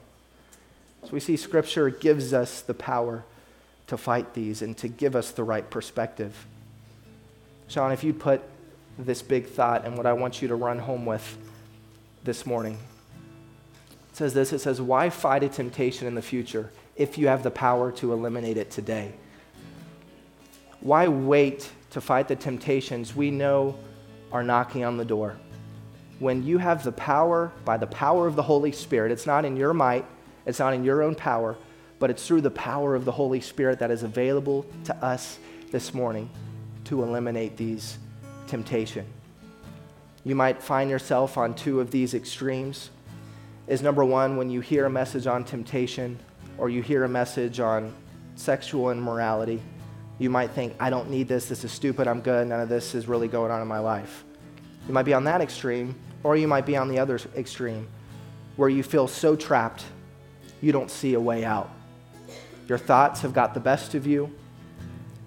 So 1.04 1.10
we 1.12 1.20
see 1.20 1.38
Scripture 1.38 1.90
gives 1.90 2.34
us 2.34 2.62
the 2.62 2.74
power 2.74 3.24
to 3.88 3.98
fight 3.98 4.34
these 4.34 4.62
and 4.62 4.78
to 4.78 4.88
give 4.88 5.16
us 5.16 5.32
the 5.32 5.44
right 5.44 5.70
perspective. 5.70 6.46
Sean, 7.68 7.92
if 7.92 8.04
you 8.04 8.14
put 8.14 8.42
this 8.98 9.22
big 9.22 9.48
thought 9.48 9.86
and 9.86 9.98
what 9.98 10.06
I 10.06 10.14
want 10.14 10.42
you 10.42 10.48
to 10.48 10.56
run 10.56 10.80
home 10.80 11.06
with 11.06 11.38
this 12.24 12.46
morning 12.46 12.78
it 14.18 14.18
says 14.18 14.34
this 14.34 14.52
it 14.52 14.60
says, 14.60 14.82
Why 14.82 15.12
fight 15.12 15.44
a 15.44 15.50
temptation 15.50 16.08
in 16.08 16.16
the 16.16 16.24
future 16.24 16.72
if 16.96 17.20
you 17.20 17.28
have 17.28 17.44
the 17.44 17.52
power 17.52 17.92
to 17.94 18.14
eliminate 18.14 18.58
it 18.58 18.72
today? 18.72 19.14
Why 20.80 21.08
wait 21.08 21.70
to 21.92 22.02
fight 22.02 22.28
the 22.28 22.36
temptations 22.36 23.16
we 23.16 23.30
know 23.30 23.78
are 24.32 24.44
knocking 24.44 24.84
on 24.84 24.98
the 24.98 25.06
door? 25.06 25.38
When 26.20 26.44
you 26.44 26.58
have 26.58 26.84
the 26.84 26.92
power, 26.92 27.52
by 27.63 27.78
the 27.78 27.88
power 27.88 28.28
of 28.28 28.36
the 28.36 28.44
Holy 28.44 28.72
Spirit, 28.72 29.12
it's 29.12 29.26
not 29.26 29.46
in 29.46 29.56
your 29.56 29.74
might, 29.74 30.06
it's 30.46 30.60
not 30.60 30.74
in 30.74 30.84
your 30.84 31.04
own 31.04 31.16
power, 31.16 31.58
but 32.00 32.10
it's 32.10 32.26
through 32.26 32.42
the 32.42 32.52
power 32.52 32.96
of 32.96 33.06
the 33.06 33.12
Holy 33.12 33.42
Spirit 33.42 33.80
that 33.80 33.92
is 33.92 34.04
available 34.04 34.66
to 34.86 34.96
us 34.98 35.38
this 35.72 35.94
morning 35.94 36.30
to 36.86 37.04
eliminate 37.04 37.58
these 37.58 37.98
temptation. 38.48 39.06
You 40.24 40.36
might 40.36 40.62
find 40.62 40.90
yourself 40.90 41.38
on 41.38 41.54
two 41.54 41.80
of 41.80 41.92
these 41.92 42.13
extremes 42.13 42.90
is 43.68 43.82
number 43.82 44.06
one, 44.06 44.38
when 44.38 44.50
you 44.50 44.62
hear 44.62 44.86
a 44.86 44.90
message 44.90 45.28
on 45.28 45.44
temptation 45.44 46.18
or 46.58 46.70
you 46.70 46.82
hear 46.82 47.04
a 47.04 47.10
message 47.10 47.60
on 47.60 47.94
sexual 48.36 48.92
immorality, 48.92 49.62
you 50.19 50.30
might 50.30 50.51
think, 50.51 50.73
I 50.80 50.89
don't 50.89 51.10
need 51.10 51.27
this, 51.27 51.45
this 51.45 51.63
is 51.63 51.71
stupid, 51.71 52.08
I'm 52.08 52.21
good, 52.21 52.47
none 52.47 52.60
of 52.60 52.69
this 52.69 52.95
is 52.95 53.08
really 53.08 53.27
going 53.27 53.51
on 53.51 53.62
in 53.62 53.67
my 53.67 53.80
life. 53.80 54.23
You 54.88 54.93
might 54.93 55.03
be 55.03 55.13
on 55.13 55.23
that 55.25 55.41
extreme, 55.41 55.95
or 56.23 56.36
you 56.36 56.47
might 56.47 56.65
be 56.65 56.75
on 56.75 56.88
the 56.88 56.97
other 56.97 57.19
extreme, 57.36 57.88
where 58.56 58.69
you 58.69 58.82
feel 58.82 59.08
so 59.08 59.36
trapped, 59.36 59.84
you 60.62 60.71
don't 60.71 60.89
see 60.89 61.13
a 61.13 61.19
way 61.19 61.45
out. 61.45 61.69
Your 62.67 62.77
thoughts 62.77 63.21
have 63.21 63.34
got 63.34 63.53
the 63.53 63.60
best 63.60 63.93
of 63.93 64.08
you. 64.08 64.34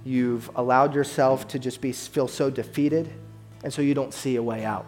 You've 0.05 0.51
allowed 0.57 0.95
yourself 0.95 1.47
to 1.49 1.59
just 1.59 1.81
be, 1.81 1.93
feel 1.93 2.27
so 2.27 2.51
defeated, 2.51 3.13
and 3.63 3.73
so 3.73 3.83
you 3.83 3.95
don't 3.95 4.13
see 4.13 4.37
a 4.37 4.43
way 4.43 4.65
out 4.65 4.87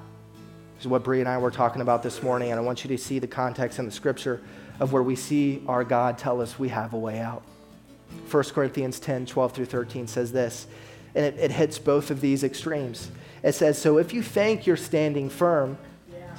This 0.75 0.87
is 0.87 0.89
what 0.89 1.05
Bree 1.05 1.21
and 1.21 1.29
I 1.29 1.39
were 1.39 1.51
talking 1.51 1.83
about 1.83 2.03
this 2.03 2.23
morning, 2.23 2.51
and 2.51 2.59
I 2.59 2.63
want 2.63 2.83
you 2.83 2.89
to 2.89 2.99
see 2.99 3.19
the 3.21 3.27
context 3.27 3.79
in 3.79 3.85
the 3.85 3.93
scripture 3.93 4.41
of 4.81 4.93
where 4.93 5.03
we 5.03 5.15
see 5.15 5.63
our 5.69 5.85
God 5.85 6.19
tell 6.19 6.41
us 6.41 6.59
we 6.59 6.71
have 6.71 6.95
a 6.95 6.99
way 6.99 7.21
out. 7.21 7.45
1 8.31 8.45
Corinthians 8.45 8.99
10 9.01 9.27
12 9.27 9.53
through 9.53 9.65
13 9.67 10.07
says 10.07 10.33
this, 10.33 10.67
and 11.15 11.25
it, 11.25 11.39
it 11.39 11.51
hits 11.53 11.79
both 11.79 12.11
of 12.11 12.21
these 12.21 12.45
extremes. 12.45 13.11
It 13.43 13.53
says, 13.53 13.79
So 13.79 13.99
if 13.99 14.15
you 14.15 14.23
think 14.23 14.67
you're 14.67 14.77
standing 14.77 15.29
firm, 15.29 15.77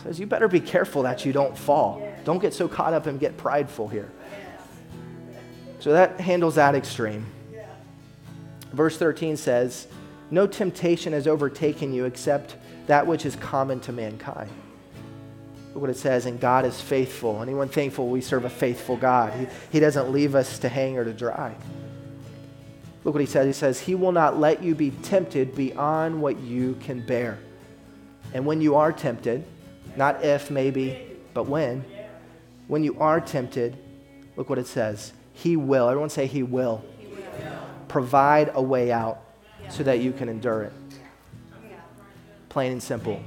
says 0.03 0.19
you 0.19 0.25
better 0.25 0.47
be 0.47 0.59
careful 0.59 1.03
that 1.03 1.25
you 1.25 1.33
don't 1.33 1.57
fall. 1.57 2.07
Don't 2.25 2.41
get 2.41 2.53
so 2.53 2.67
caught 2.67 2.93
up 2.93 3.05
and 3.05 3.19
get 3.19 3.37
prideful 3.37 3.87
here. 3.87 4.11
So 5.79 5.91
that 5.91 6.19
handles 6.19 6.55
that 6.55 6.75
extreme. 6.75 7.25
Verse 8.71 8.97
13 8.97 9.37
says, 9.37 9.87
No 10.31 10.47
temptation 10.47 11.13
has 11.13 11.27
overtaken 11.27 11.93
you 11.93 12.05
except 12.05 12.55
that 12.87 13.05
which 13.05 13.25
is 13.25 13.35
common 13.35 13.79
to 13.81 13.91
mankind. 13.91 14.49
Look 15.73 15.81
what 15.81 15.89
it 15.89 15.97
says, 15.97 16.25
and 16.25 16.39
God 16.39 16.65
is 16.65 16.79
faithful. 16.79 17.41
Anyone 17.41 17.67
thankful 17.67 18.09
we 18.09 18.21
serve 18.21 18.45
a 18.45 18.49
faithful 18.49 18.95
God? 18.95 19.33
He, 19.33 19.47
he 19.71 19.79
doesn't 19.79 20.11
leave 20.11 20.35
us 20.35 20.59
to 20.59 20.69
hang 20.69 20.97
or 20.97 21.03
to 21.03 21.13
dry. 21.13 21.55
Look 23.03 23.15
what 23.15 23.21
he 23.21 23.27
says. 23.27 23.47
He 23.47 23.53
says, 23.53 23.79
He 23.79 23.95
will 23.95 24.11
not 24.11 24.39
let 24.39 24.63
you 24.63 24.75
be 24.75 24.91
tempted 24.91 25.55
beyond 25.55 26.21
what 26.21 26.39
you 26.39 26.77
can 26.81 27.05
bear. 27.05 27.39
And 28.33 28.45
when 28.45 28.61
you 28.61 28.75
are 28.75 28.91
tempted, 28.91 29.43
not 29.95 30.23
if, 30.23 30.51
maybe, 30.51 31.07
but 31.33 31.47
when, 31.47 31.83
when 32.67 32.83
you 32.83 32.99
are 32.99 33.19
tempted, 33.19 33.77
look 34.35 34.49
what 34.49 34.59
it 34.59 34.67
says. 34.67 35.13
He 35.33 35.57
will, 35.57 35.89
everyone 35.89 36.09
say, 36.09 36.27
He 36.27 36.43
will, 36.43 36.83
he 36.99 37.07
will. 37.07 37.21
provide 37.87 38.51
a 38.53 38.61
way 38.61 38.91
out 38.91 39.21
so 39.69 39.81
that 39.83 39.99
you 39.99 40.11
can 40.11 40.29
endure 40.29 40.63
it 40.63 40.73
plain 42.53 42.71
and 42.71 42.83
simple. 42.83 43.19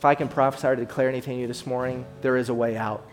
If 0.00 0.06
I 0.06 0.14
can 0.14 0.28
prophesy 0.28 0.66
or 0.66 0.76
declare 0.76 1.10
anything 1.10 1.36
to 1.36 1.40
you 1.42 1.46
this 1.46 1.66
morning, 1.66 2.06
there 2.22 2.38
is 2.38 2.48
a 2.48 2.54
way 2.54 2.74
out. 2.74 3.06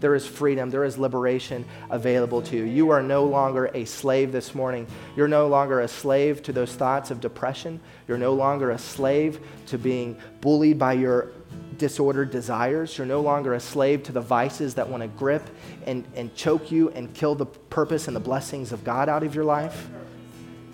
there 0.00 0.16
is 0.16 0.26
freedom, 0.26 0.68
there 0.68 0.82
is 0.82 0.98
liberation 0.98 1.64
available 1.90 2.42
to 2.42 2.56
you. 2.56 2.64
You 2.64 2.90
are 2.90 3.04
no 3.04 3.24
longer 3.24 3.70
a 3.72 3.84
slave 3.84 4.32
this 4.32 4.52
morning. 4.52 4.88
You're 5.14 5.28
no 5.28 5.46
longer 5.46 5.82
a 5.82 5.86
slave 5.86 6.42
to 6.42 6.52
those 6.52 6.74
thoughts 6.74 7.12
of 7.12 7.20
depression. 7.20 7.78
You're 8.08 8.18
no 8.18 8.34
longer 8.34 8.72
a 8.72 8.78
slave 8.78 9.38
to 9.66 9.78
being 9.78 10.18
bullied 10.40 10.76
by 10.76 10.94
your 10.94 11.30
disordered 11.78 12.32
desires. 12.32 12.98
You're 12.98 13.06
no 13.06 13.20
longer 13.20 13.54
a 13.54 13.60
slave 13.60 14.02
to 14.02 14.10
the 14.10 14.20
vices 14.20 14.74
that 14.74 14.88
want 14.88 15.04
to 15.04 15.08
grip 15.10 15.48
and, 15.86 16.04
and 16.16 16.34
choke 16.34 16.72
you 16.72 16.90
and 16.90 17.14
kill 17.14 17.36
the 17.36 17.46
purpose 17.46 18.08
and 18.08 18.16
the 18.16 18.20
blessings 18.20 18.72
of 18.72 18.82
God 18.82 19.08
out 19.08 19.22
of 19.22 19.36
your 19.36 19.44
life. 19.44 19.88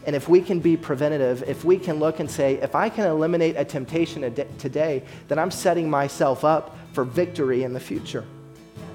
And 0.06 0.16
if 0.16 0.28
we 0.28 0.40
can 0.40 0.60
be 0.60 0.76
preventative, 0.76 1.42
if 1.46 1.64
we 1.64 1.76
can 1.78 1.98
look 1.98 2.20
and 2.20 2.30
say, 2.30 2.54
if 2.54 2.74
I 2.74 2.88
can 2.88 3.06
eliminate 3.06 3.56
a 3.56 3.64
temptation 3.64 4.34
today, 4.58 5.02
then 5.28 5.38
I'm 5.38 5.50
setting 5.50 5.90
myself 5.90 6.44
up 6.44 6.76
for 6.92 7.04
victory 7.04 7.64
in 7.64 7.72
the 7.72 7.80
future. 7.80 8.24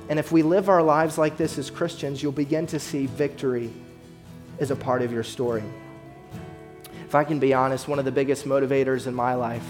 And 0.09 0.19
if 0.19 0.31
we 0.31 0.43
live 0.43 0.69
our 0.69 0.83
lives 0.83 1.17
like 1.17 1.37
this 1.37 1.57
as 1.57 1.69
Christians, 1.69 2.21
you'll 2.21 2.31
begin 2.31 2.67
to 2.67 2.79
see 2.79 3.05
victory 3.05 3.71
as 4.59 4.71
a 4.71 4.75
part 4.75 5.01
of 5.01 5.11
your 5.11 5.23
story. 5.23 5.63
If 7.05 7.15
I 7.15 7.23
can 7.23 7.39
be 7.39 7.53
honest, 7.53 7.87
one 7.87 7.99
of 7.99 8.05
the 8.05 8.11
biggest 8.11 8.45
motivators 8.45 9.07
in 9.07 9.13
my 9.13 9.35
life 9.35 9.65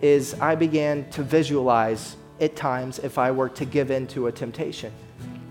is 0.00 0.34
I 0.34 0.54
began 0.54 1.08
to 1.10 1.22
visualize 1.22 2.16
at 2.40 2.56
times 2.56 2.98
if 2.98 3.18
I 3.18 3.30
were 3.30 3.48
to 3.50 3.64
give 3.64 3.90
in 3.90 4.06
to 4.08 4.26
a 4.26 4.32
temptation. 4.32 4.92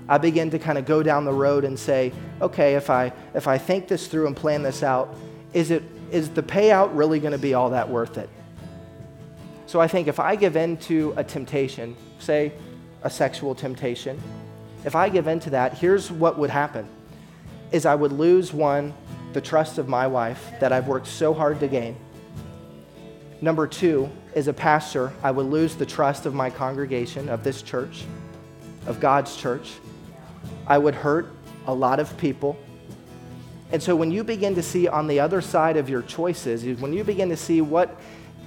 I 0.09 0.17
begin 0.17 0.49
to 0.49 0.59
kind 0.59 0.79
of 0.79 0.85
go 0.85 1.03
down 1.03 1.23
the 1.23 1.31
road 1.31 1.63
and 1.63 1.77
say, 1.77 2.11
okay, 2.41 2.73
if 2.73 2.89
I, 2.89 3.13
if 3.35 3.47
I 3.47 3.59
think 3.59 3.87
this 3.87 4.07
through 4.07 4.25
and 4.25 4.35
plan 4.35 4.63
this 4.63 4.81
out, 4.81 5.15
is, 5.53 5.69
it, 5.69 5.83
is 6.11 6.31
the 6.31 6.41
payout 6.41 6.89
really 6.93 7.19
going 7.19 7.31
to 7.31 7.37
be 7.37 7.53
all 7.53 7.69
that 7.69 7.87
worth 7.87 8.17
it? 8.17 8.27
So 9.67 9.79
I 9.79 9.87
think 9.87 10.07
if 10.07 10.19
I 10.19 10.35
give 10.35 10.55
in 10.55 10.77
to 10.77 11.13
a 11.15 11.23
temptation, 11.23 11.95
say 12.17 12.51
a 13.03 13.09
sexual 13.09 13.53
temptation, 13.53 14.19
if 14.83 14.95
I 14.95 15.09
give 15.09 15.27
in 15.27 15.39
to 15.41 15.51
that, 15.51 15.77
here's 15.77 16.11
what 16.11 16.39
would 16.39 16.49
happen 16.49 16.87
is 17.71 17.85
I 17.85 17.93
would 17.93 18.11
lose 18.11 18.51
one, 18.51 18.95
the 19.33 19.41
trust 19.41 19.77
of 19.77 19.87
my 19.87 20.07
wife 20.07 20.43
that 20.59 20.71
I've 20.71 20.87
worked 20.87 21.05
so 21.05 21.35
hard 21.35 21.59
to 21.59 21.67
gain. 21.67 21.95
Number 23.41 23.67
two, 23.67 24.09
as 24.35 24.47
a 24.47 24.53
pastor, 24.53 25.13
I 25.21 25.29
would 25.29 25.45
lose 25.45 25.75
the 25.75 25.85
trust 25.85 26.25
of 26.25 26.33
my 26.33 26.49
congregation, 26.49 27.29
of 27.29 27.43
this 27.43 27.61
church, 27.61 28.05
of 28.87 28.99
God's 28.99 29.35
church. 29.35 29.73
I 30.67 30.77
would 30.77 30.95
hurt 30.95 31.31
a 31.67 31.73
lot 31.73 31.99
of 31.99 32.15
people. 32.17 32.57
And 33.71 33.81
so 33.81 33.95
when 33.95 34.11
you 34.11 34.23
begin 34.23 34.55
to 34.55 34.63
see 34.63 34.87
on 34.87 35.07
the 35.07 35.19
other 35.19 35.41
side 35.41 35.77
of 35.77 35.89
your 35.89 36.01
choices, 36.01 36.63
when 36.79 36.93
you 36.93 37.03
begin 37.03 37.29
to 37.29 37.37
see 37.37 37.61
what 37.61 37.99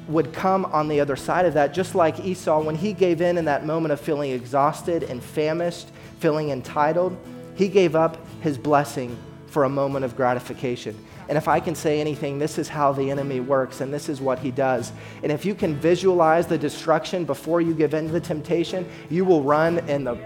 would 0.09 0.33
come 0.33 0.65
on 0.67 0.89
the 0.89 1.01
other 1.01 1.15
side 1.15 1.47
of 1.47 1.55
that, 1.55 1.73
just 1.73 1.95
like 1.95 2.19
Esau, 2.21 2.61
when 2.63 2.75
he 2.75 2.93
gave 2.93 3.21
in 3.21 3.39
in 3.39 3.45
that 3.45 3.65
moment 3.65 3.93
of 3.93 4.01
feeling 4.01 4.33
exhausted 4.33 5.05
and 5.05 5.23
famished, 5.23 5.89
feeling 6.19 6.51
entitled, 6.51 7.17
he 7.55 7.69
gave 7.69 7.95
up 7.95 8.19
his 8.41 8.59
blessing 8.59 9.17
for 9.47 9.65
a 9.65 9.69
moment 9.69 10.05
of 10.05 10.17
gratification. 10.17 10.97
And 11.29 11.39
if 11.39 11.47
I 11.47 11.61
can 11.61 11.75
say 11.75 12.01
anything, 12.01 12.39
this 12.39 12.59
is 12.59 12.69
how 12.69 12.93
the 12.93 13.11
enemy 13.11 13.39
works 13.39 13.81
and 13.81 13.95
this 13.95 14.09
is 14.09 14.21
what 14.21 14.41
he 14.41 14.51
does. 14.51 14.93
And 15.23 15.31
if 15.31 15.45
you 15.45 15.55
can 15.55 15.77
visualize 15.77 16.47
the 16.47 16.59
destruction 16.59 17.25
before 17.25 17.61
you 17.61 17.75
give 17.75 17.95
in 17.95 18.07
to 18.07 18.13
the 18.13 18.21
temptation, 18.21 18.89
you 19.09 19.25
will 19.25 19.43
run 19.43 19.79
in 19.89 20.05
the 20.05 20.19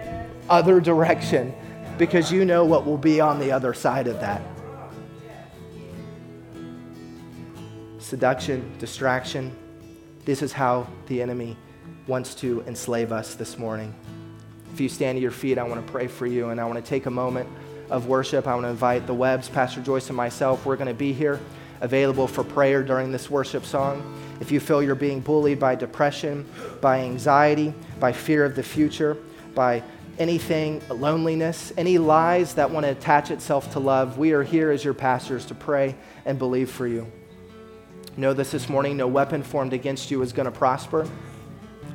other 0.48 0.80
direction 0.92 1.54
because 1.98 2.30
you 2.30 2.44
know 2.44 2.64
what 2.64 2.84
will 2.84 2.98
be 2.98 3.20
on 3.20 3.38
the 3.38 3.50
other 3.50 3.72
side 3.72 4.06
of 4.06 4.20
that. 4.20 4.42
Seduction, 7.98 8.76
distraction. 8.78 9.54
This 10.24 10.42
is 10.42 10.52
how 10.52 10.86
the 11.06 11.22
enemy 11.22 11.56
wants 12.06 12.34
to 12.36 12.62
enslave 12.66 13.12
us 13.12 13.34
this 13.34 13.58
morning. 13.58 13.94
If 14.72 14.80
you 14.80 14.88
stand 14.88 15.16
to 15.16 15.22
your 15.22 15.30
feet, 15.30 15.58
I 15.58 15.62
want 15.62 15.84
to 15.84 15.92
pray 15.92 16.06
for 16.06 16.26
you 16.26 16.50
and 16.50 16.60
I 16.60 16.64
want 16.66 16.76
to 16.76 16.88
take 16.88 17.06
a 17.06 17.10
moment 17.10 17.48
of 17.90 18.06
worship. 18.06 18.46
I 18.46 18.54
want 18.54 18.64
to 18.64 18.70
invite 18.70 19.06
the 19.06 19.14
Webbs, 19.14 19.48
Pastor 19.48 19.80
Joyce, 19.80 20.08
and 20.08 20.16
myself. 20.16 20.66
We're 20.66 20.76
going 20.76 20.88
to 20.88 20.94
be 20.94 21.12
here 21.12 21.40
available 21.80 22.26
for 22.26 22.44
prayer 22.44 22.82
during 22.82 23.10
this 23.10 23.30
worship 23.30 23.64
song. 23.64 24.20
If 24.40 24.50
you 24.50 24.60
feel 24.60 24.82
you're 24.82 24.94
being 24.94 25.20
bullied 25.20 25.58
by 25.58 25.74
depression, 25.74 26.46
by 26.80 27.00
anxiety, 27.00 27.72
by 27.98 28.12
fear 28.12 28.44
of 28.44 28.54
the 28.54 28.62
future, 28.62 29.16
by 29.54 29.82
anything, 30.18 30.82
loneliness, 30.88 31.72
any 31.76 31.98
lies 31.98 32.54
that 32.54 32.70
want 32.70 32.84
to 32.84 32.92
attach 32.92 33.30
itself 33.30 33.72
to 33.72 33.80
love, 33.80 34.18
we 34.18 34.32
are 34.32 34.42
here 34.42 34.70
as 34.70 34.84
your 34.84 34.94
pastors 34.94 35.44
to 35.46 35.54
pray 35.54 35.94
and 36.24 36.38
believe 36.38 36.70
for 36.70 36.86
you. 36.86 37.10
Know 38.16 38.32
this 38.32 38.50
this 38.50 38.68
morning 38.68 38.96
no 38.96 39.06
weapon 39.06 39.42
formed 39.42 39.72
against 39.72 40.10
you 40.10 40.22
is 40.22 40.32
going 40.32 40.46
to 40.46 40.56
prosper. 40.56 41.08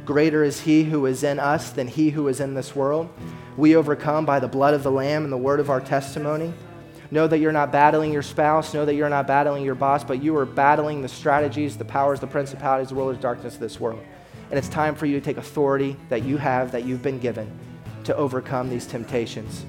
Greater 0.05 0.43
is 0.43 0.61
he 0.61 0.83
who 0.83 1.05
is 1.05 1.23
in 1.23 1.39
us 1.39 1.71
than 1.71 1.87
he 1.87 2.09
who 2.09 2.27
is 2.27 2.39
in 2.39 2.53
this 2.53 2.75
world. 2.75 3.09
We 3.57 3.75
overcome 3.75 4.25
by 4.25 4.39
the 4.39 4.47
blood 4.47 4.73
of 4.73 4.83
the 4.83 4.91
Lamb 4.91 5.23
and 5.23 5.33
the 5.33 5.37
word 5.37 5.59
of 5.59 5.69
our 5.69 5.81
testimony. 5.81 6.53
Know 7.11 7.27
that 7.27 7.39
you're 7.39 7.51
not 7.51 7.71
battling 7.71 8.13
your 8.13 8.21
spouse. 8.21 8.73
Know 8.73 8.85
that 8.85 8.95
you're 8.95 9.09
not 9.09 9.27
battling 9.27 9.65
your 9.65 9.75
boss, 9.75 10.03
but 10.03 10.23
you 10.23 10.35
are 10.37 10.45
battling 10.45 11.01
the 11.01 11.09
strategies, 11.09 11.77
the 11.77 11.85
powers, 11.85 12.19
the 12.19 12.27
principalities, 12.27 12.89
the 12.89 12.95
rulers 12.95 13.17
darkness 13.17 13.55
of 13.55 13.59
this 13.59 13.79
world. 13.79 14.01
And 14.49 14.57
it's 14.57 14.69
time 14.69 14.95
for 14.95 15.05
you 15.05 15.19
to 15.19 15.23
take 15.23 15.37
authority 15.37 15.97
that 16.09 16.23
you 16.23 16.37
have, 16.37 16.71
that 16.71 16.85
you've 16.85 17.03
been 17.03 17.19
given, 17.19 17.51
to 18.05 18.15
overcome 18.15 18.69
these 18.69 18.85
temptations. 18.85 19.65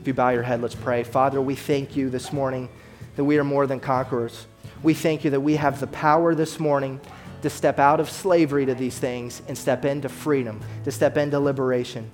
If 0.00 0.06
you 0.06 0.14
bow 0.14 0.30
your 0.30 0.42
head, 0.42 0.62
let's 0.62 0.74
pray. 0.74 1.02
Father, 1.02 1.40
we 1.40 1.54
thank 1.54 1.96
you 1.96 2.10
this 2.10 2.32
morning 2.32 2.68
that 3.16 3.24
we 3.24 3.38
are 3.38 3.44
more 3.44 3.66
than 3.66 3.80
conquerors. 3.80 4.46
We 4.82 4.94
thank 4.94 5.24
you 5.24 5.30
that 5.30 5.40
we 5.40 5.56
have 5.56 5.80
the 5.80 5.86
power 5.88 6.34
this 6.34 6.60
morning 6.60 7.00
to 7.42 7.50
step 7.50 7.78
out 7.78 8.00
of 8.00 8.10
slavery 8.10 8.66
to 8.66 8.74
these 8.74 8.98
things 8.98 9.42
and 9.48 9.56
step 9.56 9.84
into 9.84 10.08
freedom, 10.08 10.60
to 10.84 10.92
step 10.92 11.16
into 11.16 11.40
liberation. 11.40 12.10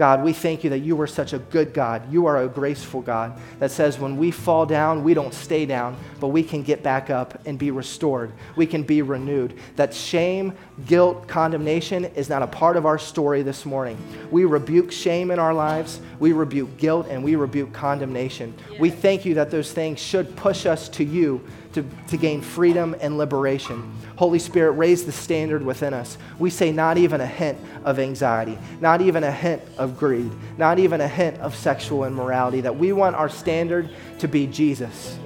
God, 0.00 0.24
we 0.24 0.32
thank 0.32 0.64
you 0.64 0.70
that 0.70 0.78
you 0.78 0.98
are 1.02 1.06
such 1.06 1.34
a 1.34 1.38
good 1.38 1.74
God. 1.74 2.10
You 2.10 2.24
are 2.24 2.42
a 2.42 2.48
graceful 2.48 3.02
God 3.02 3.38
that 3.58 3.70
says 3.70 3.98
when 3.98 4.16
we 4.16 4.30
fall 4.30 4.64
down, 4.64 5.04
we 5.04 5.12
don't 5.12 5.34
stay 5.34 5.66
down, 5.66 5.94
but 6.20 6.28
we 6.28 6.42
can 6.42 6.62
get 6.62 6.82
back 6.82 7.10
up 7.10 7.38
and 7.44 7.58
be 7.58 7.70
restored. 7.70 8.32
We 8.56 8.64
can 8.64 8.82
be 8.82 9.02
renewed. 9.02 9.58
That 9.76 9.92
shame, 9.92 10.54
guilt, 10.86 11.28
condemnation 11.28 12.06
is 12.06 12.30
not 12.30 12.42
a 12.42 12.46
part 12.46 12.78
of 12.78 12.86
our 12.86 12.98
story 12.98 13.42
this 13.42 13.66
morning. 13.66 13.98
We 14.30 14.46
rebuke 14.46 14.90
shame 14.90 15.30
in 15.30 15.38
our 15.38 15.52
lives, 15.52 16.00
we 16.18 16.32
rebuke 16.32 16.78
guilt, 16.78 17.06
and 17.10 17.22
we 17.22 17.36
rebuke 17.36 17.74
condemnation. 17.74 18.54
We 18.78 18.88
thank 18.88 19.26
you 19.26 19.34
that 19.34 19.50
those 19.50 19.70
things 19.70 20.00
should 20.00 20.34
push 20.34 20.64
us 20.64 20.88
to 20.88 21.04
you 21.04 21.46
to, 21.74 21.84
to 22.08 22.16
gain 22.16 22.40
freedom 22.40 22.96
and 23.00 23.18
liberation. 23.18 23.92
Holy 24.20 24.38
Spirit, 24.38 24.72
raise 24.72 25.06
the 25.06 25.12
standard 25.12 25.64
within 25.64 25.94
us. 25.94 26.18
We 26.38 26.50
say 26.50 26.72
not 26.72 26.98
even 26.98 27.22
a 27.22 27.26
hint 27.26 27.58
of 27.86 27.98
anxiety, 27.98 28.58
not 28.78 29.00
even 29.00 29.24
a 29.24 29.32
hint 29.32 29.62
of 29.78 29.96
greed, 29.96 30.30
not 30.58 30.78
even 30.78 31.00
a 31.00 31.08
hint 31.08 31.38
of 31.38 31.56
sexual 31.56 32.04
immorality, 32.04 32.60
that 32.60 32.76
we 32.76 32.92
want 32.92 33.16
our 33.16 33.30
standard 33.30 33.88
to 34.18 34.28
be 34.28 34.46
Jesus. 34.46 35.18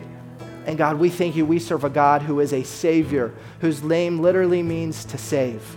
And 0.66 0.78
God, 0.78 1.00
we 1.00 1.10
thank 1.10 1.34
you, 1.34 1.44
we 1.44 1.58
serve 1.58 1.82
a 1.82 1.90
God 1.90 2.22
who 2.22 2.38
is 2.38 2.52
a 2.52 2.62
Savior, 2.62 3.34
whose 3.60 3.82
name 3.82 4.20
literally 4.20 4.62
means 4.62 5.04
to 5.06 5.18
save. 5.18 5.76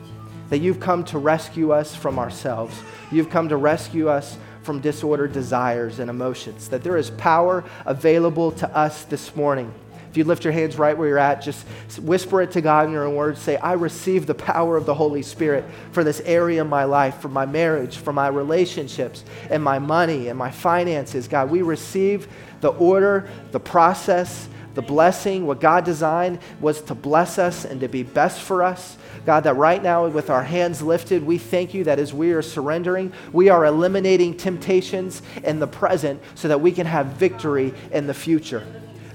That 0.50 0.60
you've 0.60 0.80
come 0.80 1.04
to 1.06 1.18
rescue 1.18 1.72
us 1.72 1.96
from 1.96 2.20
ourselves. 2.20 2.80
You've 3.12 3.32
come 3.32 3.50
to 3.50 3.58
rescue 3.58 4.10
us 4.10 4.38
from 4.62 4.80
disordered 4.80 5.34
desires 5.34 5.98
and 5.98 6.12
emotions. 6.12 6.70
That 6.70 6.84
there 6.84 6.98
is 6.98 7.10
power 7.10 7.64
available 7.88 8.52
to 8.52 8.70
us 8.78 9.06
this 9.06 9.36
morning 9.36 9.74
you 10.18 10.24
lift 10.24 10.44
your 10.44 10.54
hands 10.54 10.78
right 10.78 10.98
where 10.98 11.08
you're 11.08 11.18
at, 11.18 11.42
just 11.42 11.66
whisper 12.00 12.42
it 12.42 12.52
to 12.52 12.62
God 12.62 12.88
in 12.88 12.92
your 12.92 13.06
own 13.06 13.16
words. 13.16 13.42
Say, 13.42 13.58
I 13.58 13.74
receive 13.74 14.26
the 14.26 14.36
power 14.36 14.76
of 14.76 14.86
the 14.86 14.94
Holy 14.94 15.22
Spirit 15.22 15.64
for 15.92 16.04
this 16.04 16.20
area 16.22 16.62
of 16.62 16.68
my 16.68 16.84
life, 16.84 17.22
for 17.22 17.30
my 17.30 17.46
marriage, 17.46 17.98
for 17.98 18.12
my 18.12 18.28
relationships, 18.28 19.24
and 19.50 19.64
my 19.64 19.80
money 19.80 20.28
and 20.28 20.38
my 20.38 20.52
finances. 20.52 21.28
God, 21.28 21.50
we 21.50 21.62
receive 21.62 22.28
the 22.62 22.70
order, 22.70 23.30
the 23.52 23.60
process, 23.60 24.50
the 24.74 24.82
blessing. 24.82 25.48
What 25.48 25.60
God 25.60 25.86
designed 25.86 26.40
was 26.62 26.82
to 26.84 26.96
bless 26.96 27.40
us 27.40 27.66
and 27.66 27.82
to 27.82 27.88
be 27.88 28.04
best 28.04 28.42
for 28.42 28.64
us. 28.64 28.98
God, 29.26 29.44
that 29.44 29.56
right 29.56 29.82
now, 29.84 30.08
with 30.08 30.30
our 30.30 30.44
hands 30.44 30.82
lifted, 30.82 31.22
we 31.22 31.38
thank 31.38 31.74
you 31.74 31.84
that 31.84 32.00
as 32.00 32.14
we 32.14 32.32
are 32.32 32.42
surrendering, 32.42 33.12
we 33.34 33.50
are 33.50 33.66
eliminating 33.66 34.38
temptations 34.38 35.22
in 35.44 35.60
the 35.60 35.68
present 35.68 36.22
so 36.36 36.48
that 36.48 36.62
we 36.62 36.72
can 36.72 36.86
have 36.86 37.08
victory 37.08 37.74
in 37.92 38.08
the 38.08 38.14
future. 38.14 38.66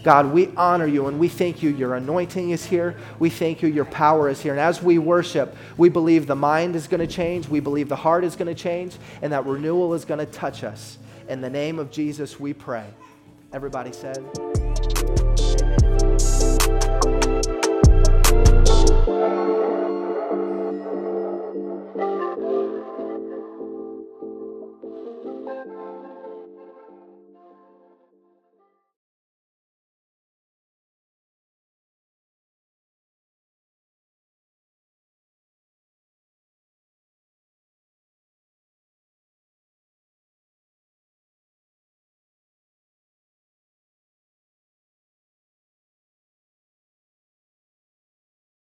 God, 0.03 0.33
we 0.33 0.49
honor 0.57 0.87
you 0.87 1.07
and 1.07 1.19
we 1.19 1.29
thank 1.29 1.63
you. 1.63 1.71
Your 1.71 1.95
anointing 1.95 2.51
is 2.51 2.65
here. 2.67 2.97
We 3.19 3.31
thank 3.31 3.63
you. 3.63 3.69
Your 3.69 3.85
power 3.85 4.29
is 4.29 4.41
here. 4.41 4.53
And 4.53 4.61
as 4.61 4.83
we 4.83 4.99
worship, 4.99 5.57
we 5.77 5.89
believe 5.89 6.27
the 6.27 6.35
mind 6.35 6.75
is 6.75 6.89
going 6.89 7.01
to 7.01 7.07
change. 7.07 7.49
We 7.49 7.61
believe 7.61 7.89
the 7.89 7.97
heart 7.97 8.25
is 8.25 8.35
going 8.35 8.49
to 8.49 8.61
change 8.61 8.97
and 9.23 9.33
that 9.33 9.47
renewal 9.47 9.95
is 9.95 10.05
going 10.05 10.21
to 10.21 10.27
touch 10.27 10.65
us. 10.65 10.99
In 11.29 11.41
the 11.41 11.51
name 11.51 11.79
of 11.79 11.91
Jesus, 11.91 12.41
we 12.41 12.53
pray. 12.53 12.87
Everybody 13.53 13.93
said, 13.93 14.25